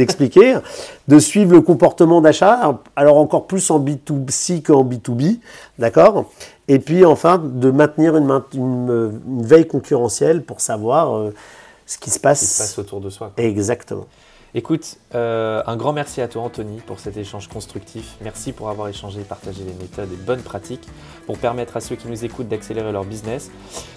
expliqué. 0.00 0.56
de 1.08 1.18
suivre 1.18 1.52
le 1.52 1.60
comportement 1.60 2.20
d'achat, 2.20 2.80
alors 2.96 3.18
encore 3.18 3.46
plus 3.46 3.70
en 3.70 3.78
B2C 3.78 4.62
qu'en 4.62 4.84
B2B, 4.84 5.40
d'accord? 5.78 6.30
Et 6.68 6.78
puis 6.78 7.04
enfin, 7.04 7.42
de 7.44 7.70
maintenir 7.70 8.16
une, 8.16 8.40
une, 8.54 9.42
veille 9.42 9.66
concurrentielle 9.66 10.42
pour 10.44 10.60
savoir 10.60 11.14
euh, 11.14 11.34
ce 11.84 11.98
qui 11.98 12.08
se 12.08 12.20
passe. 12.20 12.40
Ce 12.40 12.44
qui 12.44 12.52
se 12.52 12.58
passe 12.62 12.78
autour 12.78 13.00
de 13.00 13.10
soi. 13.10 13.32
Exactement. 13.36 14.06
Écoute, 14.54 14.98
euh, 15.14 15.62
un 15.66 15.76
grand 15.76 15.94
merci 15.94 16.20
à 16.20 16.28
toi 16.28 16.42
Anthony 16.42 16.80
pour 16.80 17.00
cet 17.00 17.16
échange 17.16 17.48
constructif. 17.48 18.16
Merci 18.20 18.52
pour 18.52 18.68
avoir 18.68 18.88
échangé 18.88 19.20
et 19.20 19.24
partagé 19.24 19.64
les 19.64 19.72
méthodes 19.72 20.12
et 20.12 20.16
bonnes 20.16 20.42
pratiques 20.42 20.86
pour 21.24 21.38
permettre 21.38 21.78
à 21.78 21.80
ceux 21.80 21.96
qui 21.96 22.06
nous 22.06 22.22
écoutent 22.26 22.48
d'accélérer 22.48 22.92
leur 22.92 23.04
business. 23.04 23.50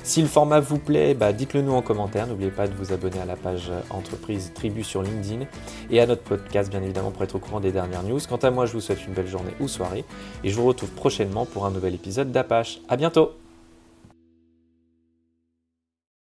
Si 0.03 0.21
le 0.21 0.29
format 0.29 0.61
vous 0.61 0.79
plaît, 0.79 1.13
bah, 1.13 1.33
dites-le 1.33 1.61
nous 1.61 1.73
en 1.73 1.81
commentaire. 1.81 2.25
N'oubliez 2.25 2.51
pas 2.51 2.67
de 2.69 2.73
vous 2.73 2.93
abonner 2.93 3.19
à 3.19 3.25
la 3.25 3.35
page 3.35 3.69
entreprise 3.89 4.53
Tribu 4.55 4.83
sur 4.83 5.03
LinkedIn 5.03 5.45
et 5.91 5.99
à 5.99 6.05
notre 6.05 6.23
podcast 6.23 6.69
bien 6.69 6.81
évidemment 6.81 7.11
pour 7.11 7.23
être 7.23 7.35
au 7.35 7.39
courant 7.39 7.59
des 7.59 7.73
dernières 7.73 8.03
news. 8.03 8.19
Quant 8.29 8.37
à 8.37 8.49
moi, 8.49 8.65
je 8.65 8.71
vous 8.71 8.81
souhaite 8.81 9.05
une 9.05 9.13
belle 9.13 9.27
journée 9.27 9.53
ou 9.59 9.67
soirée 9.67 10.05
et 10.45 10.49
je 10.49 10.55
vous 10.55 10.65
retrouve 10.65 10.91
prochainement 10.91 11.45
pour 11.45 11.65
un 11.65 11.71
nouvel 11.71 11.95
épisode 11.95 12.31
d'Apache. 12.31 12.79
À 12.87 12.95
bientôt 12.95 13.31